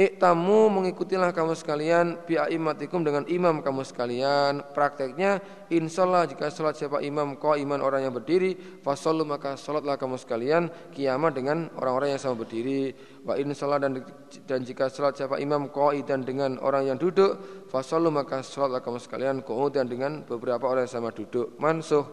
Iktamu 0.00 0.72
mengikutilah 0.72 1.28
kamu 1.36 1.52
sekalian 1.52 2.24
bi'aimatikum 2.24 3.04
dengan 3.04 3.28
imam 3.28 3.60
kamu 3.60 3.84
sekalian. 3.84 4.64
Prakteknya 4.72 5.44
insyaallah 5.68 6.24
jika 6.24 6.48
sholat 6.48 6.72
siapa 6.72 7.04
imam 7.04 7.36
kau 7.36 7.52
iman 7.52 7.84
orang 7.84 8.08
yang 8.08 8.16
berdiri, 8.16 8.56
fasallu 8.80 9.28
maka 9.28 9.60
sholatlah 9.60 10.00
kamu 10.00 10.16
sekalian 10.16 10.72
kiamat 10.96 11.36
dengan 11.36 11.68
orang-orang 11.76 12.16
yang 12.16 12.20
sama 12.22 12.40
berdiri. 12.40 12.96
Wa 13.28 13.36
insyaallah 13.36 13.76
dan 13.76 14.00
dan 14.48 14.64
jika 14.64 14.88
sholat 14.88 15.20
siapa 15.20 15.36
imam 15.36 15.68
kau 15.68 15.92
dan 15.92 16.24
dengan 16.24 16.56
orang 16.64 16.88
yang 16.88 16.96
duduk, 16.96 17.36
fasallu 17.68 18.08
maka 18.08 18.40
sholatlah 18.40 18.80
kamu 18.80 19.04
sekalian 19.04 19.44
kau 19.44 19.68
dan 19.68 19.84
dengan 19.84 20.24
beberapa 20.24 20.64
orang 20.64 20.88
yang 20.88 20.96
sama 20.96 21.12
duduk. 21.12 21.60
Mansuh 21.60 22.08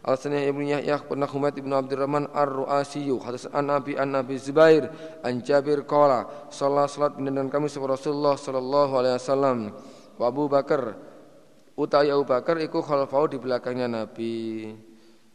Al-Saniyah 0.00 0.48
Ibnu 0.48 0.64
Yahya 0.64 0.96
pernah 1.04 1.28
Humaid 1.28 1.60
Ibnu 1.60 1.76
Abdurrahman 1.76 2.32
Ar-Ru'asiyu. 2.32 3.20
Hadis 3.20 3.44
an 3.52 3.68
Nabi 3.68 4.00
an 4.00 4.16
Nabi 4.16 4.40
Zubair 4.40 4.88
an 5.20 5.44
Jabir 5.44 5.84
qala 5.84 6.48
salat 6.48 6.88
salat 6.88 7.20
dengan 7.20 7.52
kami 7.52 7.68
sahabat 7.68 8.00
Rasulullah 8.00 8.32
sallallahu 8.40 8.92
alaihi 8.96 9.16
wasallam. 9.20 9.58
Wa 10.16 10.32
Abu 10.32 10.48
Bakar 10.48 10.96
utai 11.76 12.08
Abu 12.08 12.24
Bakar 12.24 12.56
iku 12.64 12.80
khalfau 12.80 13.28
di 13.28 13.36
belakangnya 13.36 13.92
Nabi. 13.92 14.72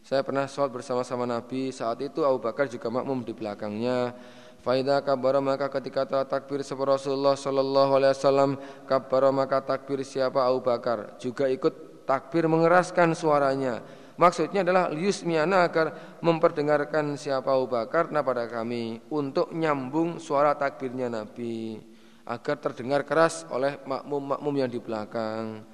Saya 0.01 0.25
pernah 0.25 0.49
salat 0.49 0.73
bersama-sama 0.73 1.29
Nabi. 1.29 1.69
Saat 1.69 2.01
itu 2.01 2.25
Abu 2.25 2.41
Bakar 2.41 2.65
juga 2.65 2.89
makmum 2.89 3.21
di 3.21 3.37
belakangnya. 3.37 4.17
Faidah 4.65 5.05
kabara 5.05 5.37
maka 5.45 5.69
ketika 5.69 6.25
takbir 6.25 6.65
sahabat 6.65 6.97
Rasulullah 6.97 7.37
sallallahu 7.37 8.01
alaihi 8.01 8.17
wasallam 8.17 8.57
kabara 8.89 9.29
maka 9.29 9.61
takbir 9.61 10.01
siapa? 10.01 10.41
Abu 10.41 10.65
Bakar. 10.65 11.21
Juga 11.21 11.45
ikut 11.45 12.01
takbir 12.09 12.49
mengeraskan 12.49 13.13
suaranya 13.13 13.85
Maksudnya 14.15 14.63
adalah 14.63 14.87
liusmiana 14.87 15.67
agar 15.67 16.17
memperdengarkan 16.23 17.19
siapa 17.19 17.51
Abu 17.51 17.67
Bakar 17.67 18.07
pada 18.07 18.47
kami 18.47 19.03
untuk 19.11 19.51
nyambung 19.51 20.23
suara 20.23 20.55
takbirnya 20.55 21.11
Nabi 21.11 21.75
agar 22.23 22.55
terdengar 22.63 23.03
keras 23.03 23.43
oleh 23.51 23.75
makmum-makmum 23.83 24.55
yang 24.55 24.71
di 24.71 24.79
belakang. 24.79 25.67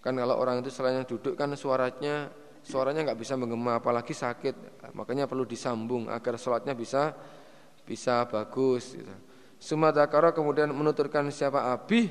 Kan 0.00 0.14
kalau 0.16 0.40
orang 0.40 0.64
itu 0.64 0.72
selain 0.72 1.04
duduk 1.04 1.36
kan 1.36 1.52
suaranya 1.52 2.32
suaranya 2.64 3.12
nggak 3.12 3.20
bisa 3.20 3.36
menggema 3.36 3.76
apalagi 3.76 4.16
sakit. 4.16 4.88
Makanya 4.96 5.28
perlu 5.28 5.44
disambung 5.44 6.08
agar 6.08 6.40
sholatnya 6.40 6.72
bisa 6.72 7.12
bisa 7.84 8.24
bagus. 8.24 8.96
Gitu. 8.96 9.14
Sumadakara 9.60 10.32
kemudian 10.32 10.72
menuturkan 10.72 11.28
siapa 11.28 11.72
Abi 11.76 12.08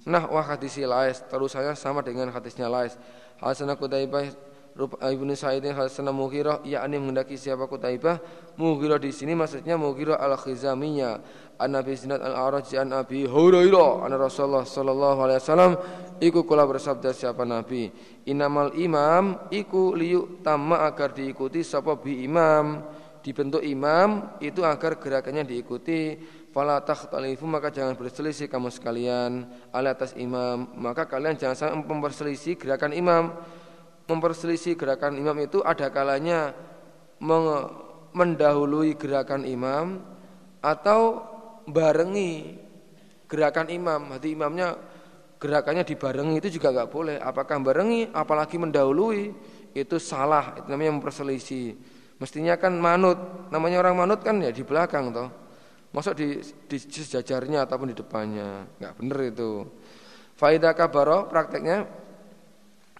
Nah 0.00 0.24
wah 0.32 0.44
hadis 0.44 0.80
lais 0.80 1.20
saya 1.28 1.76
sama 1.76 2.00
dengan 2.00 2.32
hadisnya 2.32 2.72
lais 2.72 2.96
Hasan 3.36 3.68
Kudaibah 3.76 4.32
Ibnu 4.78 5.34
Sa'id 5.34 5.66
Hasan 5.66 6.08
Mughirah 6.14 6.62
yakni 6.62 6.96
menghendaki 6.96 7.34
siapa 7.34 7.66
Kutaibah 7.66 8.22
Mughirah 8.54 9.02
di 9.02 9.10
sini 9.10 9.34
maksudnya 9.34 9.74
Mughirah 9.74 10.16
al-Khizamiyya 10.20 11.20
an 11.60 11.68
Nabi 11.76 11.92
Zinad 11.92 12.24
al-Araj 12.24 12.72
an 12.78 12.96
Abi 12.96 13.28
Hurairah. 13.28 14.06
An 14.08 14.12
Rasulullah 14.16 14.64
sallallahu 14.64 15.18
alaihi 15.26 15.38
wasallam 15.44 15.72
iku 16.22 16.48
kula 16.48 16.64
bersabda 16.64 17.12
siapa 17.12 17.44
Nabi. 17.44 17.92
Inamal 18.30 18.72
imam 18.80 19.48
iku 19.52 19.92
liyu 19.92 20.40
tamma 20.40 20.88
agar 20.88 21.12
diikuti 21.12 21.60
sapa 21.60 22.00
bi 22.00 22.24
imam. 22.24 22.80
Dibentuk 23.20 23.60
imam 23.60 24.40
itu 24.40 24.64
agar 24.64 24.96
gerakannya 24.96 25.44
diikuti. 25.44 26.16
Fala 26.50 26.82
takhtalifu 26.82 27.46
maka 27.46 27.68
jangan 27.68 27.94
berselisih 27.94 28.48
kamu 28.48 28.72
sekalian. 28.72 29.44
Ala 29.70 29.92
atas 29.92 30.16
imam 30.16 30.72
maka 30.80 31.04
kalian 31.04 31.36
jangan 31.36 31.56
sampai 31.56 31.84
memperselisih 31.84 32.56
gerakan 32.56 32.96
imam 32.96 33.36
memperselisih 34.10 34.74
gerakan 34.74 35.14
imam 35.14 35.38
itu 35.38 35.62
ada 35.62 35.86
kalanya 35.94 36.50
mendahului 38.10 38.98
gerakan 38.98 39.46
imam 39.46 40.02
atau 40.58 41.22
barengi 41.70 42.58
gerakan 43.30 43.70
imam. 43.70 44.10
Hati 44.10 44.34
imamnya 44.34 44.74
gerakannya 45.38 45.86
dibarengi 45.86 46.42
itu 46.42 46.58
juga 46.58 46.74
nggak 46.74 46.90
boleh. 46.90 47.16
Apakah 47.22 47.62
barengi 47.62 48.10
apalagi 48.10 48.58
mendahului 48.58 49.30
itu 49.72 49.96
salah. 50.02 50.58
Itu 50.58 50.66
namanya 50.66 50.98
memperselisih. 50.98 51.78
Mestinya 52.18 52.58
kan 52.58 52.74
manut. 52.74 53.48
Namanya 53.54 53.86
orang 53.86 53.94
manut 53.94 54.20
kan 54.26 54.42
ya 54.42 54.50
di 54.50 54.66
belakang 54.66 55.14
toh. 55.14 55.30
Masuk 55.90 56.14
di, 56.14 56.38
di 56.42 56.76
sejajarnya 56.78 57.66
ataupun 57.66 57.94
di 57.94 57.96
depannya. 57.96 58.66
nggak 58.78 58.92
benar 58.98 59.18
itu. 59.26 59.50
Faidah 60.34 60.72
kabaro 60.74 61.28
prakteknya 61.30 61.84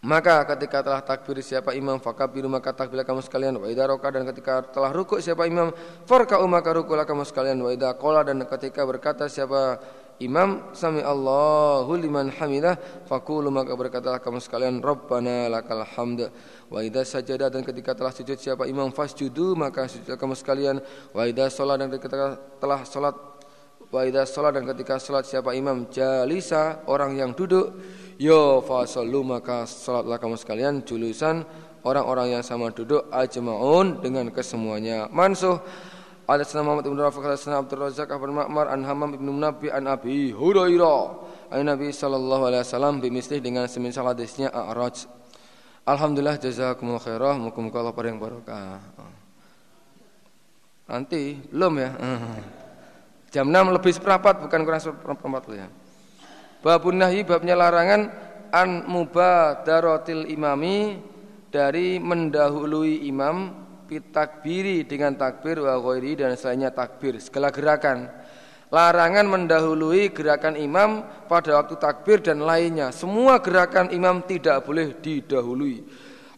maka 0.01 0.48
ketika 0.57 0.80
telah 0.80 1.05
takbir 1.05 1.44
siapa 1.44 1.76
imam 1.76 2.01
fakabiru 2.01 2.48
maka 2.48 2.72
takbirlah 2.72 3.05
kamu 3.05 3.20
sekalian. 3.20 3.61
Wa 3.61 3.68
idza 3.68 3.84
dan 3.84 4.24
ketika 4.32 4.64
telah 4.72 4.90
rukuk 4.96 5.20
siapa 5.20 5.44
imam 5.44 5.68
farka'u 6.09 6.48
maka 6.48 6.72
rukuklah 6.72 7.05
kamu 7.05 7.28
sekalian. 7.28 7.61
Wa 7.61 7.68
idza 7.68 7.92
dan 8.24 8.40
ketika 8.48 8.80
berkata 8.88 9.28
siapa 9.28 9.76
imam 10.16 10.72
sami 10.72 11.05
Allahu 11.05 11.92
liman 12.01 12.32
hamidah 12.32 12.80
faqulu 13.05 13.53
maka 13.53 13.76
berkatalah 13.76 14.24
kamu 14.24 14.40
sekalian 14.40 14.80
rabbana 14.80 15.53
lakal 15.53 15.84
hamd. 15.84 16.32
Wa 16.72 16.80
idza 16.80 17.05
sajada 17.20 17.53
dan 17.53 17.61
ketika 17.61 17.92
telah 17.92 18.16
sujud 18.16 18.40
siapa 18.40 18.64
imam 18.64 18.88
fasjudu 18.96 19.53
maka 19.53 19.84
sujudlah 19.84 20.16
kamu 20.16 20.32
sekalian. 20.32 20.76
Wa 21.12 21.28
idza 21.28 21.53
dan 21.76 21.92
ketika 21.92 22.40
telah 22.57 22.88
salat 22.88 23.30
wa 23.91 24.01
idza 24.07 24.22
shalat 24.26 24.59
dan 24.59 24.64
ketika 24.70 25.03
salat 25.03 25.26
siapa 25.26 25.55
imam? 25.55 25.91
Jalisa 25.91 26.86
orang 26.86 27.18
yang 27.18 27.34
duduk. 27.34 27.74
Yo 28.20 28.62
fasallu 28.62 29.26
maka 29.26 29.66
salatlah 29.66 30.16
kamu 30.22 30.38
sekalian. 30.38 30.86
Julusan 30.86 31.43
orang-orang 31.82 32.38
yang 32.38 32.45
sama 32.47 32.70
duduk 32.70 33.11
ajmaun 33.11 33.99
dengan 33.99 34.30
kesemuanya. 34.30 35.11
Mansuh 35.11 35.59
ada 36.30 36.47
sana 36.47 36.62
Muhammad 36.62 36.86
ibn 36.86 36.95
Rafiq 36.95 37.26
ada 37.26 37.34
sana 37.34 37.59
Abdul 37.59 37.82
Razak 37.82 38.07
Abu 38.14 38.30
Ma'mar 38.30 38.70
an 38.70 38.86
Hamam 38.86 39.18
ibn 39.18 39.26
Nabi 39.34 39.66
an 39.66 39.91
Abi 39.91 40.30
Hurairah. 40.30 41.03
An 41.51 41.66
Nabi 41.66 41.91
sallallahu 41.91 42.47
alaihi 42.47 42.62
wasallam 42.62 43.03
bimisli 43.03 43.43
dengan 43.43 43.66
semisal 43.66 44.07
hadisnya 44.07 44.47
A'raj. 44.55 45.11
Alhamdulillah 45.82 46.38
jazakumullah 46.38 47.03
khairah. 47.03 47.34
Muka-muka 47.34 47.82
Allah 47.82 47.95
yang 48.07 48.22
barokah. 48.22 48.78
Nanti 50.86 51.38
belum 51.51 51.72
ya 51.82 51.91
Jam 53.31 53.47
6 53.47 53.78
lebih 53.78 53.95
seperempat 53.95 54.43
bukan 54.43 54.61
kurang 54.66 54.83
seperempat 54.83 55.43
ya. 55.55 55.70
Babun 56.66 56.99
nahi 56.99 57.22
babnya 57.22 57.55
larangan 57.55 58.11
an 58.51 58.91
mubadaratil 58.91 60.26
imami 60.26 60.99
dari 61.55 62.03
mendahului 62.03 63.07
imam 63.07 63.55
pitakbiri 63.87 64.83
dengan 64.83 65.14
takbir 65.14 65.62
wa 65.62 65.78
ghairi 65.78 66.18
dan 66.18 66.35
selainnya 66.35 66.74
takbir 66.74 67.22
segala 67.22 67.55
gerakan. 67.55 68.11
Larangan 68.70 69.26
mendahului 69.26 70.11
gerakan 70.11 70.55
imam 70.59 71.03
pada 71.26 71.59
waktu 71.59 71.74
takbir 71.78 72.22
dan 72.22 72.43
lainnya. 72.43 72.91
Semua 72.91 73.39
gerakan 73.43 73.95
imam 73.95 74.22
tidak 74.26 74.62
boleh 74.66 74.95
didahului. 74.99 75.87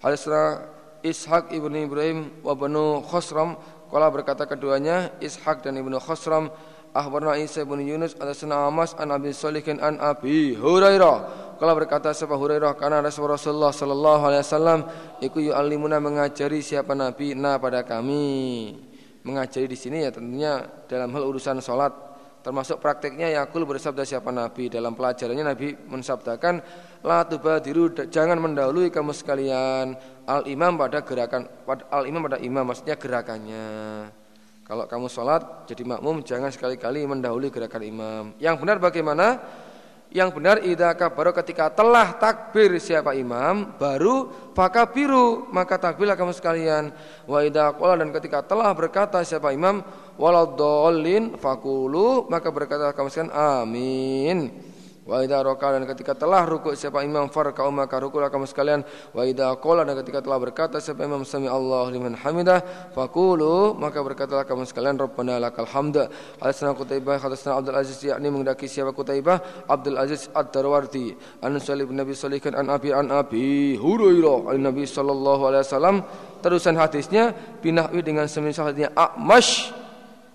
Hadisna 0.01 0.69
Ishaq 1.05 1.57
ibnu 1.57 1.89
Ibrahim 1.89 2.41
wa 2.45 2.53
banu 2.53 3.01
Khosram 3.05 3.57
Kala 3.93 4.09
berkata 4.09 4.49
keduanya 4.49 5.13
Ishaq 5.21 5.69
dan 5.69 5.77
ibnu 5.77 6.01
Khosram 6.01 6.49
Ahbarna 6.93 7.41
Isa 7.41 7.65
bin 7.65 7.81
Yunus 7.81 8.13
Hadisna 8.21 8.69
Amas 8.69 8.93
an 9.01 9.17
Abi 9.17 9.33
Salihin 9.33 9.81
an 9.81 9.97
Abi 9.97 10.53
Hurairah. 10.53 11.17
Kala 11.57 11.73
berkata 11.73 12.13
siapa 12.13 12.37
Hurairah? 12.37 12.77
Karena 12.77 13.01
Rasulullah 13.01 13.73
sallallahu 13.73 14.23
alaihi 14.29 14.45
wasallam 14.45 14.79
iku 15.25 15.41
yu'allimuna 15.41 16.05
mengajari 16.05 16.61
siapa 16.61 16.93
nabi? 16.93 17.33
Na 17.33 17.57
pada 17.57 17.81
kami. 17.81 18.77
Mengajari 19.25 19.73
di 19.73 19.79
sini 19.79 20.05
ya 20.05 20.13
tentunya 20.13 20.69
dalam 20.85 21.09
hal 21.17 21.25
urusan 21.33 21.65
salat. 21.65 21.97
Termasuk 22.45 22.77
prakteknya 22.77 23.41
Yakul 23.41 23.65
bersabda 23.65 24.05
siapa 24.05 24.29
nabi. 24.29 24.69
Dalam 24.69 24.93
pelajarannya 24.93 25.49
nabi 25.49 25.73
mensabdakan 25.89 26.61
la 27.01 27.25
tubadiru 27.25 27.89
jangan 28.13 28.37
mendahului 28.37 28.93
kamu 28.93 29.17
sekalian. 29.17 29.97
Al 30.29 30.45
imam 30.45 30.77
pada 30.77 31.01
gerakan 31.01 31.49
al 31.89 32.05
imam 32.05 32.21
pada 32.21 32.37
imam 32.37 32.69
maksudnya 32.69 33.01
gerakannya. 33.01 33.65
Kalau 34.73 34.89
kamu 34.89 35.05
sholat 35.13 35.69
jadi 35.69 35.85
makmum 35.85 36.25
jangan 36.25 36.49
sekali-kali 36.49 37.05
mendahului 37.05 37.53
gerakan 37.53 37.85
imam. 37.85 38.25
Yang 38.41 38.57
benar 38.57 38.81
bagaimana? 38.81 39.37
Yang 40.09 40.33
benar 40.33 40.65
idza 40.65 40.97
kabaru 40.97 41.37
ketika 41.45 41.69
telah 41.69 42.17
takbir 42.17 42.81
siapa 42.81 43.13
imam 43.13 43.77
baru 43.77 44.33
fakabiru 44.57 45.53
maka 45.53 45.77
takbirlah 45.77 46.17
kamu 46.17 46.33
sekalian. 46.33 46.89
Wa 47.29 47.45
idza 47.45 47.69
qala 47.77 48.01
dan 48.01 48.17
ketika 48.17 48.41
telah 48.41 48.73
berkata 48.73 49.21
siapa 49.29 49.53
imam 49.53 49.85
waladdallin 50.17 51.37
fakulu 51.37 52.33
maka 52.33 52.49
berkata 52.49 52.97
kamu 52.97 53.13
sekalian 53.13 53.37
amin. 53.37 54.72
Wa 55.03 55.19
idza 55.19 55.43
dan 55.43 55.83
ketika 55.83 56.15
telah 56.15 56.47
rukuk 56.47 56.79
siapa 56.79 57.03
imam 57.03 57.27
farka 57.27 57.67
maka 57.75 57.99
rukuklah 57.99 58.31
kamu 58.31 58.47
sekalian. 58.47 58.87
Wa 59.11 59.27
idza 59.27 59.51
qala 59.59 59.83
dan 59.83 59.99
ketika 59.99 60.23
telah 60.23 60.39
berkata 60.39 60.79
siapa 60.79 61.03
imam 61.03 61.27
sami 61.27 61.51
Allah 61.51 61.91
liman 61.91 62.15
hamidah 62.15 62.91
faqulu 62.95 63.75
maka 63.75 63.99
berkatalah 63.99 64.47
kamu 64.47 64.63
sekalian 64.63 64.95
Rabbana 65.03 65.43
lakal 65.43 65.67
hamd. 65.67 66.07
Hadatsana 66.39 66.79
Qutaibah 66.79 67.19
hadatsana 67.19 67.59
Abdul 67.59 67.75
Aziz 67.75 67.99
yakni 67.99 68.31
mengdaki 68.31 68.71
siapa 68.71 68.95
Qutaibah 68.95 69.67
Abdul 69.67 69.99
Aziz 69.99 70.31
Ad-Darwardi 70.31 71.19
an 71.43 71.59
Salih 71.59 71.91
bin 71.91 71.99
Nabi 71.99 72.15
Salihkan 72.15 72.55
an 72.55 72.71
Abi 72.71 72.95
an 72.95 73.11
Abi 73.11 73.75
Hurairah 73.75 74.55
an 74.55 74.63
Nabi 74.63 74.87
sallallahu 74.87 75.51
alaihi 75.51 75.67
wasallam 75.67 75.97
terusan 76.47 76.79
hadisnya 76.79 77.35
binahwi 77.59 78.07
dengan 78.07 78.31
semisal 78.31 78.71
hadisnya 78.71 78.95
A'mash 78.95 79.75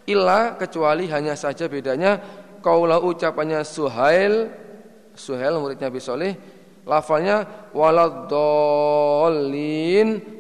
illa 0.08 0.56
kecuali 0.56 1.08
hanya 1.12 1.36
saja 1.36 1.68
bedanya 1.68 2.20
kaulah 2.62 3.02
ucapannya 3.02 3.64
Suhail. 3.66 4.52
Suhail 5.18 5.58
muridnya 5.58 5.90
Abi 5.90 6.00
Soleh. 6.02 6.38
Lafalnya 6.88 7.44
waladolin 7.76 8.80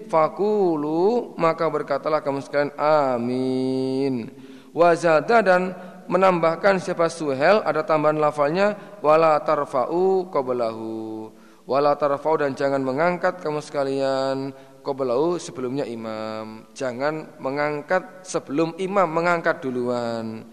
fakulu 0.08 1.36
maka 1.36 1.68
berkatalah 1.68 2.24
kamu 2.24 2.40
sekalian 2.40 2.72
amin. 2.80 4.32
Wazada 4.72 5.44
dan 5.44 5.76
menambahkan 6.08 6.80
siapa 6.80 7.12
Suhail 7.12 7.60
ada 7.68 7.84
tambahan 7.84 8.16
lafalnya 8.16 8.80
wala 9.04 9.36
tarfa'u 9.44 10.32
qablahu. 10.32 11.28
Wala 11.68 12.00
tarfa'u 12.00 12.40
dan 12.40 12.56
jangan 12.56 12.80
mengangkat 12.80 13.44
kamu 13.44 13.60
sekalian 13.60 14.56
qablahu 14.88 15.36
sebelumnya 15.36 15.84
imam. 15.84 16.64
Jangan 16.72 17.36
mengangkat 17.44 18.24
sebelum 18.24 18.72
imam 18.80 19.12
mengangkat 19.12 19.60
duluan 19.60 20.48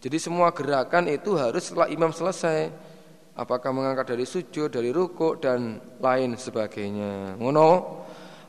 jadi 0.00 0.16
semua 0.16 0.48
gerakan 0.56 1.12
itu 1.12 1.36
harus 1.36 1.68
setelah 1.68 1.88
imam 1.92 2.08
selesai. 2.08 2.72
Apakah 3.36 3.72
mengangkat 3.72 4.16
dari 4.16 4.24
sujud, 4.24 4.72
dari 4.72 4.88
rukuk 4.92 5.44
dan 5.44 5.80
lain 6.00 6.40
sebagainya. 6.40 7.36
Ngono. 7.36 8.00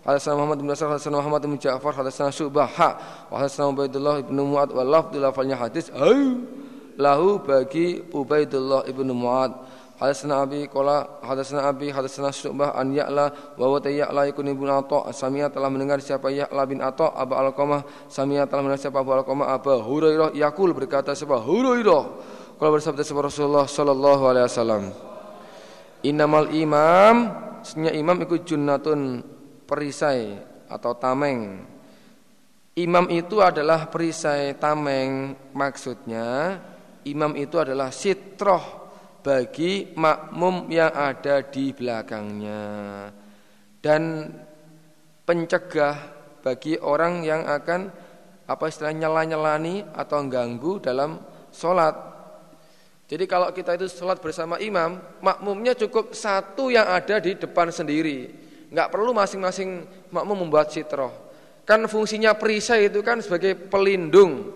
Hadatsana 0.02 0.34
Muhammad 0.34 0.66
bin 0.66 0.68
Nasr, 0.74 0.90
hadatsana 0.90 1.22
Muhammad 1.22 1.46
bin 1.46 1.62
Ja'far, 1.62 1.94
hadatsana 1.94 2.34
Syu'bah, 2.34 2.66
ha, 2.74 2.90
wa 3.30 3.38
hadatsana 3.38 3.70
Ubaidullah 3.70 4.26
bin 4.26 4.34
Mu'ad 4.34 4.74
wa 4.74 4.82
lafdul 4.82 5.22
lafalnya 5.22 5.54
hadis, 5.62 5.94
lahu 6.98 7.38
bagi 7.38 8.02
Ubaidullah 8.10 8.90
ibnu 8.90 9.14
Mu'ad. 9.14 9.54
Hadatsana 10.02 10.42
Abi 10.42 10.66
qala 10.66 11.22
hadatsana 11.22 11.70
Abi 11.70 11.94
hadatsana 11.94 12.34
Syu'bah 12.34 12.74
an 12.74 12.90
Ya'la 12.90 13.54
wa 13.54 13.66
wa 13.70 13.78
Ya'la 13.78 14.34
yakun 14.34 14.50
ibn 14.50 14.66
Atha 14.66 15.14
Samia 15.14 15.54
telah 15.54 15.70
mendengar 15.70 16.02
siapa 16.02 16.34
Ya'la 16.34 16.66
bin 16.66 16.82
Atha 16.82 17.14
Abu 17.14 17.38
Alqamah. 17.38 18.10
Samia 18.10 18.50
telah 18.50 18.66
mendengar 18.66 18.82
siapa 18.82 19.06
Abu 19.06 19.14
Alqamah 19.14 19.54
Abu 19.54 19.78
Hurairah. 19.78 20.34
Yaqul 20.34 20.74
berkata 20.74 21.14
siapa 21.14 21.38
Hurairah? 21.38 22.04
Kalau 22.58 22.72
bersabda 22.74 23.06
siapa 23.06 23.22
Rasulullah 23.30 23.70
sallallahu 23.70 24.24
alaihi 24.26 24.46
wasallam 24.50 24.84
Innamal 26.02 26.50
imam 26.50 27.16
Sebenarnya 27.62 27.94
imam 27.94 28.18
itu 28.26 28.42
junnatun 28.42 29.22
perisai 29.70 30.34
atau 30.66 30.98
tameng. 30.98 31.62
Imam 32.74 33.06
itu 33.06 33.38
adalah 33.38 33.86
perisai 33.86 34.58
tameng 34.58 35.38
Maksudnya 35.54 36.58
imam 37.06 37.38
itu 37.38 37.62
adalah 37.62 37.94
sitroh 37.94 38.81
bagi 39.22 39.94
makmum 39.94 40.70
yang 40.74 40.90
ada 40.92 41.46
di 41.46 41.70
belakangnya 41.72 42.62
dan 43.82 44.34
pencegah 45.26 45.96
bagi 46.42 46.78
orang 46.82 47.22
yang 47.22 47.46
akan 47.46 47.94
apa 48.50 48.66
istilahnya 48.68 49.08
nyela-nyelani 49.08 49.86
atau 49.94 50.20
ganggu 50.28 50.82
dalam 50.82 51.22
sholat. 51.54 51.94
Jadi 53.08 53.24
kalau 53.28 53.52
kita 53.54 53.78
itu 53.78 53.88
sholat 53.92 54.20
bersama 54.20 54.58
imam, 54.58 55.00
makmumnya 55.22 55.78
cukup 55.78 56.16
satu 56.16 56.72
yang 56.74 56.88
ada 56.88 57.22
di 57.22 57.38
depan 57.38 57.70
sendiri. 57.70 58.32
Enggak 58.72 58.88
perlu 58.90 59.12
masing-masing 59.12 59.84
makmum 60.10 60.48
membuat 60.48 60.72
sitroh. 60.72 61.12
Kan 61.68 61.86
fungsinya 61.86 62.34
perisai 62.36 62.90
itu 62.90 63.04
kan 63.04 63.20
sebagai 63.20 63.54
pelindung 63.56 64.48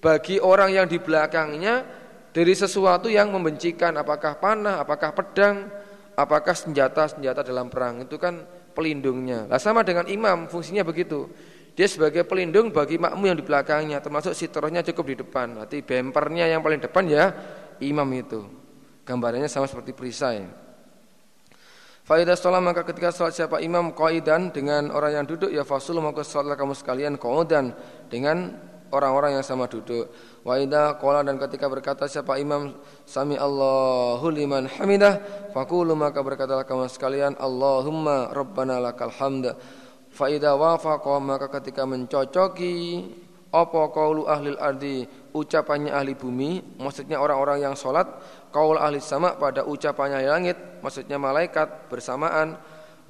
bagi 0.00 0.40
orang 0.40 0.72
yang 0.72 0.86
di 0.88 0.96
belakangnya 0.96 1.99
dari 2.30 2.54
sesuatu 2.54 3.10
yang 3.10 3.34
membencikan 3.34 3.94
apakah 3.98 4.38
panah, 4.38 4.78
apakah 4.78 5.10
pedang, 5.10 5.66
apakah 6.14 6.54
senjata-senjata 6.54 7.42
dalam 7.42 7.66
perang 7.66 8.06
itu 8.06 8.14
kan 8.20 8.46
pelindungnya. 8.72 9.50
Lah 9.50 9.58
sama 9.58 9.82
dengan 9.82 10.06
imam 10.06 10.46
fungsinya 10.46 10.86
begitu. 10.86 11.26
Dia 11.74 11.86
sebagai 11.86 12.26
pelindung 12.26 12.74
bagi 12.74 12.98
makmum 12.98 13.30
yang 13.30 13.38
di 13.38 13.46
belakangnya 13.46 14.02
termasuk 14.02 14.34
sitrohnya 14.34 14.82
cukup 14.84 15.04
di 15.10 15.16
depan. 15.22 15.58
Berarti 15.58 15.82
bempernya 15.82 16.50
yang 16.50 16.60
paling 16.60 16.82
depan 16.82 17.04
ya 17.08 17.24
imam 17.82 18.06
itu. 18.14 18.46
Gambarannya 19.06 19.48
sama 19.50 19.66
seperti 19.66 19.90
perisai. 19.96 20.44
Faidah 22.04 22.34
sholat 22.34 22.58
maka 22.58 22.82
ketika 22.82 23.14
sholat 23.14 23.38
siapa 23.38 23.62
imam 23.62 23.94
qaidan 23.94 24.50
dengan 24.50 24.90
orang 24.90 25.22
yang 25.22 25.26
duduk 25.30 25.46
ya 25.46 25.62
fasul 25.62 26.02
maka 26.02 26.26
sholat 26.26 26.58
kamu 26.58 26.74
sekalian 26.74 27.14
qaudan 27.14 27.70
dengan 28.10 28.50
orang-orang 28.90 29.38
yang 29.38 29.46
sama 29.46 29.70
duduk. 29.70 30.10
Wa 30.40 30.56
idza 30.56 30.96
qala 30.96 31.20
dan 31.20 31.36
ketika 31.36 31.68
berkata 31.68 32.08
siapa 32.08 32.40
imam 32.40 32.72
sami 33.04 33.36
Allahu 33.36 34.32
liman 34.32 34.64
hamidah 34.64 35.20
faqulu 35.52 35.92
maka 35.92 36.24
berkatalah 36.24 36.64
kamu 36.64 36.88
sekalian 36.88 37.36
Allahumma 37.36 38.32
rabbana 38.32 38.80
lakal 38.80 39.12
hamd. 39.12 39.52
Fa 40.08 40.32
idza 40.32 40.56
wafaqa 40.56 41.20
maka 41.20 41.52
ketika 41.60 41.84
mencocoki 41.84 43.04
apa 43.50 43.82
qaulu 43.90 44.30
ahli 44.30 44.54
ardi 44.54 45.02
ucapannya 45.34 45.90
ahli 45.90 46.14
bumi 46.14 46.78
maksudnya 46.78 47.18
orang-orang 47.18 47.66
yang 47.66 47.74
salat 47.74 48.06
qaul 48.54 48.78
ahli 48.78 49.02
sama 49.02 49.34
pada 49.34 49.66
ucapannya 49.66 50.22
langit 50.22 50.58
maksudnya 50.78 51.18
malaikat 51.18 51.90
bersamaan 51.90 52.54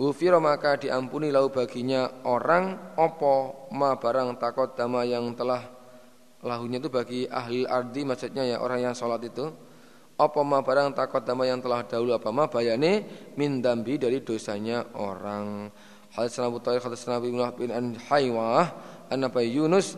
Ghufira 0.00 0.40
maka 0.40 0.80
diampuni 0.80 1.28
lau 1.28 1.52
baginya 1.52 2.24
orang 2.24 2.96
opo 2.96 3.68
ma 3.76 4.00
barang 4.00 4.40
takut 4.40 4.72
dama 4.72 5.04
yang 5.04 5.36
telah 5.36 5.60
lahunya 6.41 6.80
itu 6.80 6.88
bagi 6.88 7.20
ahli 7.28 7.68
ardi 7.68 8.01
maksudnya 8.09 8.49
ya 8.49 8.57
orang 8.64 8.80
yang 8.80 8.95
sholat 8.97 9.20
itu 9.28 9.53
apa 10.20 10.41
ma 10.45 10.61
barang 10.61 10.93
takut 10.93 11.24
dama 11.24 11.49
yang 11.49 11.64
telah 11.64 11.84
dahulu 11.84 12.12
apa 12.12 12.28
ma 12.28 12.45
bayane 12.49 13.05
min 13.41 13.64
dambi 13.64 13.97
dari 13.97 14.20
dosanya 14.20 14.84
orang. 15.01 15.72
Hadatsana 16.12 16.51
Abu 16.51 16.59
Thayyib 16.61 16.82
hadatsana 16.84 17.22
Abi 17.22 17.30
bin 17.32 17.70
an 17.70 17.97
Haywah 18.11 18.66
an 19.09 19.20
Yunus 19.47 19.97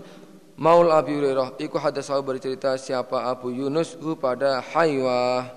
Maul 0.61 0.93
Abi 0.93 1.17
Hurairah 1.17 1.57
iku 1.59 1.81
hadasa 1.81 2.15
bercerita 2.21 2.77
siapa 2.77 3.25
Abu 3.27 3.51
Yunus 3.51 3.99
hu 3.99 4.15
pada 4.15 4.63
Haywah. 4.63 5.49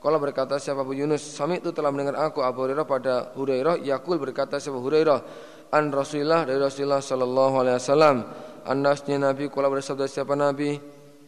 Kalau 0.00 0.18
berkata 0.18 0.56
siapa 0.56 0.82
Abu 0.82 0.96
Yunus 0.98 1.22
Sami 1.22 1.60
itu 1.60 1.70
telah 1.70 1.92
mendengar 1.92 2.18
aku 2.26 2.42
Abu 2.42 2.64
Hurairah 2.66 2.86
pada 2.88 3.14
Hurairah. 3.36 3.84
Yakul 3.84 4.18
berkata 4.18 4.58
siapa 4.58 4.80
Hurairah 4.80 5.20
An 5.68 5.92
Rasulullah 5.92 6.48
dari 6.48 6.56
Rasulullah 6.56 7.04
Sallallahu 7.04 7.54
Alaihi 7.60 7.76
Wasallam 7.76 8.16
Anasnya 8.68 9.16
Nabi 9.16 9.48
kalau 9.48 9.72
bersabda 9.72 10.04
siapa 10.04 10.36
Nabi? 10.36 10.76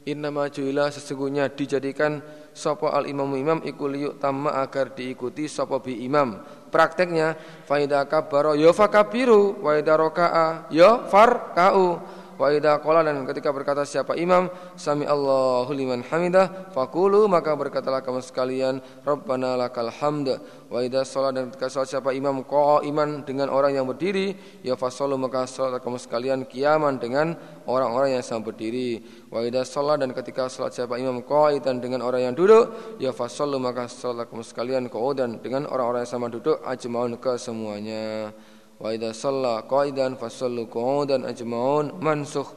Inna 0.04 0.28
majuila 0.28 0.92
sesungguhnya 0.92 1.48
dijadikan 1.52 2.20
Sopo 2.50 2.90
al 2.90 3.06
imamu 3.06 3.38
imam 3.38 3.60
ikul 3.62 4.18
tamma 4.18 4.58
agar 4.60 4.92
diikuti 4.92 5.46
sopo 5.48 5.80
bi 5.80 6.04
imam. 6.04 6.40
Prakteknya 6.68 7.38
Faida 7.64 8.04
kabaro 8.04 8.58
yo 8.58 8.74
fakabiru 8.76 9.62
Waida 9.64 9.94
roka'a 9.96 10.68
yo 10.68 11.06
farka'u 11.08 11.96
Wa 12.40 12.48
idza 12.48 12.80
qala 12.80 13.04
dan 13.04 13.28
ketika 13.28 13.52
berkata 13.52 13.84
siapa 13.84 14.16
imam 14.16 14.48
sami 14.72 15.04
Allahu 15.04 15.68
liman 15.76 16.00
hamidah 16.00 16.72
faqulu 16.72 17.28
maka 17.28 17.52
berkatalah 17.52 18.00
kamu 18.00 18.24
sekalian 18.24 18.80
Rabbana 19.04 19.60
lakal 19.60 19.92
hamd. 19.92 20.40
Wa 20.72 20.80
dan 20.80 21.52
ketika 21.52 21.68
salat 21.68 21.92
siapa 21.92 22.16
imam 22.16 22.40
iman 22.40 23.08
dengan 23.28 23.52
orang 23.52 23.76
yang 23.76 23.84
berdiri 23.84 24.32
ya 24.64 24.72
fasallu 24.72 25.20
maka 25.20 25.44
salat 25.44 25.84
kamu 25.84 26.00
sekalian 26.00 26.48
kiaman 26.48 26.96
dengan 26.96 27.36
orang-orang 27.68 28.16
yang 28.16 28.24
sama 28.24 28.48
berdiri. 28.48 29.04
Wa 29.28 29.44
idza 29.44 29.68
dan 30.00 30.08
ketika 30.16 30.48
salat 30.48 30.72
siapa 30.72 30.96
imam 30.96 31.20
qa'idan 31.20 31.76
dengan 31.76 32.00
orang 32.00 32.32
yang 32.32 32.32
duduk 32.32 32.96
ya 32.96 33.12
fasallu 33.12 33.60
maka 33.60 33.84
salat 33.84 34.32
kamu 34.32 34.40
sekalian 34.40 34.88
qu'udan 34.88 35.44
dengan 35.44 35.68
orang-orang 35.68 36.08
yang 36.08 36.12
sama 36.16 36.32
duduk 36.32 36.56
ajmaun 36.64 37.20
ke 37.20 37.36
semuanya 37.36 38.32
wa 38.80 38.88
idza 38.90 39.12
shalla 39.12 39.68
qa'idan 39.68 40.16
fasallu 40.16 40.66
qu'udan 40.66 41.28
ajmaun. 41.28 42.00
Mansukh. 42.00 42.50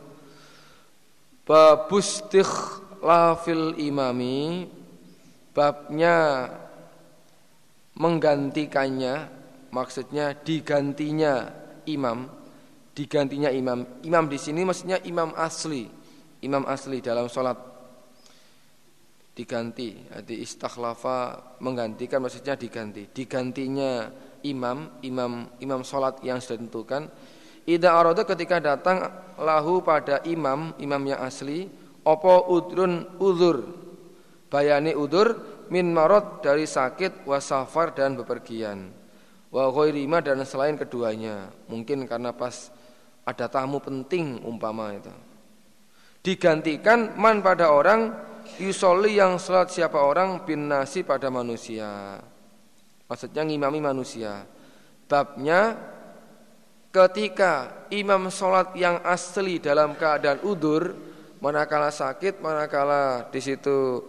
Babustih 1.43 2.47
lafil 3.03 3.76
imami. 3.78 4.65
Babnya 5.53 6.49
menggantikannya 7.93 9.30
maksudnya 9.69 10.34
digantinya 10.34 11.45
imam 11.86 12.26
digantinya 12.93 13.53
imam. 13.53 14.01
Imam 14.01 14.26
di 14.26 14.41
sini 14.41 14.65
maksudnya 14.65 14.97
imam 15.05 15.30
asli 15.38 15.86
imam 16.43 16.67
asli 16.67 16.99
dalam 16.99 17.32
sholat. 17.32 17.57
Diganti 19.34 19.97
jadi 20.13 20.36
istakhlafa 20.45 21.57
menggantikan 21.65 22.21
maksudnya 22.21 22.53
diganti. 22.53 23.09
Digantinya 23.09 24.05
imam 24.43 24.99
imam 25.01 25.49
imam 25.59 25.81
solat 25.81 26.19
yang 26.21 26.37
sudah 26.37 26.59
ditentukan. 26.59 27.09
Ida 27.63 27.95
aroda 27.95 28.27
ketika 28.27 28.59
datang 28.59 29.07
lahu 29.39 29.79
pada 29.79 30.19
imam 30.27 30.75
imam 30.77 31.01
yang 31.07 31.23
asli 31.23 31.71
opo 32.03 32.51
udrun 32.51 33.07
udur 33.23 33.63
bayani 34.51 34.91
udur 34.93 35.33
min 35.71 35.89
marot 35.95 36.43
dari 36.43 36.67
sakit 36.67 37.23
wasafar 37.23 37.95
dan 37.95 38.19
bepergian. 38.19 38.91
Wa 39.49 39.71
ghairima 39.71 40.19
dan 40.19 40.43
selain 40.43 40.75
keduanya. 40.75 41.49
Mungkin 41.71 42.05
karena 42.05 42.35
pas 42.35 42.69
ada 43.23 43.47
tamu 43.47 43.79
penting 43.79 44.43
umpama 44.43 44.91
itu. 44.93 45.13
Digantikan 46.23 47.15
man 47.15 47.39
pada 47.39 47.71
orang 47.71 48.11
yusoli 48.59 49.19
yang 49.19 49.39
salat 49.39 49.71
siapa 49.71 49.99
orang 49.99 50.43
bin 50.43 50.67
nasi 50.67 51.03
pada 51.03 51.31
manusia 51.31 52.19
Maksudnya 53.08 53.43
ngimami 53.43 53.80
manusia. 53.84 54.47
Babnya 55.06 55.76
ketika 56.93 57.86
imam 57.89 58.30
sholat 58.30 58.78
yang 58.78 59.01
asli 59.04 59.58
dalam 59.58 59.97
keadaan 59.97 60.41
udur, 60.45 60.93
manakala 61.43 61.91
sakit, 61.91 62.39
manakala 62.39 63.28
di 63.34 63.41
situ 63.43 64.08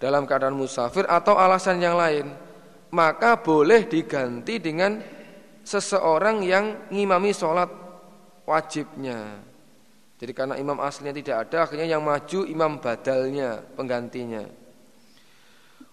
dalam 0.00 0.26
keadaan 0.26 0.56
musafir 0.56 1.06
atau 1.08 1.38
alasan 1.38 1.78
yang 1.78 1.94
lain, 1.96 2.26
maka 2.92 3.40
boleh 3.40 3.86
diganti 3.86 4.58
dengan 4.60 4.98
seseorang 5.66 6.42
yang 6.42 6.90
ngimami 6.90 7.30
sholat 7.36 7.70
wajibnya. 8.46 9.42
Jadi 10.16 10.32
karena 10.32 10.54
imam 10.56 10.80
aslinya 10.80 11.12
tidak 11.12 11.36
ada, 11.48 11.68
akhirnya 11.68 11.92
yang 11.92 12.00
maju 12.00 12.48
imam 12.48 12.80
badalnya, 12.80 13.60
penggantinya. 13.76 14.48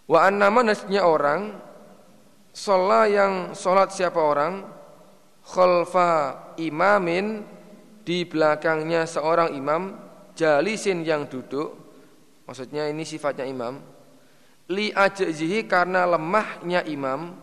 Wa 0.07 0.31
annama 0.31 0.63
nasnya 0.63 1.03
orang 1.03 1.59
Sholat 2.53 3.09
yang 3.09 3.33
sholat 3.57 3.89
siapa 3.89 4.21
orang? 4.21 4.61
Khalfa 5.41 6.53
imamin 6.61 7.41
Di 8.05 8.29
belakangnya 8.29 9.09
seorang 9.09 9.57
imam 9.57 9.97
Jalisin 10.37 11.01
yang 11.01 11.25
duduk. 11.25 11.73
Maksudnya 12.45 12.85
ini 12.93 13.01
sifatnya 13.07 13.47
imam. 13.47 13.81
Li 14.69 14.93
ajzihi 14.93 15.65
karena 15.65 16.05
lemahnya 16.05 16.85
imam. 16.85 17.33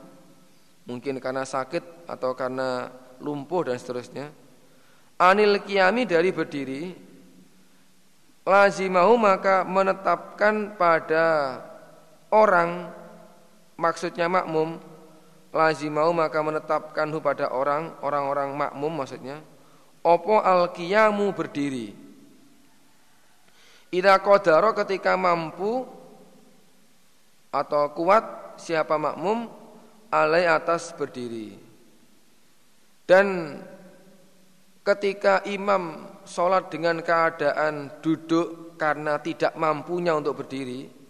Mungkin 0.86 1.18
karena 1.18 1.42
sakit 1.42 2.06
Atau 2.06 2.38
karena 2.38 2.92
lumpuh 3.18 3.66
dan 3.66 3.82
seterusnya. 3.82 4.30
Anil 5.18 5.58
kiami 5.66 6.06
dari 6.06 6.30
berdiri. 6.30 6.82
Lazimahu 8.46 9.18
maka 9.18 9.66
menetapkan 9.66 10.78
pada 10.78 11.58
orang 12.30 13.00
Maksudnya 13.80 14.28
makmum 14.28 14.89
lazimau 15.50 16.14
maka 16.14 16.38
menetapkan 16.40 17.10
pada 17.18 17.50
orang 17.50 17.94
orang-orang 18.00 18.54
makmum 18.54 19.02
maksudnya 19.02 19.42
opo 20.00 20.40
al 20.40 20.70
kiyamu 20.72 21.30
berdiri. 21.34 21.92
Ida 23.90 24.22
kodaro 24.22 24.70
ketika 24.78 25.18
mampu 25.18 25.82
atau 27.50 27.90
kuat 27.90 28.54
siapa 28.62 28.94
makmum 28.94 29.50
alai 30.14 30.46
atas 30.46 30.94
berdiri. 30.94 31.58
Dan 33.10 33.58
ketika 34.86 35.42
imam 35.50 36.06
sholat 36.22 36.70
dengan 36.70 37.02
keadaan 37.02 37.98
duduk 37.98 38.78
karena 38.78 39.18
tidak 39.18 39.58
mampunya 39.58 40.14
untuk 40.14 40.40
berdiri 40.40 41.00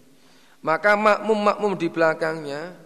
maka 0.60 0.92
makmum-makmum 0.96 1.72
di 1.76 1.88
belakangnya 1.88 2.76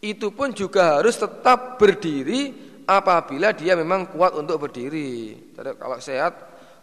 itu 0.00 0.28
pun 0.32 0.52
juga 0.52 1.00
harus 1.00 1.16
tetap 1.16 1.80
berdiri 1.80 2.52
apabila 2.86 3.50
dia 3.50 3.74
memang 3.74 4.06
kuat 4.12 4.36
untuk 4.38 4.68
berdiri. 4.68 5.34
Jadi 5.56 5.70
kalau 5.76 5.98
sehat, 5.98 6.32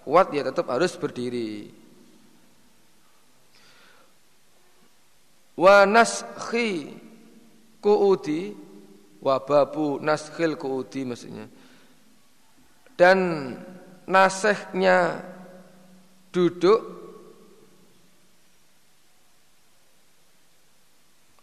kuat 0.03 0.34
dia 0.34 0.43
tetap 0.43 0.68
harus 0.68 0.93
berdiri. 0.99 1.72
Wa 5.53 5.86
naskhi 5.86 6.91
kuudi 7.78 8.57
wa 9.22 9.38
babu 9.39 10.01
naskhil 10.01 10.57
kuudi 10.59 11.07
maksudnya. 11.07 11.45
Dan 12.97 13.18
nasehnya 14.09 15.24
duduk 16.34 16.80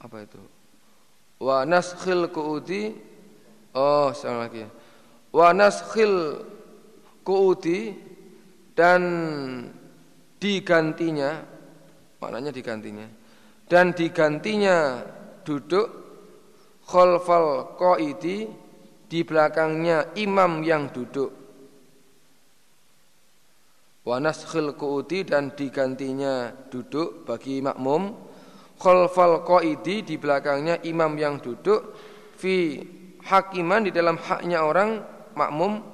apa 0.01 0.16
itu? 0.27 0.41
Wa 1.41 1.64
naskhil 1.64 2.28
kuudi 2.28 2.93
oh 3.72 4.12
salah 4.12 4.47
lagi. 4.47 4.68
Wa 5.32 5.57
naskhil 5.57 6.45
kuudi 7.24 7.97
dan 8.76 9.03
digantinya 10.36 11.41
maknanya 12.20 12.53
digantinya 12.53 13.07
dan 13.68 13.97
digantinya 13.97 15.01
duduk 15.45 15.88
khalfal 16.84 17.78
qaidi 17.78 18.51
di 19.11 19.20
belakangnya 19.26 20.14
imam 20.18 20.62
yang 20.62 20.91
duduk. 20.91 21.30
Wa 24.07 24.16
naskhil 24.18 24.74
kuudi 24.74 25.22
dan 25.28 25.55
digantinya 25.55 26.51
duduk 26.72 27.28
bagi 27.28 27.62
makmum 27.62 28.30
khalfal 28.81 29.45
qaidi 29.45 30.01
di 30.01 30.16
belakangnya 30.16 30.81
imam 30.89 31.12
yang 31.20 31.37
duduk 31.37 31.93
fi 32.41 32.81
hakiman 33.20 33.85
di 33.85 33.93
dalam 33.93 34.16
haknya 34.16 34.64
orang 34.64 35.05
makmum 35.37 35.85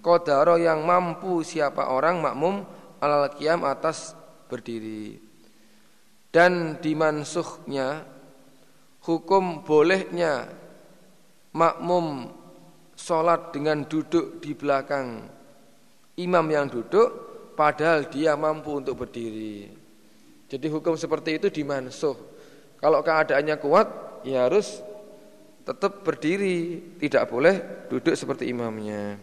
kodaro 0.00 0.56
yang 0.56 0.80
mampu 0.82 1.44
siapa 1.44 1.92
orang 1.92 2.24
makmum 2.24 2.64
alal 3.04 3.28
qiyam 3.36 3.62
atas 3.68 4.16
berdiri. 4.48 5.20
Dan 6.30 6.78
dimansuhnya 6.80 8.06
hukum 9.04 9.66
bolehnya 9.66 10.46
makmum 11.52 12.30
sholat 12.94 13.50
dengan 13.50 13.82
duduk 13.84 14.38
di 14.38 14.54
belakang 14.54 15.26
imam 16.16 16.46
yang 16.46 16.70
duduk 16.70 17.08
padahal 17.58 18.06
dia 18.06 18.38
mampu 18.38 18.78
untuk 18.78 19.04
berdiri. 19.04 19.74
Jadi 20.46 20.66
hukum 20.70 20.94
seperti 20.94 21.42
itu 21.42 21.50
dimansuh 21.50 22.29
kalau 22.80 23.04
keadaannya 23.04 23.56
kuat, 23.60 23.86
ya 24.24 24.48
harus 24.48 24.80
tetap 25.68 26.00
berdiri, 26.00 26.80
tidak 26.96 27.28
boleh 27.28 27.86
duduk 27.92 28.16
seperti 28.16 28.48
imamnya. 28.48 29.20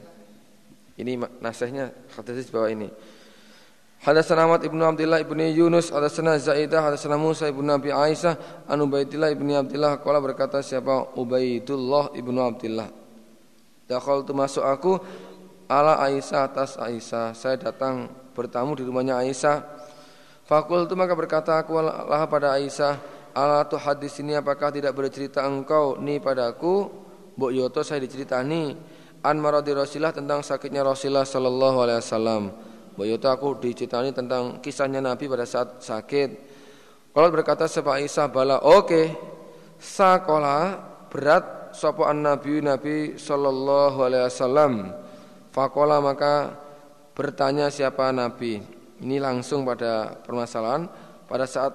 Ini 0.97 1.41
nasihnya 1.41 1.89
hadis 2.13 2.49
di 2.49 2.53
bawah 2.53 2.69
ini. 2.69 2.89
Hadatsana 3.97 4.45
Ahmad 4.45 4.61
ibnu 4.61 4.77
Abdullah 4.85 5.25
ibnu 5.25 5.41
Yunus, 5.41 5.89
hadatsana 5.89 6.37
Zaidah, 6.37 6.85
hadatsana 6.85 7.17
Musa 7.17 7.49
ibnu 7.49 7.65
Abi 7.73 7.89
Aisyah, 7.89 8.65
an 8.69 8.77
Ubaidillah 8.85 9.33
ibnu 9.33 9.57
Abdullah 9.57 9.97
qala 10.05 10.21
berkata 10.21 10.61
siapa 10.61 11.17
Ubaidullah 11.17 12.13
ibnu 12.13 12.37
Abdullah. 12.37 12.93
Dakhaltu 13.89 14.37
masuk 14.37 14.61
aku 14.61 15.01
ala 15.65 15.97
Aisyah 16.05 16.45
atas 16.45 16.77
Aisyah. 16.77 17.33
Saya 17.33 17.57
datang 17.57 18.09
bertamu 18.37 18.77
di 18.77 18.85
rumahnya 18.85 19.17
Aisyah. 19.17 19.65
Fakultu 20.45 20.93
maka 20.95 21.17
berkata 21.17 21.57
aku 21.57 21.81
lah 21.81 22.23
pada 22.29 22.53
Aisyah, 22.55 23.16
ala 23.37 23.69
tu 23.69 23.77
hadis 23.77 24.17
ini 24.17 24.33
apakah 24.33 24.73
tidak 24.73 24.97
bercerita 24.97 25.45
engkau 25.45 26.01
ni 26.01 26.17
padaku? 26.17 26.89
Mbok 27.37 27.51
Yoto 27.53 27.85
saya 27.85 28.01
diceritani 28.01 28.73
an 29.21 29.37
maradi 29.37 29.77
Rasulullah 29.77 30.09
tentang 30.09 30.41
sakitnya 30.41 30.81
Rasulullah 30.81 31.21
sallallahu 31.21 31.77
alaihi 31.85 32.01
wasallam. 32.01 32.43
Boyoto 32.97 33.29
aku 33.29 33.61
diceritani 33.61 34.09
tentang 34.09 34.57
kisahnya 34.57 34.97
Nabi 34.97 35.29
pada 35.29 35.45
saat 35.45 35.85
sakit. 35.85 36.29
Kalau 37.13 37.29
berkata 37.29 37.69
sebab 37.69 38.01
Isa 38.01 38.25
bala, 38.25 38.57
oke, 38.65 38.73
okay. 38.89 39.05
sakola 39.77 40.81
berat 41.13 41.57
sopo 41.77 42.09
an 42.09 42.25
Nabi 42.25 42.57
Nabi 42.61 43.13
Sallallahu 43.21 43.97
Alaihi 44.01 44.25
Wasallam. 44.25 44.73
Fakola 45.53 46.01
maka 46.01 46.57
bertanya 47.13 47.69
siapa 47.69 48.09
Nabi. 48.09 48.61
Ini 48.97 49.21
langsung 49.21 49.61
pada 49.61 50.17
permasalahan 50.25 50.89
pada 51.29 51.45
saat 51.45 51.73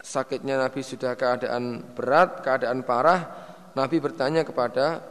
sakitnya 0.00 0.56
Nabi 0.60 0.80
sudah 0.80 1.14
keadaan 1.14 1.94
berat, 1.94 2.40
keadaan 2.40 2.82
parah, 2.84 3.20
Nabi 3.76 3.96
bertanya 4.02 4.42
kepada 4.42 5.04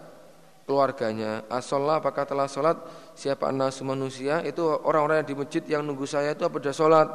keluarganya. 0.69 1.45
Asolah 1.49 1.97
apakah 1.97 2.29
telah 2.29 2.45
sholat? 2.45 2.77
Siapa 3.17 3.49
anas 3.49 3.81
manusia? 3.81 4.45
Itu 4.45 4.69
orang-orang 4.85 5.25
di 5.25 5.33
masjid 5.33 5.65
yang 5.65 5.81
nunggu 5.81 6.05
saya 6.05 6.37
itu 6.37 6.45
apa 6.45 6.61
sudah 6.61 6.75
sholat? 6.75 7.07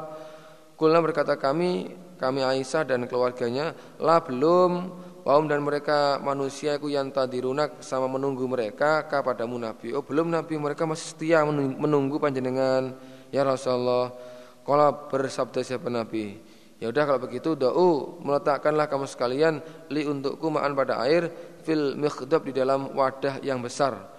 Kulna 0.75 0.99
berkata 0.99 1.39
kami, 1.39 1.95
kami 2.19 2.43
Aisyah 2.43 2.83
dan 2.83 3.07
keluarganya, 3.07 3.71
lah 3.95 4.19
belum. 4.19 5.03
Waum 5.25 5.49
dan 5.49 5.65
mereka 5.65 6.21
manusia 6.21 6.77
ku 6.77 6.85
yang 6.85 7.09
tadi 7.09 7.41
runak 7.41 7.81
sama 7.81 8.05
menunggu 8.05 8.45
mereka 8.45 9.09
kepadamu 9.09 9.57
Nabi. 9.57 9.89
Oh 9.97 10.05
belum 10.05 10.29
Nabi 10.29 10.53
mereka 10.53 10.85
masih 10.85 11.17
setia 11.17 11.41
menunggu 11.49 12.21
panjenengan 12.21 12.93
ya 13.33 13.41
Rasulullah. 13.41 14.13
Kalau 14.61 15.09
bersabda 15.09 15.65
siapa 15.65 15.89
Nabi? 15.89 16.44
Ya 16.75 16.91
udah 16.91 17.03
kalau 17.07 17.19
begitu 17.23 17.55
doa 17.55 18.19
meletakkanlah 18.19 18.91
kamu 18.91 19.07
sekalian 19.07 19.63
li 19.87 20.03
untukku 20.03 20.51
ma'an 20.51 20.75
pada 20.75 20.99
air 21.07 21.31
fil 21.63 21.95
mikhdab 21.95 22.43
di 22.43 22.51
dalam 22.51 22.91
wadah 22.91 23.39
yang 23.39 23.63
besar. 23.63 24.11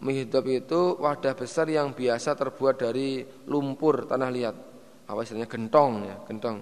Mikhdab 0.00 0.44
itu 0.48 0.96
wadah 0.96 1.36
besar 1.36 1.68
yang 1.68 1.92
biasa 1.92 2.32
terbuat 2.32 2.80
dari 2.80 3.26
lumpur 3.44 4.08
tanah 4.08 4.30
liat. 4.32 4.56
Apa 5.04 5.20
istilahnya 5.20 5.48
gentong 5.48 5.92
ya, 6.08 6.16
gentong. 6.24 6.56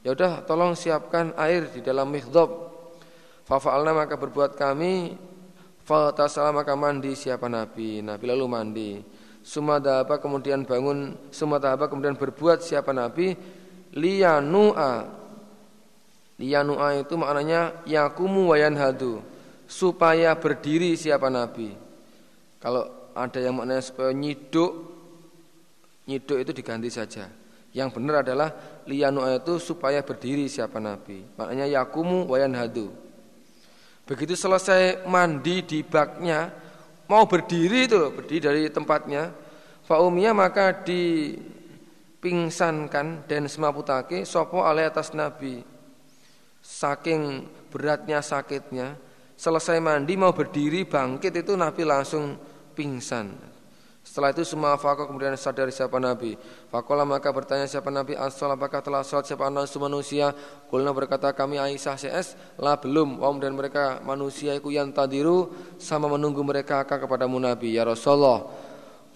Ya 0.00 0.16
udah 0.16 0.46
tolong 0.48 0.72
siapkan 0.72 1.36
air 1.36 1.68
di 1.68 1.84
dalam 1.84 2.08
mikhdab. 2.08 2.48
Fafa'alna 3.44 3.96
maka 3.96 4.16
berbuat 4.20 4.56
kami 4.56 5.16
Fatasala 5.88 6.52
maka 6.52 6.76
mandi 6.76 7.16
siapa 7.16 7.48
Nabi 7.48 8.04
Nabi 8.04 8.24
lalu 8.28 8.44
mandi 8.44 8.90
Sumadaba 9.40 10.20
kemudian 10.20 10.68
bangun 10.68 11.16
Sumadaba 11.32 11.88
kemudian 11.88 12.12
berbuat 12.12 12.60
siapa 12.60 12.92
Nabi 12.92 13.32
Liyanu'a 13.96 15.08
Liyanu'a 16.38 17.02
itu 17.02 17.14
maknanya 17.18 17.82
Yakumu 17.82 18.54
wayan 18.54 18.78
hadu 18.78 19.18
supaya 19.68 20.32
berdiri 20.38 20.96
siapa 20.96 21.28
Nabi. 21.28 21.76
Kalau 22.58 23.12
ada 23.12 23.38
yang 23.38 23.58
maknanya 23.58 23.84
supaya 23.84 24.10
nyiduk, 24.14 24.72
nyiduk 26.08 26.38
itu 26.40 26.50
diganti 26.56 26.88
saja. 26.88 27.28
Yang 27.76 28.00
benar 28.00 28.24
adalah 28.24 28.48
liyanu 28.88 29.22
itu 29.28 29.60
supaya 29.60 30.00
berdiri 30.00 30.48
siapa 30.48 30.80
Nabi. 30.80 31.20
Maknanya 31.36 31.68
yakumu 31.68 32.24
wayan 32.26 32.56
hadu. 32.56 32.88
Begitu 34.08 34.32
selesai 34.32 35.04
mandi 35.04 35.60
di 35.60 35.84
baknya, 35.84 36.48
mau 37.12 37.28
berdiri 37.28 37.84
itu, 37.84 38.08
berdiri 38.08 38.40
dari 38.40 38.62
tempatnya, 38.72 39.36
faumia 39.84 40.32
maka 40.32 40.72
dipingsankan 42.18 43.30
dan 43.30 43.46
semaputake 43.46 44.26
sopo 44.26 44.66
alai 44.66 44.90
atas 44.90 45.14
Nabi. 45.14 45.62
Saking 46.58 47.46
beratnya 47.70 48.18
sakitnya, 48.18 48.98
Selesai 49.38 49.78
mandi 49.78 50.18
mau 50.18 50.34
berdiri 50.34 50.82
bangkit 50.82 51.30
itu 51.30 51.54
Nabi 51.54 51.86
langsung 51.86 52.34
pingsan. 52.74 53.38
Setelah 54.02 54.34
itu 54.34 54.42
semua 54.42 54.74
fakir 54.74 55.06
kemudian 55.06 55.30
sadar 55.38 55.70
siapa 55.70 56.02
Nabi. 56.02 56.34
Fakola 56.74 57.06
maka 57.06 57.30
bertanya 57.30 57.70
siapa 57.70 57.86
Nabi 57.86 58.18
asal 58.18 58.50
apakah 58.50 58.82
telah 58.82 59.06
sholat 59.06 59.30
siapa 59.30 59.46
nasu 59.46 59.78
manusia. 59.78 60.34
Kulna 60.66 60.90
berkata 60.90 61.30
kami 61.30 61.54
Aisyah 61.54 61.94
CS 61.94 62.58
lah 62.58 62.82
belum. 62.82 63.22
Om 63.22 63.38
dan 63.38 63.54
mereka 63.54 64.02
manusia 64.02 64.58
itu 64.58 64.74
yang 64.74 64.90
tadiru 64.90 65.54
sama 65.78 66.10
menunggu 66.10 66.42
mereka 66.42 66.82
akan 66.82 66.98
kepadamu 67.06 67.38
Nabi 67.38 67.78
ya 67.78 67.86
Rasulullah. 67.86 68.42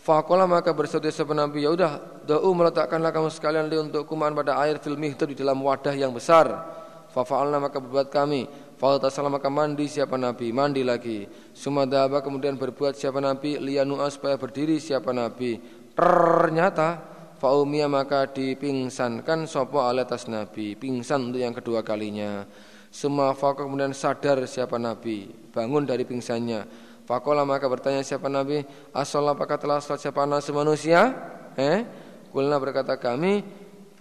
Fakola 0.03 0.51
maka 0.51 0.75
bersedia 0.75 1.15
siapa 1.15 1.31
Nabi 1.31 1.63
ya 1.63 1.71
udah 1.71 2.27
doa 2.27 2.51
meletakkanlah 2.51 3.15
kamu 3.15 3.31
sekalian 3.31 3.71
li 3.71 3.79
untuk 3.79 4.03
kuman 4.11 4.35
pada 4.35 4.59
air 4.59 4.83
filmih 4.83 5.15
itu 5.15 5.31
di 5.31 5.39
dalam 5.39 5.63
wadah 5.63 5.95
yang 5.95 6.11
besar. 6.11 6.51
Fafa'alna 7.15 7.63
maka 7.63 7.79
berbuat 7.79 8.11
kami. 8.11 8.51
Faltasala 8.83 9.31
maka 9.31 9.47
mandi 9.47 9.87
siapa 9.87 10.19
Nabi? 10.19 10.51
Mandi 10.51 10.83
lagi. 10.83 11.23
Sumadaba 11.55 12.19
kemudian 12.19 12.59
berbuat 12.59 12.99
siapa 12.99 13.23
Nabi? 13.23 13.63
Lianu'a 13.63 14.11
supaya 14.11 14.35
berdiri 14.35 14.83
siapa 14.83 15.15
Nabi? 15.15 15.63
Ternyata 15.95 16.99
Faumia 17.39 17.87
maka 17.87 18.27
dipingsankan 18.27 19.47
Sopo 19.47 19.87
alatas 19.87 20.27
Nabi. 20.27 20.75
Pingsan 20.75 21.31
untuk 21.31 21.47
yang 21.47 21.55
kedua 21.55 21.87
kalinya. 21.87 22.43
Semua 22.91 23.39
kemudian 23.39 23.95
sadar 23.95 24.43
siapa 24.51 24.83
Nabi. 24.83 25.31
Bangun 25.55 25.87
dari 25.87 26.03
pingsannya 26.03 26.91
Fakola 27.03 27.43
maka 27.43 27.67
bertanya 27.67 28.01
siapa 28.07 28.31
Nabi? 28.31 28.63
Asal 28.95 29.27
apakah 29.27 29.59
telah 29.59 29.83
sholat 29.83 29.99
siapa 29.99 30.23
nasi 30.23 30.55
manusia 30.55 31.11
Eh? 31.57 31.85
Kulna 32.33 32.57
berkata 32.57 32.97
kami 32.97 33.45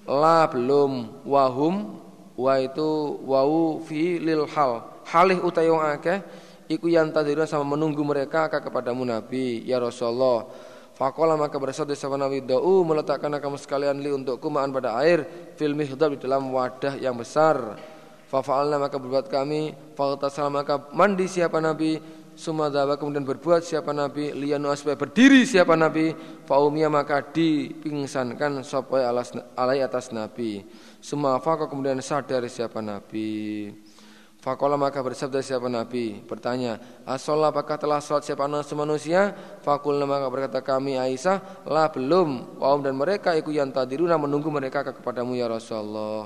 La 0.08 0.48
belum. 0.50 1.24
Wahum. 1.28 2.00
Wa 2.34 2.58
itu 2.58 3.22
wau 3.22 3.84
fi 3.86 4.18
lil 4.18 4.50
hal. 4.50 5.04
Halih 5.06 5.44
utayong 5.46 5.84
akeh. 5.84 6.24
Iku 6.72 6.88
yang 6.88 7.12
tadirun 7.12 7.46
sama 7.46 7.76
menunggu 7.76 8.02
mereka 8.02 8.48
akan 8.48 8.62
kepadamu 8.64 9.04
Nabi. 9.04 9.62
Ya 9.68 9.78
Rasulullah. 9.78 10.48
Fakola 10.96 11.36
maka 11.36 11.58
bersabda 11.58 11.98
sama 11.98 12.16
Nabi? 12.16 12.46
Da'u 12.46 12.86
meletakkan 12.88 13.34
kamu 13.34 13.58
sekalian 13.58 14.00
li 14.00 14.10
untukku 14.14 14.48
ma'an 14.54 14.70
pada 14.70 14.96
air 15.02 15.26
fil 15.58 15.74
mihdab 15.74 16.16
di 16.16 16.20
dalam 16.22 16.50
wadah 16.54 16.98
yang 16.98 17.18
besar. 17.18 17.78
Fafa'alna 18.32 18.80
maka 18.80 18.96
berbuat 18.96 19.28
kami 19.28 19.76
Faghtasal 19.92 20.48
maka 20.48 20.88
mandi 20.96 21.28
siapa 21.28 21.60
Nabi 21.60 22.00
Sumadaba 22.34 22.96
kemudian 22.96 23.28
berbuat 23.28 23.62
siapa 23.62 23.92
Nabi 23.92 24.32
Liyanu 24.32 24.72
supaya 24.74 24.96
berdiri 24.96 25.44
siapa 25.44 25.76
Nabi 25.76 26.16
Faumia 26.48 26.88
maka 26.88 27.22
dipingsankan 27.22 28.64
Sopoy 28.64 29.04
alai 29.04 29.84
atas 29.84 30.16
Nabi 30.16 30.64
semua 31.02 31.42
fakol 31.42 31.66
kemudian 31.66 31.98
sadar 31.98 32.46
siapa 32.46 32.78
Nabi. 32.78 33.74
Fakola 34.42 34.74
maka 34.74 35.06
bersabda 35.06 35.38
siapa 35.46 35.70
Nabi 35.70 36.18
Bertanya 36.26 36.82
Asolah 37.06 37.54
apakah 37.54 37.78
telah 37.78 38.02
sholat 38.02 38.26
siapa 38.26 38.50
manusia 38.50 39.38
Fakulna 39.62 40.10
maka 40.10 40.34
berkata 40.34 40.66
kami 40.66 40.98
Aisyah 40.98 41.70
Lah 41.70 41.94
belum 41.94 42.58
Waum 42.58 42.82
dan 42.82 42.98
mereka 42.98 43.38
ikut 43.38 43.54
yang 43.54 43.70
tadiruna 43.70 44.18
menunggu 44.18 44.50
mereka 44.50 44.82
kepadamu 44.82 45.38
ya 45.38 45.46
Rasulullah 45.46 46.26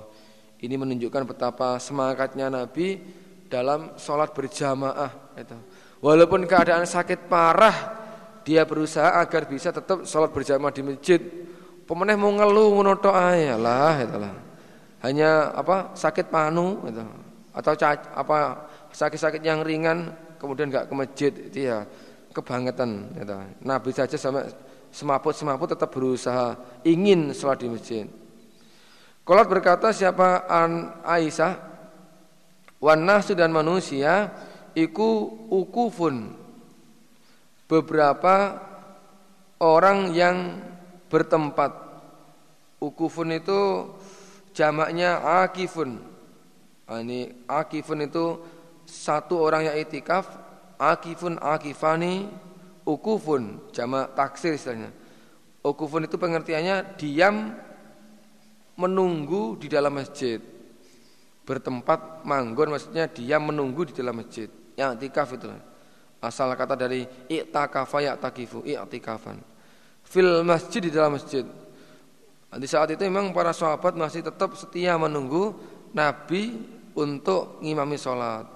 Ini 0.63 0.79
menunjukkan 0.79 1.27
betapa 1.27 1.75
semangatnya 1.75 2.47
Nabi 2.47 3.03
Dalam 3.51 3.99
sholat 3.99 4.31
berjamaah 4.31 5.35
itu. 5.35 5.59
Walaupun 6.05 6.45
keadaan 6.45 6.85
sakit 6.85 7.25
parah 7.25 7.97
Dia 8.45 8.61
berusaha 8.61 9.17
agar 9.17 9.49
bisa 9.49 9.73
tetap 9.73 10.05
sholat 10.05 10.29
berjamaah 10.29 10.69
di 10.69 10.85
masjid 10.85 11.17
Pemenang 11.89 12.21
mau 12.21 12.29
ngeluh 12.29 12.77
ngono 12.77 12.93
ayalah 13.09 13.97
itulah 14.05 14.33
hanya 15.05 15.53
apa 15.53 15.93
sakit 15.93 16.33
panu 16.33 16.81
gitu. 16.89 17.05
atau 17.53 17.71
apa 18.17 18.37
sakit-sakit 18.89 19.37
yang 19.45 19.61
ringan 19.61 20.09
kemudian 20.41 20.73
nggak 20.73 20.89
ke 20.89 20.93
masjid 20.97 21.31
itu 21.31 21.69
ya 21.69 21.85
kebangetan 22.33 23.13
gitu. 23.15 23.37
Nabi 23.63 23.89
saja 23.95 24.17
sampai 24.17 24.49
semaput-semaput 24.91 25.77
tetap 25.77 25.93
berusaha 25.93 26.57
ingin 26.83 27.31
sholat 27.31 27.63
di 27.63 27.67
masjid. 27.71 28.05
Kolat 29.23 29.47
berkata 29.47 29.93
siapa 29.95 30.49
an 30.49 31.01
Aisyah 31.05 31.53
wanah 32.81 33.23
dan 33.31 33.55
manusia 33.55 34.35
iku 34.75 35.31
ukufun. 35.49 36.35
Beberapa 37.65 38.61
orang 39.57 40.13
yang 40.13 40.61
bertempat. 41.09 41.71
Ukufun 42.77 43.33
itu 43.33 43.89
jamaknya 44.53 45.41
akifun. 45.41 45.97
Nah, 46.85 47.01
ini 47.01 47.33
akifun 47.49 48.05
itu 48.05 48.37
satu 48.85 49.41
orang 49.41 49.65
yang 49.71 49.75
itikaf. 49.81 50.29
Akifun 50.77 51.41
akifani 51.41 52.29
ukufun. 52.85 53.73
Jama 53.73 54.05
taksir 54.13 54.53
istilahnya. 54.53 54.93
Ukufun 55.65 56.05
itu 56.05 56.21
pengertiannya 56.21 56.93
diam 56.99 57.57
menunggu 58.77 59.57
di 59.57 59.65
dalam 59.65 59.97
masjid. 59.97 60.37
Bertempat 61.41 62.21
manggon 62.21 62.77
maksudnya 62.77 63.09
diam 63.09 63.49
menunggu 63.49 63.89
di 63.89 63.93
dalam 63.97 64.21
masjid 64.21 64.45
yang 64.75 64.95
tikaf 64.99 65.35
itu. 65.35 65.51
Asal 66.19 66.51
kata 66.55 66.75
dari 66.75 67.03
i'takafa 67.31 67.99
ya'takifu 68.01 68.63
i'tikafan. 68.63 69.39
Fil 70.05 70.43
masjid 70.45 70.79
di 70.83 70.91
dalam 70.91 71.17
masjid. 71.17 71.43
Di 72.55 72.67
saat 72.69 72.93
itu 72.93 73.03
memang 73.03 73.35
para 73.35 73.51
sahabat 73.51 73.97
masih 73.99 74.23
tetap 74.23 74.55
setia 74.55 74.95
menunggu 74.95 75.55
Nabi 75.91 76.55
untuk 76.95 77.59
ngimami 77.59 77.99
sholat. 77.99 78.47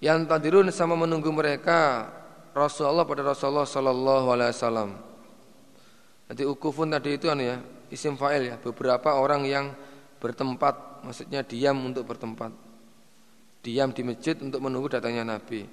Yang 0.00 0.28
tadirun 0.28 0.68
sama 0.72 0.96
menunggu 0.96 1.28
mereka 1.32 2.08
Rasulullah 2.56 3.04
pada 3.04 3.22
Rasulullah 3.24 3.68
Sallallahu 3.68 4.26
Alaihi 4.32 4.52
Wasallam. 4.56 4.90
Nanti 6.26 6.42
ukufun 6.42 6.90
tadi 6.90 7.20
itu 7.20 7.28
anu 7.28 7.44
ya 7.44 7.56
isim 7.92 8.16
fa'il 8.16 8.50
ya. 8.50 8.56
Beberapa 8.58 9.14
orang 9.14 9.44
yang 9.44 9.72
bertempat 10.18 11.04
maksudnya 11.04 11.44
diam 11.44 11.76
untuk 11.84 12.08
bertempat 12.08 12.65
diam 13.66 13.90
di 13.90 14.06
masjid 14.06 14.38
untuk 14.38 14.62
menunggu 14.62 14.86
datangnya 14.86 15.26
Nabi. 15.26 15.66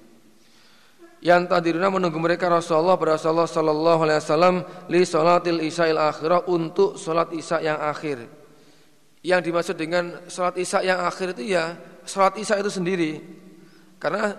Yang 1.22 1.46
tadiruna 1.46 1.88
menunggu 1.94 2.18
mereka 2.18 2.50
Rasulullah 2.50 2.98
pada 2.98 3.14
Rasulullah 3.14 3.46
Sallallahu 3.46 4.00
Alaihi 4.02 4.18
Wasallam 4.18 4.56
li 4.90 5.00
salatil 5.06 5.62
isyail 5.62 5.96
akhirah 5.96 6.50
untuk 6.50 6.98
salat 6.98 7.30
isya 7.30 7.62
yang 7.62 7.78
akhir. 7.78 8.26
Yang 9.22 9.40
dimaksud 9.48 9.76
dengan 9.78 10.26
salat 10.26 10.58
isya 10.58 10.82
yang 10.82 11.00
akhir 11.06 11.38
itu 11.38 11.54
ya 11.54 11.78
salat 12.04 12.36
isya 12.36 12.60
itu 12.60 12.68
sendiri 12.68 13.24
karena 13.96 14.36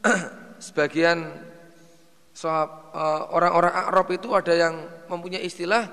sebagian 0.72 1.20
eh, 2.32 2.68
orang-orang 3.28 3.74
Arab 3.92 4.08
itu 4.14 4.32
ada 4.32 4.56
yang 4.56 4.88
mempunyai 5.12 5.44
istilah 5.44 5.84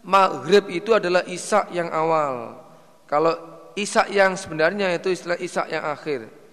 maghrib 0.00 0.64
itu 0.72 0.96
adalah 0.96 1.28
isak 1.28 1.68
yang 1.76 1.92
awal. 1.92 2.56
Kalau 3.04 3.36
isak 3.76 4.08
yang 4.08 4.32
sebenarnya 4.38 4.96
itu 4.96 5.12
istilah 5.12 5.36
isak 5.36 5.68
yang 5.68 5.84
akhir. 5.84 6.43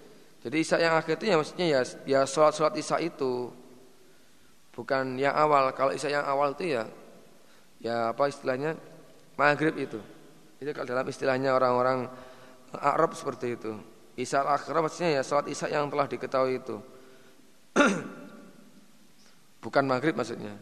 Jadi 0.42 0.56
isak 0.58 0.82
yang 0.82 0.98
akhir 0.98 1.22
itu 1.22 1.26
ya 1.30 1.36
maksudnya 1.38 1.66
ya 1.70 1.80
ya 2.02 2.20
sholat-sholat 2.26 2.74
isak 2.74 2.98
itu 2.98 3.54
bukan 4.74 5.14
yang 5.14 5.38
awal. 5.38 5.70
Kalau 5.70 5.94
isak 5.94 6.10
yang 6.10 6.26
awal 6.26 6.58
itu 6.58 6.74
ya 6.74 6.82
ya 7.78 8.10
apa 8.10 8.26
istilahnya 8.26 8.74
maghrib 9.38 9.78
itu. 9.78 10.02
Itu 10.58 10.70
kalau 10.74 10.86
dalam 10.86 11.06
istilahnya 11.06 11.54
orang-orang 11.54 12.10
Arab 12.74 13.14
seperti 13.14 13.54
itu. 13.54 13.72
Isya 14.18 14.44
akhirah 14.44 14.84
maksudnya 14.84 15.20
ya 15.20 15.22
salat 15.24 15.48
isya 15.48 15.72
yang 15.72 15.86
telah 15.88 16.10
diketahui 16.10 16.58
itu. 16.58 16.76
Bukan 19.62 19.84
maghrib 19.86 20.18
maksudnya. 20.18 20.58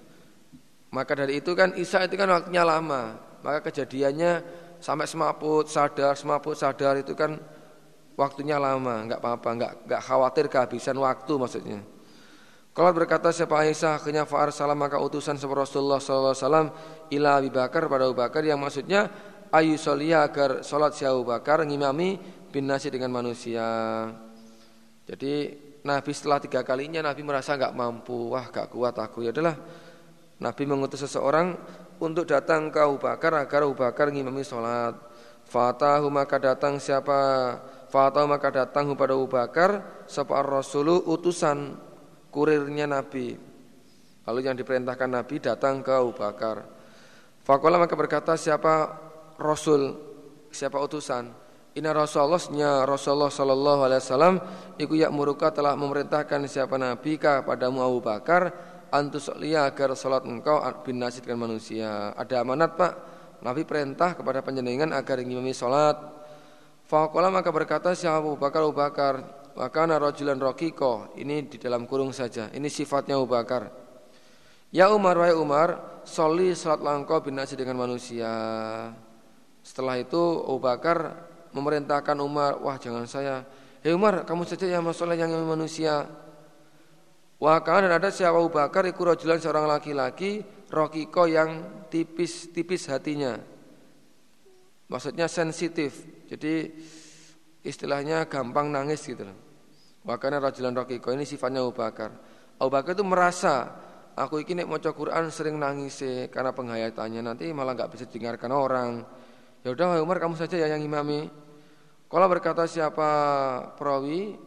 Maka 0.93 1.17
dari 1.17 1.41
itu 1.41 1.57
kan 1.57 1.73
isya 1.73 2.05
itu 2.05 2.21
kan 2.21 2.29
waktunya 2.29 2.63
lama. 2.69 3.17
Maka 3.41 3.73
kejadiannya 3.73 4.45
sampai 4.81 5.09
semaput 5.09 5.69
sadar, 5.73 6.13
semaput 6.17 6.53
sadar 6.53 7.01
itu 7.01 7.17
kan 7.17 7.41
waktunya 8.21 8.61
lama, 8.61 9.09
enggak 9.09 9.25
apa-apa, 9.25 9.49
enggak 9.57 9.73
enggak 9.89 10.03
khawatir 10.05 10.45
kehabisan 10.53 10.97
waktu 11.01 11.33
maksudnya. 11.41 11.81
Kalau 12.71 12.93
berkata 12.93 13.33
siapa 13.33 13.67
Aisyah 13.67 13.99
akhirnya 13.99 14.29
fa'ar 14.29 14.55
salam 14.55 14.79
maka 14.79 15.01
utusan 15.01 15.35
seperti 15.41 15.67
Rasulullah 15.67 15.99
sallallahu 15.99 16.33
alaihi 16.37 16.45
wasallam 16.47 16.69
ila 17.11 17.29
Abu 17.41 17.51
Bakar 17.51 17.83
pada 17.91 18.03
Abu 18.07 18.15
Bakar 18.15 18.43
yang 18.47 18.63
maksudnya 18.63 19.11
ayu 19.51 19.75
solia 19.75 20.23
agar 20.23 20.63
salat 20.63 20.95
si 20.95 21.03
Abu 21.03 21.27
Bakar 21.27 21.67
ngimami 21.67 22.21
bin 22.53 22.71
nasi 22.71 22.93
dengan 22.93 23.11
manusia. 23.11 23.67
Jadi 25.11 25.35
Nabi 25.83 26.11
setelah 26.15 26.39
tiga 26.39 26.63
kalinya 26.63 27.03
Nabi 27.03 27.27
merasa 27.27 27.59
nggak 27.59 27.75
mampu, 27.75 28.31
wah 28.31 28.47
gak 28.47 28.71
kuat 28.71 28.95
aku. 29.03 29.27
Ya 29.27 29.35
adalah 29.35 29.59
Nabi 30.39 30.63
mengutus 30.69 31.03
seseorang 31.03 31.59
untuk 31.99 32.25
datang 32.25 32.71
ke 32.71 32.79
Abu 32.79 33.03
Bakar 33.03 33.35
agar 33.35 33.67
Abu 33.67 33.75
Bakar 33.75 34.15
ngimami 34.15 34.47
sholat. 34.47 34.95
Fatahu 35.51 36.07
maka 36.09 36.39
datang 36.39 36.79
siapa? 36.79 37.59
Fatahu 37.91 38.31
maka 38.31 38.55
datang 38.55 38.95
kepada 38.95 39.19
Abu 39.19 39.27
Bakar 39.27 39.83
sapa 40.07 40.39
Rasulu 40.47 41.11
utusan 41.11 41.75
kurirnya 42.31 42.87
Nabi. 42.87 43.35
Lalu 44.31 44.39
yang 44.47 44.55
diperintahkan 44.55 45.11
Nabi 45.11 45.43
datang 45.43 45.83
ke 45.83 45.91
Abu 45.91 46.15
Bakar. 46.15 46.63
Fakola 47.43 47.83
maka 47.83 47.99
berkata 47.99 48.39
siapa 48.39 48.95
Rasul, 49.43 49.91
siapa 50.55 50.79
utusan? 50.79 51.35
Inna 51.75 51.95
Rasulullah 51.95 52.83
Rasulullah 52.83 53.31
Sallallahu 53.31 53.81
Alaihi 53.87 54.03
Wasallam 54.03 54.35
Iku 54.75 54.99
muruka 55.15 55.55
telah 55.55 55.79
memerintahkan 55.79 56.43
siapa 56.51 56.75
Nabi 56.75 57.15
padamu 57.23 57.79
Abu 57.87 58.03
Bakar 58.03 58.51
Antusliya 58.91 59.71
agar 59.71 59.95
salat 59.95 60.27
engkau 60.27 60.59
bin 60.83 60.99
nasi 60.99 61.23
dengan 61.23 61.47
manusia 61.47 62.11
Ada 62.19 62.43
amanat 62.43 62.75
pak 62.75 62.93
Nabi 63.47 63.63
perintah 63.63 64.19
kepada 64.19 64.43
penjenengan 64.43 64.91
agar 64.91 65.23
ngimami 65.23 65.55
salat 65.55 66.20
Faqala 66.91 67.31
maka 67.31 67.55
berkata 67.55 67.95
siapa 67.95 68.19
Abu 68.19 68.35
Bakar 68.35 68.67
Abu 68.67 68.75
Bakar 68.75 69.15
Wakana 69.55 70.03
rajulan 70.03 70.35
rokiko 70.43 71.15
Ini 71.15 71.47
di 71.47 71.63
dalam 71.63 71.87
kurung 71.87 72.11
saja 72.11 72.51
Ini 72.51 72.67
sifatnya 72.67 73.15
Abu 73.15 73.31
Bakar 73.31 73.71
Ya 74.75 74.91
Umar 74.91 75.15
wahai 75.15 75.39
Umar 75.39 76.03
Soli 76.03 76.51
salat 76.59 76.83
langkau 76.83 77.23
bin 77.23 77.39
nasi 77.39 77.55
dengan 77.55 77.79
manusia 77.79 78.27
Setelah 79.63 80.03
itu 80.03 80.19
Abu 80.51 80.59
Bakar 80.59 81.31
memerintahkan 81.53 82.17
Umar, 82.23 82.59
wah 82.63 82.79
jangan 82.79 83.07
saya. 83.07 83.43
Hei 83.81 83.97
Umar, 83.97 84.23
kamu 84.29 84.45
saja 84.47 84.67
yang 84.69 84.85
masalah 84.85 85.17
yang 85.17 85.33
manusia. 85.47 86.07
Wah 87.41 87.59
kan 87.65 87.89
ada 87.89 88.13
siapa 88.13 88.37
Abu 88.37 88.53
Bakar 88.53 88.85
iku 88.85 89.09
rajulan 89.09 89.41
seorang 89.41 89.65
laki-laki 89.65 90.45
rokiko 90.69 91.25
yang 91.25 91.85
tipis-tipis 91.89 92.87
hatinya. 92.93 93.41
Maksudnya 94.91 95.27
sensitif. 95.31 96.20
Jadi 96.31 96.71
istilahnya 97.67 98.31
gampang 98.31 98.71
nangis 98.71 99.03
gitu 99.03 99.27
loh. 99.27 99.35
Wakana 100.07 100.39
rajulan 100.39 100.73
rokiko 100.73 101.11
ini 101.11 101.27
sifatnya 101.27 101.61
Abu 101.61 101.75
Bakar. 101.75 102.15
Abu 102.57 102.71
Bakar 102.71 102.95
itu 102.95 103.03
merasa 103.03 103.69
aku 104.15 104.41
ini 104.47 104.63
mau 104.63 104.79
Quran 104.79 105.29
sering 105.29 105.59
nangis 105.59 106.01
sih 106.01 106.31
karena 106.31 106.55
penghayatannya 106.55 107.21
nanti 107.21 107.51
malah 107.51 107.75
nggak 107.75 107.91
bisa 107.99 108.07
didengarkan 108.07 108.55
orang. 108.55 109.03
Ya 109.61 109.75
udah 109.75 110.01
Umar 110.01 110.23
kamu 110.23 110.39
saja 110.39 110.57
ya 110.57 110.71
yang 110.71 110.81
imami. 110.81 111.29
Kalau 112.07 112.27
berkata 112.31 112.65
siapa 112.65 113.11
perawi 113.77 114.39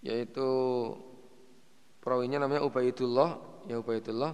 yaitu 0.00 0.48
perawinya 2.00 2.40
namanya 2.40 2.64
Ubaidullah, 2.64 3.36
ya 3.68 3.76
Ubaidullah 3.80 4.32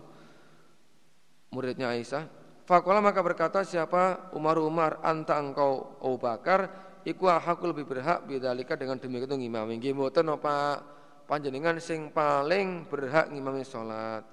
muridnya 1.51 1.95
Aisyah. 1.95 2.46
Fakola 2.67 2.99
maka 2.99 3.23
berkata 3.23 3.63
siapa 3.63 4.35
Umar 4.35 4.59
Umar 4.59 4.99
anta 5.07 5.39
engkau 5.39 6.03
Abu 6.03 6.19
Bakar 6.19 6.67
iku 7.07 7.31
hakul 7.31 7.71
lebih 7.71 7.87
berhak 7.87 8.27
bidzalika 8.27 8.75
dengan 8.75 8.99
demikian 8.99 9.31
itu 9.31 9.37
ngimami. 9.39 9.79
Nggih 9.79 9.95
mboten 9.95 10.27
apa 10.35 10.83
panjenengan 11.31 11.79
sing 11.79 12.11
paling 12.11 12.91
berhak 12.91 13.31
ngimami 13.31 13.63
salat. 13.63 14.27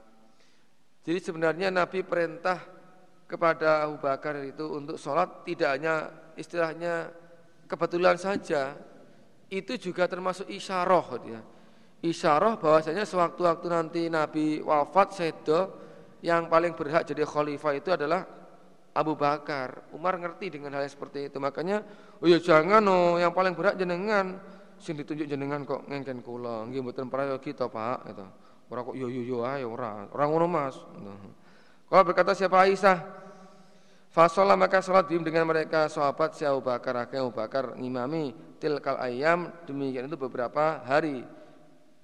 Jadi 1.06 1.20
sebenarnya 1.22 1.70
Nabi 1.70 2.02
perintah 2.02 2.58
kepada 3.30 3.86
Abu 3.86 4.02
Bakar 4.02 4.42
itu 4.42 4.66
untuk 4.82 4.98
sholat 4.98 5.46
tidak 5.46 5.70
hanya 5.78 6.10
istilahnya 6.34 7.14
kebetulan 7.70 8.18
saja 8.18 8.74
itu 9.54 9.78
juga 9.78 10.10
termasuk 10.10 10.50
isyarah 10.50 11.06
ya. 11.22 11.42
Isyarah 12.02 12.58
bahwasanya 12.58 13.06
sewaktu-waktu 13.06 13.68
nanti 13.70 14.02
Nabi 14.10 14.60
wafat 14.66 15.14
sedo 15.14 15.83
yang 16.24 16.48
paling 16.48 16.72
berhak 16.72 17.04
jadi 17.04 17.28
khalifah 17.28 17.76
itu 17.76 17.92
adalah 17.92 18.24
Abu 18.96 19.20
Bakar. 19.20 19.92
Umar 19.92 20.16
ngerti 20.16 20.56
dengan 20.56 20.72
hal 20.80 20.88
yang 20.88 20.94
seperti 20.96 21.28
itu. 21.28 21.36
Makanya, 21.36 21.84
oh 22.24 22.28
ya 22.32 22.40
jangan 22.40 22.80
oh 22.88 23.20
yang 23.20 23.36
paling 23.36 23.52
berhak 23.52 23.76
jenengan 23.76 24.40
sing 24.80 24.96
ditunjuk 24.96 25.28
jenengan 25.28 25.68
kok 25.68 25.84
ngengken 25.84 26.24
kula. 26.24 26.64
Nggih 26.72 26.80
mboten 26.80 27.12
prayogi 27.12 27.52
to, 27.52 27.68
Pak, 27.68 28.08
gitu. 28.08 28.26
Ora 28.72 28.80
kok 28.88 28.96
yo 28.96 29.12
yo 29.12 29.22
yo 29.28 29.38
ae 29.44 29.68
ora. 29.68 30.08
Ora 30.08 30.24
ngono 30.32 30.48
Mas. 30.48 30.80
Gitu. 30.80 31.12
Kalau 31.92 32.04
berkata 32.08 32.32
siapa 32.32 32.64
Aisyah, 32.64 32.98
Fasolah 34.14 34.54
maka 34.54 34.78
sholat 34.78 35.10
bim 35.10 35.26
dengan 35.26 35.50
mereka 35.50 35.90
sahabat 35.90 36.38
si 36.38 36.46
Abu 36.46 36.62
Bakar 36.62 36.94
akhirnya 36.94 37.26
Abu 37.26 37.34
Bakar 37.34 37.74
ngimami 37.74 38.30
tilkal 38.62 39.02
ayam 39.02 39.50
demikian 39.66 40.06
itu 40.06 40.14
beberapa 40.22 40.86
hari 40.86 41.26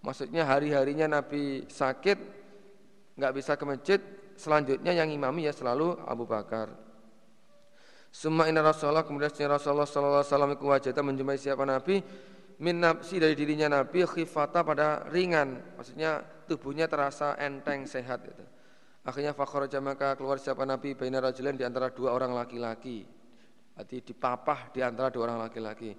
maksudnya 0.01 0.41
hari-harinya 0.41 1.05
Nabi 1.05 1.69
sakit 1.69 2.38
nggak 3.19 3.35
bisa 3.35 3.59
ke 3.59 3.65
masjid 3.67 3.99
selanjutnya 4.39 4.95
yang 4.95 5.11
imami 5.11 5.45
ya 5.45 5.53
selalu 5.53 5.99
Abu 6.07 6.23
Bakar 6.23 6.71
Summa 8.09 8.49
inna 8.49 8.65
Rasulullah 8.65 9.05
kemudian 9.05 9.29
Rasulullah 9.29 9.85
sallallahu 9.85 10.25
alaihi 10.25 10.55
wasallam 10.57 11.05
menjumpai 11.13 11.37
siapa 11.37 11.61
Nabi 11.67 12.01
min 12.63 12.81
nafsi 12.81 13.21
dari 13.21 13.37
dirinya 13.37 13.69
Nabi 13.69 14.07
khifata 14.07 14.65
pada 14.65 15.05
ringan 15.11 15.77
maksudnya 15.77 16.23
tubuhnya 16.49 16.89
terasa 16.89 17.37
enteng 17.37 17.85
sehat 17.85 18.25
itu 18.25 18.45
Akhirnya 19.09 19.31
fakharaja 19.31 19.79
maka 19.79 20.13
keluar 20.19 20.37
siapa 20.37 20.67
Nabi 20.67 20.93
baina 20.93 21.23
rajulain 21.23 21.55
di 21.55 21.63
antara 21.63 21.89
dua 21.89 22.11
orang 22.11 22.35
laki-laki. 22.35 23.07
Arti 23.73 24.03
dipapah 24.03 24.75
di 24.75 24.83
antara 24.83 25.07
dua 25.07 25.31
orang 25.31 25.49
laki-laki. 25.49 25.95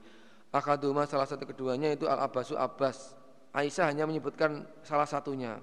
Akaduma 0.53 1.09
salah 1.09 1.25
satu 1.25 1.49
keduanya 1.49 1.91
itu 1.91 2.05
Al 2.05 2.23
Abbasu 2.23 2.55
Abbas. 2.55 3.17
Aisyah 3.51 3.91
hanya 3.91 4.05
menyebutkan 4.05 4.63
salah 4.85 5.09
satunya. 5.09 5.59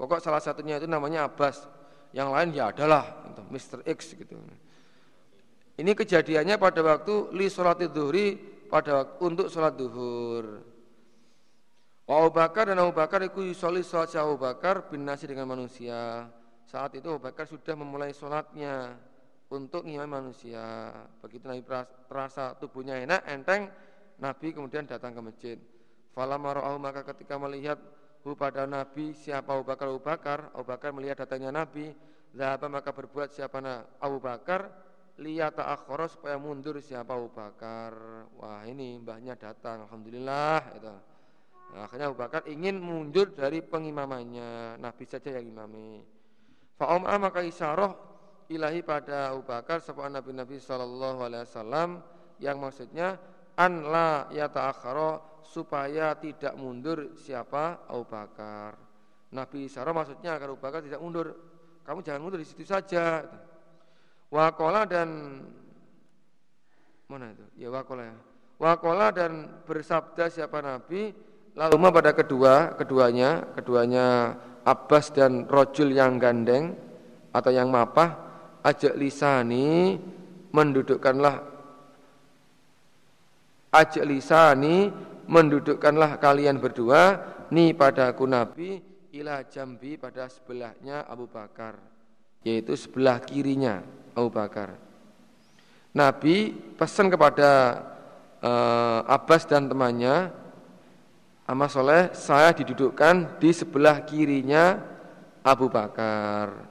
Pokok 0.00 0.16
salah 0.24 0.40
satunya 0.40 0.80
itu 0.80 0.88
namanya 0.88 1.28
Abbas. 1.28 1.68
Yang 2.16 2.28
lain 2.32 2.48
ya 2.56 2.72
adalah 2.72 3.04
Mr. 3.52 3.84
X 3.84 4.16
gitu. 4.16 4.40
Ini 5.76 5.92
kejadiannya 5.92 6.56
pada 6.56 6.80
waktu 6.80 7.36
li 7.36 7.52
sholat 7.52 7.84
dhuhri 7.84 8.40
pada 8.70 9.02
waktu, 9.02 9.14
untuk 9.20 9.46
sholat 9.50 9.74
duhur. 9.74 10.62
Wa 12.06 12.14
Abu 12.22 12.30
Bakar 12.30 12.70
dan 12.70 12.78
Abu 12.78 12.94
Bakar 12.94 13.20
itu 13.26 13.42
yusoli 13.42 13.82
sholat 13.82 14.14
Abu 14.16 14.38
Bakar 14.38 14.88
bin 14.88 15.02
nasi 15.02 15.26
dengan 15.26 15.50
manusia. 15.50 16.30
Saat 16.70 16.96
itu 16.96 17.10
Abu 17.10 17.20
Bakar 17.20 17.50
sudah 17.50 17.74
memulai 17.74 18.14
sholatnya 18.14 18.94
untuk 19.50 19.82
ngimami 19.84 20.22
manusia. 20.22 20.94
Begitu 21.18 21.44
Nabi 21.44 21.66
terasa 22.06 22.54
tubuhnya 22.56 23.02
enak, 23.02 23.26
enteng, 23.26 23.66
Nabi 24.22 24.54
kemudian 24.54 24.86
datang 24.86 25.12
ke 25.12 25.20
masjid. 25.20 25.58
Falamma 26.14 26.62
ra'ahu 26.62 26.78
maka 26.78 27.02
ketika 27.14 27.38
melihat 27.38 27.78
hu 28.24 28.36
pada 28.36 28.68
Nabi 28.68 29.16
siapa 29.16 29.56
Abu 29.56 29.64
Bakar 29.64 29.86
Abu 29.88 30.02
Bakar, 30.02 30.38
Abu 30.52 30.64
Bakar 30.68 30.90
melihat 30.92 31.24
datangnya 31.24 31.52
Nabi, 31.52 31.92
zahaba 32.36 32.68
maka 32.68 32.92
berbuat 32.92 33.32
siapa 33.32 33.60
Abu 34.00 34.18
Bakar 34.20 34.68
liyata 35.20 35.68
akhara 35.68 36.08
supaya 36.08 36.40
mundur 36.40 36.80
siapa 36.80 37.12
Abu 37.12 37.28
Bakar. 37.32 37.92
Wah, 38.40 38.64
ini 38.64 38.96
mbahnya 39.00 39.36
datang, 39.36 39.84
alhamdulillah 39.84 40.60
itu. 40.80 40.94
Nah, 41.70 41.86
akhirnya 41.86 42.10
Abu 42.10 42.18
Bakar 42.18 42.42
ingin 42.50 42.80
mundur 42.82 43.30
dari 43.30 43.62
pengimamannya, 43.62 44.80
Nabi 44.80 45.04
saja 45.06 45.38
yang 45.38 45.46
imami. 45.54 46.02
Fa'um'a 46.80 47.14
maka 47.20 47.44
isyarah 47.44 47.92
ilahi 48.50 48.82
pada 48.82 49.30
Abu 49.30 49.46
Bakar 49.46 49.78
sebuah 49.78 50.10
Nabi-Nabi 50.10 50.58
sallallahu 50.58 51.22
alaihi 51.22 51.44
wasallam 51.46 52.02
yang 52.42 52.56
maksudnya 52.58 53.20
an 53.60 53.84
la 53.84 54.24
yata'akhara 54.32 55.44
supaya 55.44 56.16
tidak 56.16 56.56
mundur 56.56 57.12
siapa 57.20 57.84
Abu 57.84 58.08
Bakar. 58.08 58.72
Nabi 59.30 59.68
isyarah 59.68 59.92
maksudnya 59.92 60.40
agar 60.40 60.48
Abu 60.48 60.60
Bakar 60.64 60.80
tidak 60.80 61.04
mundur. 61.04 61.36
Kamu 61.84 62.00
jangan 62.00 62.24
mundur 62.24 62.40
di 62.40 62.48
situ 62.48 62.64
saja. 62.64 63.28
Wakola 64.32 64.88
dan 64.88 65.08
mana 67.10 67.34
itu? 67.36 67.44
Ya 67.60 67.68
wakola 67.68 68.08
ya. 68.08 68.16
Wakola 68.56 69.10
dan 69.12 69.60
bersabda 69.66 70.30
siapa 70.30 70.62
Nabi 70.62 71.30
Lalu 71.58 71.76
pada 71.90 72.14
kedua, 72.14 72.78
keduanya, 72.78 73.42
keduanya 73.58 74.38
Abbas 74.62 75.10
dan 75.10 75.50
Rojul 75.50 75.90
yang 75.90 76.22
gandeng 76.22 76.78
atau 77.34 77.50
yang 77.50 77.74
mapah, 77.74 78.14
ajak 78.62 78.94
lisani 78.94 79.98
mendudukkanlah 80.54 81.59
ajak 83.70 84.04
lisani 84.06 84.90
mendudukkanlah 85.30 86.18
kalian 86.18 86.58
berdua 86.58 87.18
ni 87.54 87.74
pada 87.74 88.10
aku 88.10 88.26
Nabi 88.26 88.82
ila 89.14 89.46
jambi 89.46 89.98
pada 89.98 90.30
sebelahnya 90.30 91.06
Abu 91.06 91.26
Bakar 91.26 91.78
yaitu 92.46 92.74
sebelah 92.78 93.18
kirinya 93.22 93.82
Abu 94.14 94.30
Bakar 94.30 94.74
Nabi 95.90 96.54
pesan 96.78 97.10
kepada 97.10 97.82
uh, 98.42 99.02
Abbas 99.06 99.46
dan 99.46 99.66
temannya 99.66 100.40
Amal 101.50 101.66
soleh 101.66 102.14
saya 102.14 102.54
didudukkan 102.54 103.42
di 103.42 103.50
sebelah 103.50 104.06
kirinya 104.06 104.78
Abu 105.42 105.66
Bakar. 105.66 106.69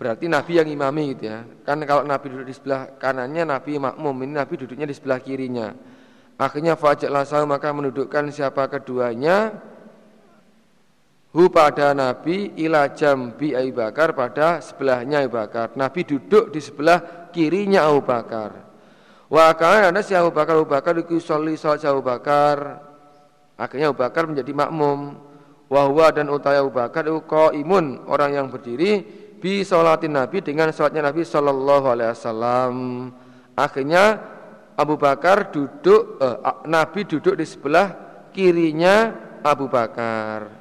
Berarti 0.00 0.32
Nabi 0.32 0.56
yang 0.56 0.68
imami 0.72 1.12
gitu 1.12 1.28
ya. 1.28 1.44
Kan 1.60 1.84
kalau 1.84 2.08
Nabi 2.08 2.32
duduk 2.32 2.48
di 2.48 2.56
sebelah 2.56 2.96
kanannya 2.96 3.44
Nabi 3.44 3.76
makmum, 3.76 4.16
ini 4.24 4.32
Nabi 4.32 4.56
duduknya 4.56 4.88
di 4.88 4.96
sebelah 4.96 5.20
kirinya. 5.20 5.76
Akhirnya 6.40 6.72
fajaklah 6.72 7.28
saya 7.28 7.44
maka 7.44 7.68
menundukkan 7.68 8.32
siapa 8.32 8.64
keduanya 8.72 9.60
hu 11.36 11.52
pada 11.52 11.92
Nabi 11.92 12.56
ila 12.64 12.96
jambi 12.96 13.52
Abu 13.52 13.76
Bakar 13.76 14.16
pada 14.16 14.64
sebelahnya 14.64 15.20
Abu 15.20 15.36
Bakar. 15.36 15.76
Nabi 15.76 16.00
duduk 16.08 16.48
di 16.48 16.64
sebelah 16.64 17.28
kirinya 17.28 17.84
Abu 17.84 18.00
Bakar. 18.00 18.56
Wa 19.28 19.52
kana 19.52 19.92
ada 19.92 20.00
si 20.00 20.16
Abu 20.16 20.32
Bakar 20.32 20.56
Abu 20.56 20.64
Bakar 20.64 20.96
dikusoli 20.96 21.60
salat 21.60 21.84
Abu 21.84 22.00
Bakar 22.00 22.88
Akhirnya 23.60 23.92
Abu 23.92 24.00
Bakar 24.00 24.24
menjadi 24.24 24.56
makmum. 24.56 25.28
Wahwa 25.68 26.08
dan 26.10 26.32
utaya 26.32 26.64
Abu 26.64 26.72
Bakar 26.72 27.04
itu 27.04 27.20
imun 27.60 28.02
orang 28.08 28.34
yang 28.34 28.50
berdiri 28.50 29.19
bi 29.40 29.64
sholatin 29.64 30.12
Nabi 30.12 30.44
dengan 30.44 30.68
sholatnya 30.70 31.08
Nabi 31.08 31.24
Shallallahu 31.24 31.86
Alaihi 31.88 32.12
Wasallam. 32.12 32.74
Akhirnya 33.56 34.20
Abu 34.76 35.00
Bakar 35.00 35.48
duduk, 35.48 36.20
eh, 36.20 36.36
Nabi 36.68 37.00
duduk 37.08 37.34
di 37.34 37.48
sebelah 37.48 37.96
kirinya 38.30 39.16
Abu 39.40 39.66
Bakar. 39.66 40.52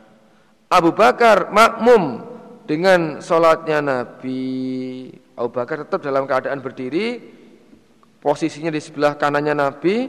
Abu 0.72 0.96
Bakar 0.96 1.52
makmum 1.52 2.24
dengan 2.64 3.20
sholatnya 3.20 3.84
Nabi. 3.84 5.12
Abu 5.36 5.50
Bakar 5.52 5.84
tetap 5.84 6.00
dalam 6.04 6.28
keadaan 6.28 6.60
berdiri, 6.64 7.20
posisinya 8.20 8.72
di 8.72 8.80
sebelah 8.84 9.16
kanannya 9.16 9.56
Nabi, 9.56 10.08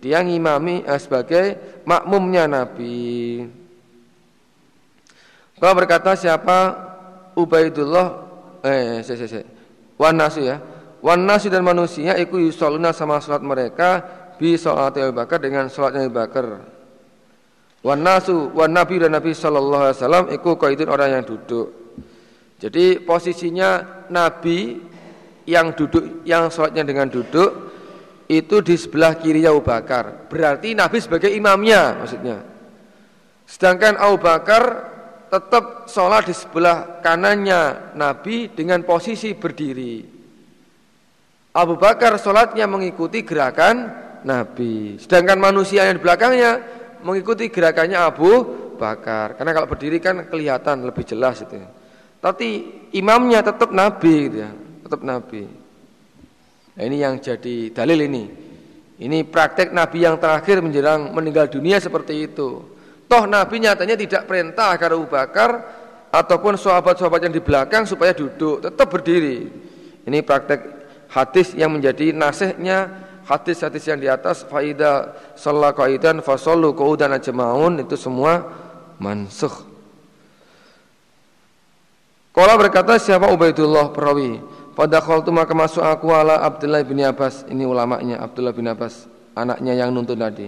dia 0.00 0.20
ngimami 0.20 0.84
eh, 0.84 1.00
sebagai 1.00 1.44
makmumnya 1.88 2.48
Nabi. 2.48 3.44
Kalau 5.60 5.76
berkata 5.76 6.16
siapa 6.16 6.88
Ubaidullah 7.36 8.06
eh 8.66 9.00
saya 9.06 9.26
saya 9.28 9.46
wan 10.00 10.16
nasu 10.16 10.40
ya. 10.40 10.56
Wan 11.00 11.24
nasu 11.24 11.48
dan 11.48 11.64
manusia 11.64 12.16
iku 12.16 12.36
yusoluna 12.36 12.92
sama 12.92 13.20
salat 13.20 13.40
mereka 13.40 14.04
bi 14.36 14.56
salat 14.56 14.96
Abu 15.00 15.16
Bakar 15.16 15.40
dengan 15.40 15.68
salatnya 15.68 16.08
Abu 16.08 16.16
Bakar. 16.16 16.46
Wan 17.80 18.00
nasu 18.04 18.52
wan 18.52 18.72
nabi 18.76 19.00
dan 19.00 19.16
Nabi 19.16 19.32
sallallahu 19.32 19.88
alaihi 19.88 19.96
wasallam 19.96 20.24
iku 20.32 20.56
orang 20.88 21.20
yang 21.20 21.24
duduk. 21.24 21.68
Jadi 22.60 23.00
posisinya 23.00 24.04
Nabi 24.12 24.76
yang 25.48 25.72
duduk 25.72 26.28
yang 26.28 26.52
salatnya 26.52 26.84
dengan 26.84 27.08
duduk 27.08 27.72
itu 28.28 28.60
di 28.60 28.76
sebelah 28.76 29.16
kiri 29.16 29.48
Abu 29.48 29.64
Bakar. 29.64 30.28
Berarti 30.28 30.76
Nabi 30.76 31.00
sebagai 31.00 31.32
imamnya 31.32 31.96
maksudnya. 31.96 32.44
Sedangkan 33.48 33.96
Abu 33.96 34.20
Bakar 34.20 34.89
tetap 35.30 35.86
sholat 35.86 36.26
di 36.26 36.34
sebelah 36.34 36.98
kanannya 36.98 37.94
Nabi 37.94 38.50
dengan 38.50 38.82
posisi 38.82 39.30
berdiri. 39.32 40.02
Abu 41.54 41.78
Bakar 41.78 42.18
sholatnya 42.18 42.66
mengikuti 42.66 43.22
gerakan 43.22 43.90
Nabi. 44.26 44.98
Sedangkan 44.98 45.38
manusia 45.38 45.86
yang 45.86 45.98
di 45.98 46.02
belakangnya 46.02 46.50
mengikuti 47.06 47.46
gerakannya 47.46 47.98
Abu 47.98 48.30
Bakar. 48.74 49.38
Karena 49.38 49.54
kalau 49.54 49.70
berdiri 49.70 50.02
kan 50.02 50.26
kelihatan 50.26 50.82
lebih 50.82 51.06
jelas 51.06 51.46
itu. 51.46 51.58
Tapi 52.20 52.48
imamnya 52.92 53.40
tetap 53.40 53.72
Nabi 53.72 54.14
gitu 54.28 54.36
ya, 54.44 54.50
tetap 54.84 55.00
Nabi. 55.00 55.48
Nah, 56.76 56.82
ini 56.84 56.96
yang 57.00 57.16
jadi 57.16 57.72
dalil 57.72 57.98
ini. 58.04 58.24
Ini 59.00 59.24
praktek 59.24 59.72
Nabi 59.72 60.04
yang 60.04 60.20
terakhir 60.20 60.60
menjelang 60.60 61.16
meninggal 61.16 61.48
dunia 61.48 61.80
seperti 61.80 62.28
itu. 62.28 62.60
Toh 63.10 63.26
Nabi 63.26 63.58
nyatanya 63.58 63.98
tidak 63.98 64.30
perintah 64.30 64.70
agar 64.70 64.94
Abu 64.94 65.10
Bakar 65.10 65.50
ataupun 66.14 66.54
sahabat-sahabat 66.54 67.26
yang 67.26 67.34
di 67.34 67.42
belakang 67.42 67.82
supaya 67.82 68.14
duduk, 68.14 68.62
tetap 68.62 68.86
berdiri. 68.86 69.50
Ini 70.06 70.22
praktek 70.22 70.62
hadis 71.10 71.58
yang 71.58 71.74
menjadi 71.74 72.14
nasihnya 72.14 72.86
hadis-hadis 73.26 73.82
yang 73.90 73.98
di 73.98 74.06
atas 74.06 74.46
faida 74.46 75.18
sallallahu 75.34 75.82
qaidan 75.82 76.22
fasallu 76.22 76.70
qaudan 76.70 77.10
ajmaun 77.10 77.82
itu 77.82 77.98
semua 77.98 78.46
mansukh. 79.02 79.66
Kala 82.30 82.54
berkata 82.54 82.94
siapa 82.94 83.26
Ubaidullah 83.34 83.90
perawi 83.90 84.38
pada 84.78 85.02
tu 85.02 85.34
maka 85.34 85.50
masuk 85.50 85.82
aku 85.82 86.14
ala 86.14 86.46
Abdullah 86.46 86.86
bin 86.86 87.02
Abbas 87.02 87.42
Ini 87.50 87.66
ulamanya 87.66 88.22
Abdullah 88.22 88.54
bin 88.54 88.70
Abbas 88.70 89.10
Anaknya 89.34 89.74
yang 89.74 89.90
nuntun 89.90 90.14
tadi 90.14 90.46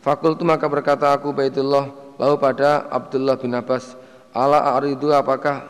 tu 0.00 0.44
maka 0.48 0.66
berkata 0.66 1.12
aku 1.12 1.30
Baitullah 1.30 1.92
Lalu 2.20 2.36
pada 2.36 2.84
Abdullah 2.92 3.40
bin 3.40 3.56
Abbas 3.56 3.96
Ala 4.30 4.78
aridu 4.78 5.10
apakah 5.10 5.66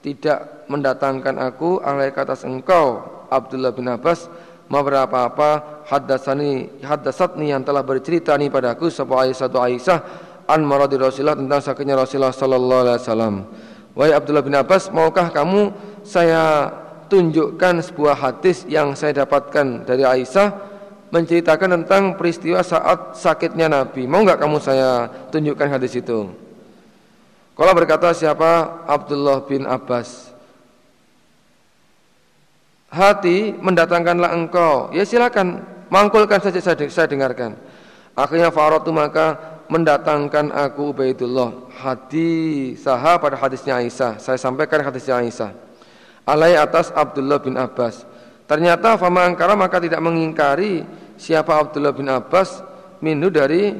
tidak 0.00 0.64
mendatangkan 0.70 1.36
aku 1.36 1.82
alai 1.84 2.08
kata 2.08 2.40
engkau 2.48 3.04
Abdullah 3.28 3.74
bin 3.74 3.84
Abbas 3.84 4.32
ma 4.72 4.80
berapa-apa 4.80 5.84
haddasani 5.84 6.80
haddasatni 6.80 7.52
yang 7.52 7.60
telah 7.60 7.84
bercerita 7.84 8.32
nih 8.40 8.48
padaku 8.48 8.88
sebuah 8.88 9.28
Aisyah 9.28 9.48
Aisyah 9.52 9.98
an 10.48 10.64
maradi 10.64 10.96
Rasulullah 10.96 11.36
tentang 11.36 11.60
sakitnya 11.60 12.00
Rasulullah 12.00 12.32
sallallahu 12.32 12.80
alaihi 12.88 13.00
wasallam. 13.04 13.34
Wahai 13.92 14.12
Abdullah 14.16 14.44
bin 14.46 14.56
Abbas, 14.56 14.88
maukah 14.88 15.28
kamu 15.28 15.74
saya 16.00 16.72
tunjukkan 17.12 17.84
sebuah 17.84 18.16
hadis 18.16 18.64
yang 18.64 18.96
saya 18.96 19.24
dapatkan 19.24 19.84
dari 19.84 20.04
Aisyah 20.08 20.77
menceritakan 21.08 21.80
tentang 21.80 22.16
peristiwa 22.16 22.60
saat 22.60 23.16
sakitnya 23.16 23.68
Nabi. 23.68 24.04
Mau 24.04 24.24
nggak 24.24 24.40
kamu 24.40 24.58
saya 24.60 25.08
tunjukkan 25.32 25.68
hadis 25.68 25.96
itu? 25.96 26.28
Kalau 27.58 27.72
berkata 27.74 28.14
siapa? 28.14 28.84
Abdullah 28.86 29.42
bin 29.42 29.66
Abbas. 29.66 30.30
Hati 32.88 33.52
mendatangkanlah 33.58 34.30
engkau. 34.32 34.94
Ya 34.94 35.02
silakan. 35.02 35.66
Mangkulkan 35.88 36.38
saja 36.44 36.60
saya, 36.60 37.08
dengarkan. 37.08 37.56
Akhirnya 38.12 38.52
Farotu 38.52 38.92
maka 38.92 39.58
mendatangkan 39.72 40.52
aku 40.52 40.92
Ubaidullah. 40.92 41.72
Hadis 41.80 42.84
saha 42.84 43.16
pada 43.16 43.40
hadisnya 43.40 43.80
Aisyah. 43.80 44.20
Saya 44.20 44.36
sampaikan 44.36 44.84
hadisnya 44.84 45.16
Aisyah. 45.20 45.50
Alai 46.28 46.60
atas 46.60 46.92
Abdullah 46.92 47.40
bin 47.40 47.56
Abbas 47.56 48.04
ternyata 48.48 48.96
fama 48.96 49.28
angkara 49.28 49.52
maka 49.52 49.78
tidak 49.78 50.00
mengingkari 50.00 50.82
siapa 51.20 51.54
Abdullah 51.54 51.92
bin 51.92 52.08
Abbas 52.08 52.64
minhu 53.04 53.28
dari 53.28 53.74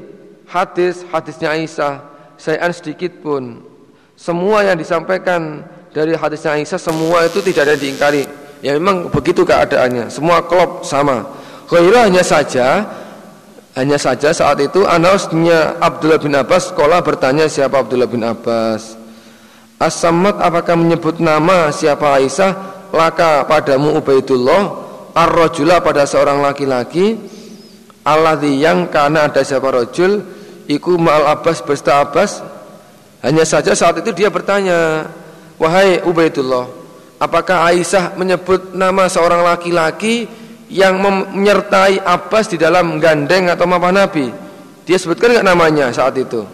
hadis 0.48 1.04
hadisnya 1.08 1.54
Aisyah. 1.54 1.94
Sayan 2.38 2.70
sedikit 2.70 3.18
pun. 3.18 3.62
Semua 4.14 4.62
yang 4.66 4.78
disampaikan 4.78 5.66
dari 5.90 6.14
hadisnya 6.14 6.54
Aisyah 6.58 6.78
semua 6.78 7.26
itu 7.26 7.42
tidak 7.42 7.70
ada 7.70 7.76
diingkari. 7.78 8.22
Ya 8.62 8.74
memang 8.74 9.10
begitu 9.10 9.46
keadaannya. 9.46 10.10
Semua 10.10 10.42
klop 10.42 10.82
sama. 10.82 11.22
Khairah 11.70 12.10
hanya 12.10 12.24
saja 12.24 12.86
hanya 13.78 13.94
saja 13.94 14.34
saat 14.34 14.58
itu 14.58 14.82
anasnya 14.82 15.78
Abdullah 15.78 16.18
bin 16.18 16.34
Abbas 16.34 16.74
sekolah 16.74 16.98
bertanya 16.98 17.46
siapa 17.46 17.78
Abdullah 17.78 18.10
bin 18.10 18.26
Abbas. 18.26 18.98
as 19.78 20.02
apakah 20.02 20.74
menyebut 20.74 21.22
nama 21.22 21.70
siapa 21.70 22.18
Aisyah 22.18 22.77
laka 22.92 23.44
padamu 23.44 23.96
Ubaidullah 23.98 24.62
ar-rajula 25.12 25.80
pada 25.82 26.04
seorang 26.08 26.40
laki-laki 26.40 27.18
alladzi 28.06 28.52
yang 28.58 28.88
karena 28.88 29.28
ada 29.28 29.42
siapa 29.44 29.68
rajul 29.68 30.22
iku 30.68 30.96
ma'al 30.96 31.38
Abbas 31.38 31.64
bersta 31.64 32.00
Abbas 32.00 32.40
hanya 33.24 33.42
saja 33.42 33.74
saat 33.74 33.98
itu 34.00 34.14
dia 34.14 34.30
bertanya 34.30 35.08
wahai 35.58 36.00
Ubaidullah 36.04 36.68
apakah 37.18 37.66
Aisyah 37.68 38.14
menyebut 38.14 38.72
nama 38.72 39.10
seorang 39.10 39.42
laki-laki 39.42 40.30
yang 40.68 41.00
menyertai 41.00 42.00
Abbas 42.04 42.52
di 42.52 42.60
dalam 42.60 43.00
gandeng 43.00 43.48
atau 43.48 43.64
mapa 43.64 43.88
Nabi. 43.88 44.28
Dia 44.84 44.96
sebutkan 45.00 45.32
nggak 45.32 45.48
namanya 45.48 45.88
saat 45.92 46.16
itu. 46.16 46.44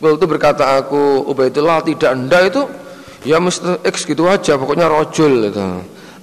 Waktu 0.00 0.16
itu 0.20 0.26
berkata 0.28 0.76
aku 0.76 1.24
Ubaidullah 1.24 1.80
tidak 1.84 2.10
anda 2.12 2.38
itu 2.44 2.62
ya 3.26 3.42
Mr. 3.42 3.82
X 3.82 4.06
gitu 4.06 4.30
aja 4.30 4.54
pokoknya 4.54 4.86
rojul 4.86 5.50
itu. 5.50 5.66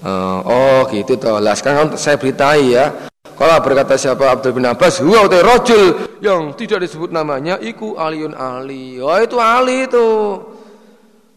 Uh, 0.03 0.39
oh 0.47 0.79
gitu 0.91 1.19
toh. 1.19 1.43
Lah 1.43 1.55
sekarang 1.55 1.99
saya 1.99 2.15
beritai 2.15 2.71
ya. 2.71 2.85
Kalau 3.33 3.57
berkata 3.65 3.97
siapa 3.97 4.29
Abdul 4.29 4.55
bin 4.55 4.63
Abbas, 4.63 5.01
huwa 5.01 5.25
utai 5.25 5.41
rojul 5.41 6.15
yang 6.21 6.53
tidak 6.53 6.85
disebut 6.85 7.09
namanya, 7.09 7.57
iku 7.57 7.97
Aliun 7.97 8.37
Ali. 8.37 9.01
Oh 9.01 9.17
itu 9.17 9.35
Ali 9.41 9.89
itu. 9.89 10.07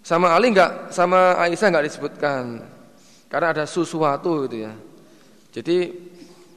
Sama 0.07 0.37
Ali 0.39 0.55
enggak, 0.55 0.95
sama 0.95 1.35
Aisyah 1.41 1.67
enggak 1.73 1.87
disebutkan. 1.91 2.63
Karena 3.27 3.51
ada 3.51 3.65
sesuatu 3.67 4.47
gitu 4.47 4.71
ya. 4.71 4.75
Jadi 5.51 5.91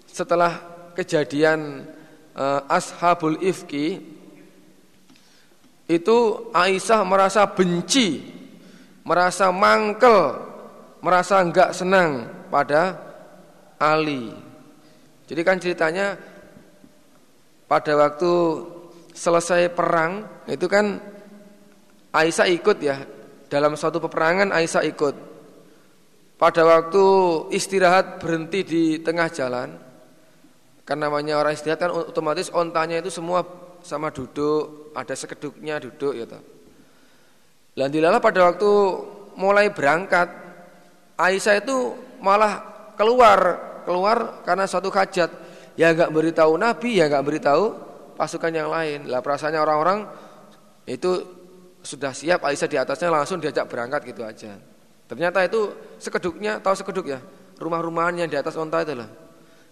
setelah 0.05 0.59
kejadian 0.93 1.87
uh, 2.35 2.61
Ashabul 2.69 3.39
Ifki 3.41 3.97
itu 5.89 6.17
Aisyah 6.53 7.01
merasa 7.07 7.47
benci, 7.49 8.21
merasa 9.03 9.51
mangkel, 9.53 10.35
merasa 10.99 11.39
enggak 11.39 11.71
senang 11.75 12.27
pada 12.49 12.97
Ali. 13.79 14.33
Jadi 15.29 15.41
kan 15.45 15.57
ceritanya 15.61 16.17
pada 17.69 17.93
waktu 17.95 18.31
selesai 19.13 19.71
perang 19.71 20.25
itu 20.49 20.65
kan 20.65 20.99
Aisyah 22.09 22.47
ikut 22.49 22.77
ya. 22.81 22.97
Dalam 23.49 23.77
suatu 23.77 24.01
peperangan 24.01 24.49
Aisyah 24.49 24.83
ikut. 24.89 25.15
Pada 26.39 26.63
waktu 26.63 27.05
istirahat 27.51 28.23
berhenti 28.23 28.63
di 28.63 28.83
tengah 29.03 29.27
jalan 29.27 29.75
Karena 30.87 31.11
namanya 31.11 31.35
orang 31.35 31.51
istirahat 31.51 31.83
kan 31.83 31.91
otomatis 31.91 32.47
ontanya 32.55 33.03
itu 33.03 33.11
semua 33.11 33.43
sama 33.83 34.07
duduk 34.07 34.95
Ada 34.95 35.19
sekeduknya 35.19 35.83
duduk 35.83 36.15
ya 36.15 36.23
toh. 37.79 37.87
Landilalah 37.87 38.19
pada 38.19 38.51
waktu 38.51 38.71
mulai 39.39 39.71
berangkat 39.71 40.27
Aisyah 41.15 41.63
itu 41.63 41.95
malah 42.19 42.59
keluar 42.99 43.39
Keluar 43.87 44.43
karena 44.43 44.67
suatu 44.67 44.91
hajat 44.91 45.31
Ya 45.79 45.95
nggak 45.95 46.11
beritahu 46.11 46.59
Nabi 46.59 46.99
ya 46.99 47.07
nggak 47.07 47.23
beritahu 47.23 47.71
pasukan 48.19 48.51
yang 48.51 48.67
lain 48.67 49.07
Lah 49.07 49.23
perasaannya 49.23 49.63
orang-orang 49.63 49.99
itu 50.83 51.23
sudah 51.79 52.11
siap 52.11 52.43
Aisyah 52.43 52.67
di 52.67 52.75
atasnya 52.75 53.07
langsung 53.07 53.39
diajak 53.39 53.71
berangkat 53.71 54.03
gitu 54.11 54.27
aja 54.27 54.59
Ternyata 55.09 55.41
itu 55.41 55.73
sekeduknya, 55.97 56.61
tahu 56.61 56.77
sekeduk 56.77 57.09
ya? 57.09 57.17
Rumah-rumahan 57.57 58.13
yang 58.21 58.29
di 58.29 58.37
atas 58.37 58.53
onta 58.53 58.85
itu 58.85 58.93
lah. 58.93 59.09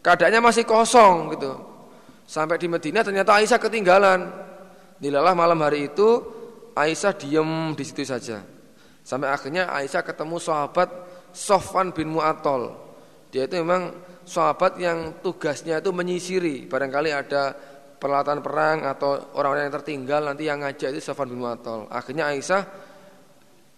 Keadaannya 0.01 0.41
masih 0.41 0.65
kosong 0.65 1.38
gitu. 1.38 1.53
Sampai 2.25 2.57
di 2.57 2.65
Medina 2.65 3.05
ternyata 3.05 3.38
Aisyah 3.38 3.61
ketinggalan. 3.61 4.34
Dilalah 4.97 5.38
malam 5.38 5.61
hari 5.61 5.93
itu 5.93 6.25
Aisyah 6.77 7.13
diem 7.17 7.73
di 7.73 7.83
situ 7.83 8.05
saja. 8.05 8.45
Sampai 9.01 9.33
akhirnya 9.33 9.71
Aisyah 9.73 10.05
ketemu 10.05 10.37
sahabat 10.37 10.89
Sofwan 11.33 11.89
bin 11.89 12.13
Mu'atol. 12.13 12.77
Dia 13.33 13.49
itu 13.49 13.57
memang 13.57 13.97
sahabat 14.27 14.77
yang 14.77 15.17
tugasnya 15.25 15.81
itu 15.81 15.89
menyisiri. 15.89 16.69
Barangkali 16.69 17.09
ada 17.09 17.55
peralatan 17.97 18.45
perang 18.45 18.85
atau 18.85 19.33
orang-orang 19.33 19.67
yang 19.67 19.75
tertinggal 19.81 20.21
nanti 20.21 20.45
yang 20.45 20.61
ngajak 20.61 20.93
itu 20.93 21.01
Sofwan 21.01 21.33
bin 21.33 21.41
Mu'atol. 21.41 21.89
Akhirnya 21.89 22.29
Aisyah 22.29 22.61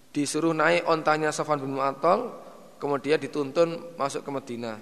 disuruh 0.09 0.51
naik 0.51 0.89
ontanya 0.89 1.29
Safwan 1.31 1.61
bin 1.61 1.77
Mu'attal 1.77 2.33
kemudian 2.81 3.21
dituntun 3.21 3.95
masuk 3.95 4.25
ke 4.25 4.29
Madinah. 4.33 4.77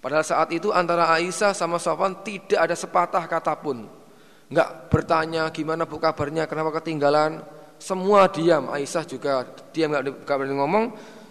Padahal 0.00 0.24
saat 0.24 0.52
itu 0.52 0.68
antara 0.68 1.08
Aisyah 1.12 1.56
sama 1.56 1.80
Safwan 1.80 2.24
tidak 2.24 2.60
ada 2.60 2.76
sepatah 2.76 3.24
kata 3.24 3.56
pun. 3.56 4.03
Enggak 4.52 4.92
bertanya 4.92 5.48
gimana 5.48 5.88
bu 5.88 5.96
kabarnya, 5.96 6.44
kenapa 6.44 6.80
ketinggalan. 6.80 7.40
Semua 7.80 8.30
diam, 8.30 8.70
Aisyah 8.70 9.04
juga 9.04 9.44
diam 9.74 9.92
enggak 9.92 10.36
berani 10.36 10.56
ngomong. 10.56 10.84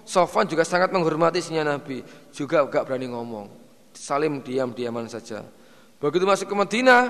Safwan 0.04 0.44
juga 0.44 0.68
sangat 0.68 0.92
menghormati 0.92 1.40
sinya 1.40 1.64
Nabi, 1.64 2.04
juga 2.36 2.68
enggak 2.68 2.84
berani 2.86 3.08
ngomong. 3.10 3.46
Salim 3.96 4.44
diam-diaman 4.44 5.08
saja. 5.08 5.46
Begitu 6.02 6.28
masuk 6.28 6.52
ke 6.52 6.56
Madinah, 6.58 7.02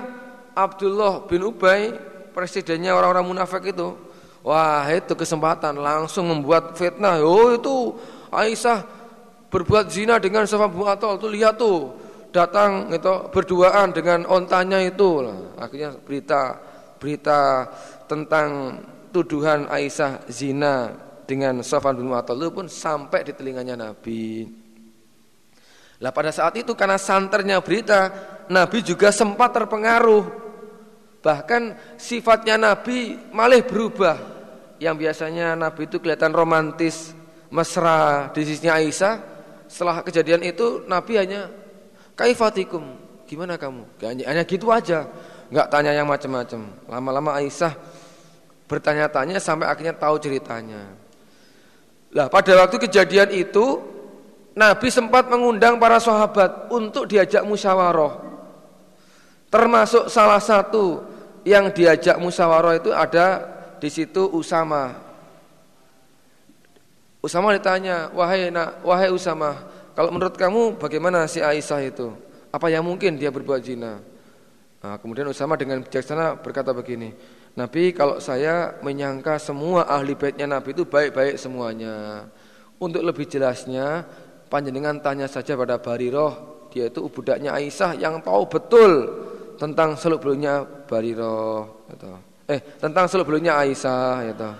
Abdullah 0.54 1.26
bin 1.26 1.42
Ubay, 1.42 1.90
presidennya 2.30 2.94
orang-orang 2.94 3.26
munafik 3.26 3.74
itu, 3.74 3.98
Wah 4.44 4.84
itu 4.92 5.16
kesempatan 5.16 5.80
langsung 5.80 6.28
membuat 6.28 6.76
fitnah. 6.76 7.16
Oh 7.24 7.56
itu 7.56 7.96
Aisyah 8.28 8.84
berbuat 9.48 9.88
zina 9.88 10.20
dengan 10.20 10.44
Safwan 10.44 10.68
bin 10.68 10.84
Atol. 10.84 11.16
Tuh 11.16 11.32
lihat 11.32 11.56
tuh 11.56 11.96
datang 12.34 12.90
itu 12.90 13.30
berduaan 13.30 13.94
dengan 13.94 14.26
ontanya 14.26 14.82
itu. 14.82 15.22
akhirnya 15.54 15.94
berita 16.02 16.58
berita 16.98 17.70
tentang 18.10 18.80
tuduhan 19.14 19.70
Aisyah 19.70 20.26
zina 20.26 20.90
dengan 21.22 21.62
Safwan 21.62 21.94
bin 21.94 22.10
itu 22.10 22.50
pun 22.50 22.66
sampai 22.66 23.22
di 23.22 23.32
telinganya 23.38 23.78
Nabi. 23.78 24.50
Lah 26.02 26.10
pada 26.10 26.34
saat 26.34 26.58
itu 26.58 26.74
karena 26.74 26.98
santernya 26.98 27.62
berita 27.62 28.10
Nabi 28.50 28.82
juga 28.82 29.14
sempat 29.14 29.54
terpengaruh. 29.54 30.42
Bahkan 31.22 31.62
sifatnya 31.96 32.60
Nabi 32.60 33.16
malah 33.32 33.62
berubah 33.64 34.18
yang 34.82 34.98
biasanya 34.98 35.56
Nabi 35.56 35.88
itu 35.88 35.96
kelihatan 36.02 36.34
romantis, 36.34 37.16
mesra 37.48 38.28
di 38.36 38.44
sisinya 38.44 38.76
Aisyah, 38.76 39.14
setelah 39.64 40.04
kejadian 40.04 40.44
itu 40.44 40.84
Nabi 40.84 41.16
hanya 41.16 41.48
kaifatikum, 42.14 42.82
gimana 43.26 43.58
kamu? 43.58 43.86
Hanya, 44.02 44.42
gitu 44.46 44.70
aja, 44.70 45.06
nggak 45.50 45.68
tanya 45.70 45.92
yang 45.94 46.08
macam-macam. 46.08 46.70
Lama-lama 46.88 47.30
Aisyah 47.38 47.74
bertanya-tanya 48.64 49.38
sampai 49.38 49.68
akhirnya 49.68 49.94
tahu 49.94 50.16
ceritanya. 50.18 50.88
Lah 52.14 52.30
pada 52.30 52.54
waktu 52.64 52.78
kejadian 52.86 53.34
itu 53.34 53.82
Nabi 54.54 54.86
sempat 54.86 55.26
mengundang 55.26 55.82
para 55.82 55.98
sahabat 55.98 56.70
untuk 56.70 57.10
diajak 57.10 57.42
musyawarah. 57.42 58.22
Termasuk 59.50 60.06
salah 60.06 60.38
satu 60.38 61.02
yang 61.42 61.74
diajak 61.74 62.18
musyawarah 62.22 62.78
itu 62.78 62.94
ada 62.94 63.42
di 63.82 63.90
situ 63.90 64.30
Usama. 64.30 64.94
Usama 67.18 67.50
ditanya, 67.50 68.14
"Wahai 68.14 68.54
nak, 68.54 68.78
wahai 68.86 69.10
Usama, 69.10 69.58
kalau 69.94 70.10
menurut 70.10 70.34
kamu 70.34 70.76
bagaimana 70.76 71.24
si 71.30 71.38
Aisyah 71.40 71.80
itu? 71.86 72.12
Apa 72.50 72.70
yang 72.70 72.82
mungkin 72.86 73.16
dia 73.18 73.30
berbuat 73.30 73.62
zina?" 73.64 73.98
Nah, 74.84 75.00
kemudian 75.00 75.24
Usama 75.24 75.56
dengan 75.56 75.80
bijaksana 75.80 76.44
berkata 76.44 76.76
begini, 76.76 77.16
"Nabi, 77.56 77.96
kalau 77.96 78.20
saya 78.20 78.76
menyangka 78.84 79.40
semua 79.40 79.88
ahli 79.88 80.12
baitnya 80.12 80.44
Nabi 80.44 80.76
itu 80.76 80.84
baik-baik 80.84 81.40
semuanya. 81.40 82.28
Untuk 82.76 83.00
lebih 83.00 83.24
jelasnya, 83.24 84.04
panjenengan 84.52 85.00
tanya 85.00 85.24
saja 85.24 85.56
pada 85.56 85.80
Bariroh, 85.80 86.68
dia 86.68 86.92
itu 86.92 87.00
budaknya 87.08 87.56
Aisyah 87.56 87.96
yang 87.96 88.20
tahu 88.20 88.44
betul 88.44 88.92
tentang 89.56 89.96
seluk 89.96 90.20
beluknya 90.20 90.68
Bariroh." 90.84 91.88
Gitu. 91.88 92.08
Eh 92.44 92.60
tentang 92.76 93.08
sebelumnya 93.08 93.56
Aisyah 93.56 94.14
ya 94.20 94.32
toh. 94.36 94.54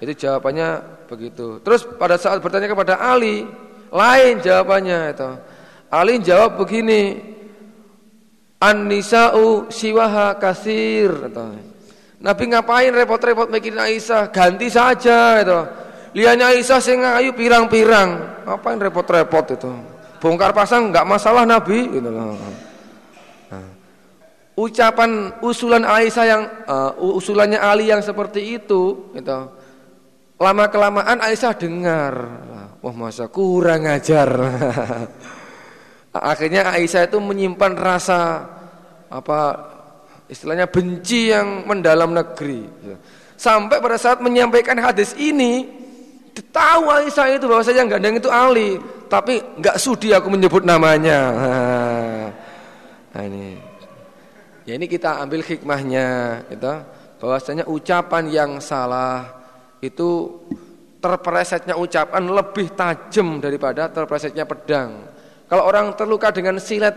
Itu 0.00 0.12
jawabannya 0.16 0.68
begitu. 1.12 1.60
Terus 1.60 1.84
pada 1.84 2.16
saat 2.16 2.40
bertanya 2.40 2.72
kepada 2.72 2.96
Ali, 3.02 3.44
lain 3.92 4.34
jawabannya 4.40 5.00
itu. 5.12 5.30
Ali 5.88 6.20
jawab 6.20 6.60
begini, 6.60 7.16
An-nisa'u 8.58 9.70
siwaha 9.70 10.34
kasir 10.36 11.14
Nabi 12.18 12.44
ngapain 12.50 12.90
repot-repot 12.90 13.46
mikirin 13.46 13.78
Aisyah? 13.78 14.34
Ganti 14.34 14.66
saja 14.66 15.38
itu. 15.38 15.60
Lihatnya 16.18 16.50
Aisyah 16.50 16.80
sing 16.82 16.98
ayu 16.98 17.30
pirang-pirang. 17.30 18.42
Ngapain 18.42 18.78
repot-repot 18.82 19.46
itu? 19.54 19.70
Bongkar 20.18 20.50
pasang 20.50 20.90
nggak 20.90 21.06
masalah 21.06 21.46
Nabi 21.46 21.86
gitu 21.94 22.10
loh. 22.10 22.34
Nah, 23.54 23.66
ucapan 24.58 25.30
usulan 25.38 25.86
Aisyah 25.86 26.26
yang 26.26 26.42
uh, 26.66 26.90
usulannya 26.98 27.62
Ali 27.62 27.86
yang 27.86 28.02
seperti 28.02 28.58
itu 28.58 29.14
gitu. 29.14 29.38
Lama 30.42 30.66
kelamaan 30.66 31.22
Aisyah 31.22 31.54
dengar. 31.54 32.14
Wah, 32.88 32.96
masa 32.96 33.28
kurang 33.28 33.84
ajar. 33.84 34.32
Akhirnya 36.32 36.72
Aisyah 36.72 37.04
itu 37.04 37.20
menyimpan 37.20 37.76
rasa 37.76 38.48
apa 39.12 39.40
istilahnya 40.24 40.72
benci 40.72 41.28
yang 41.28 41.68
mendalam 41.68 42.16
negeri. 42.16 42.64
Sampai 43.36 43.84
pada 43.84 44.00
saat 44.00 44.24
menyampaikan 44.24 44.80
hadis 44.80 45.12
ini, 45.20 45.68
tahu 46.48 46.88
Aisyah 46.88 47.36
itu 47.36 47.44
bahwa 47.44 47.60
saya 47.60 47.84
gandeng 47.84 48.16
itu 48.16 48.32
Ali, 48.32 48.80
tapi 49.12 49.36
nggak 49.60 49.76
sudi 49.76 50.16
aku 50.16 50.32
menyebut 50.32 50.64
namanya. 50.64 51.20
Nah 53.08 53.24
ini, 53.24 53.56
ya 54.64 54.76
ini 54.80 54.88
kita 54.88 55.20
ambil 55.24 55.44
hikmahnya, 55.44 56.40
itu 56.48 56.72
bahwasanya 57.20 57.68
ucapan 57.68 58.24
yang 58.32 58.50
salah 58.64 59.26
itu 59.80 60.38
terpresetnya 60.98 61.78
ucapan 61.78 62.26
lebih 62.26 62.74
tajam 62.74 63.38
daripada 63.38 63.86
terpresetnya 63.90 64.42
pedang. 64.44 65.06
Kalau 65.48 65.64
orang 65.64 65.94
terluka 65.96 66.28
dengan 66.34 66.60
silet 66.60 66.94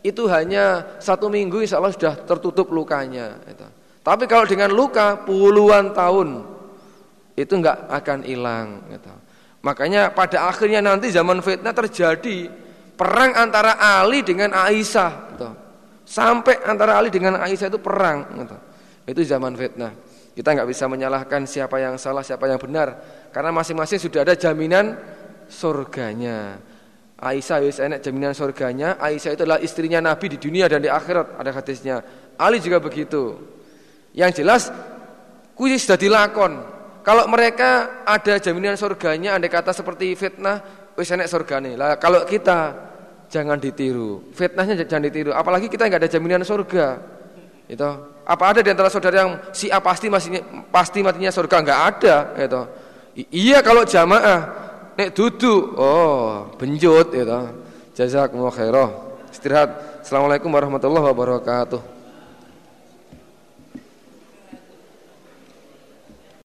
itu 0.00 0.24
hanya 0.30 0.96
satu 1.00 1.28
minggu 1.28 1.60
insya 1.60 1.80
Allah 1.80 1.92
sudah 1.92 2.14
tertutup 2.24 2.72
lukanya. 2.72 3.36
Itu. 3.48 3.66
Tapi 4.00 4.24
kalau 4.24 4.48
dengan 4.48 4.72
luka 4.72 5.20
puluhan 5.28 5.92
tahun 5.92 6.46
itu 7.36 7.52
enggak 7.52 7.88
akan 7.88 8.18
hilang. 8.24 8.68
Gitu. 8.88 9.12
Makanya 9.60 10.12
pada 10.16 10.48
akhirnya 10.48 10.80
nanti 10.80 11.12
zaman 11.12 11.44
fitnah 11.44 11.76
terjadi 11.76 12.48
perang 12.96 13.36
antara 13.36 13.76
Ali 13.76 14.24
dengan 14.24 14.56
Aisyah. 14.56 15.12
Gitu. 15.36 15.48
Sampai 16.08 16.60
antara 16.64 16.96
Ali 16.96 17.12
dengan 17.12 17.36
Aisyah 17.36 17.68
itu 17.68 17.80
perang. 17.80 18.24
Gitu. 18.40 18.56
Itu 19.04 19.20
zaman 19.24 19.52
fitnah. 19.56 19.92
Kita 20.32 20.56
enggak 20.56 20.68
bisa 20.70 20.88
menyalahkan 20.88 21.44
siapa 21.44 21.76
yang 21.76 22.00
salah, 22.00 22.24
siapa 22.24 22.48
yang 22.48 22.56
benar. 22.56 22.96
Karena 23.30 23.50
masing-masing 23.54 23.98
sudah 24.02 24.26
ada 24.26 24.34
jaminan 24.34 24.98
surganya. 25.46 26.58
Aisyah 27.20 27.58
wis 27.60 27.78
enak 27.78 28.00
jaminan 28.00 28.32
surganya. 28.32 28.96
Aisyah 28.96 29.36
itu 29.36 29.42
adalah 29.44 29.60
istrinya 29.60 30.00
Nabi 30.00 30.34
di 30.34 30.38
dunia 30.40 30.66
dan 30.66 30.80
di 30.80 30.88
akhirat. 30.88 31.36
Ada 31.36 31.50
hadisnya. 31.52 31.96
Ali 32.40 32.58
juga 32.58 32.80
begitu. 32.80 33.36
Yang 34.16 34.42
jelas 34.42 34.62
kuis 35.54 35.84
sudah 35.84 36.00
dilakon. 36.00 36.58
Kalau 37.04 37.28
mereka 37.28 38.02
ada 38.04 38.36
jaminan 38.40 38.76
surganya, 38.76 39.36
andai 39.36 39.48
kata 39.48 39.72
seperti 39.72 40.12
fitnah, 40.16 40.60
wis 40.96 41.12
enak 41.12 41.28
surgane. 41.28 41.76
Lah 41.76 41.96
kalau 42.00 42.24
kita 42.24 42.90
jangan 43.30 43.60
ditiru. 43.60 44.32
Fitnahnya 44.34 44.80
jangan 44.84 45.06
ditiru. 45.06 45.30
Apalagi 45.36 45.70
kita 45.70 45.86
nggak 45.86 46.00
ada 46.02 46.10
jaminan 46.10 46.42
surga. 46.42 46.86
Itu. 47.70 47.90
Apa 48.26 48.56
ada 48.56 48.60
di 48.60 48.70
antara 48.72 48.90
saudara 48.90 49.16
yang 49.22 49.32
si 49.54 49.70
A 49.70 49.78
pasti 49.78 50.10
masih 50.10 50.42
pasti 50.74 50.98
matinya 51.04 51.30
surga? 51.30 51.56
Enggak 51.62 51.80
ada, 51.94 52.16
itu. 52.34 52.62
Iya 53.28 53.60
kalau 53.60 53.84
jamaah 53.84 54.60
Nek 55.00 55.16
duduk, 55.16 55.80
oh 55.80 56.52
benjut 56.60 57.08
ya. 57.16 57.48
Jazakumullah 57.96 58.52
khairah. 58.52 58.90
Istirahat. 59.32 60.04
Assalamualaikum 60.04 60.52
warahmatullahi 60.52 61.08
wabarakatuh. 61.08 61.99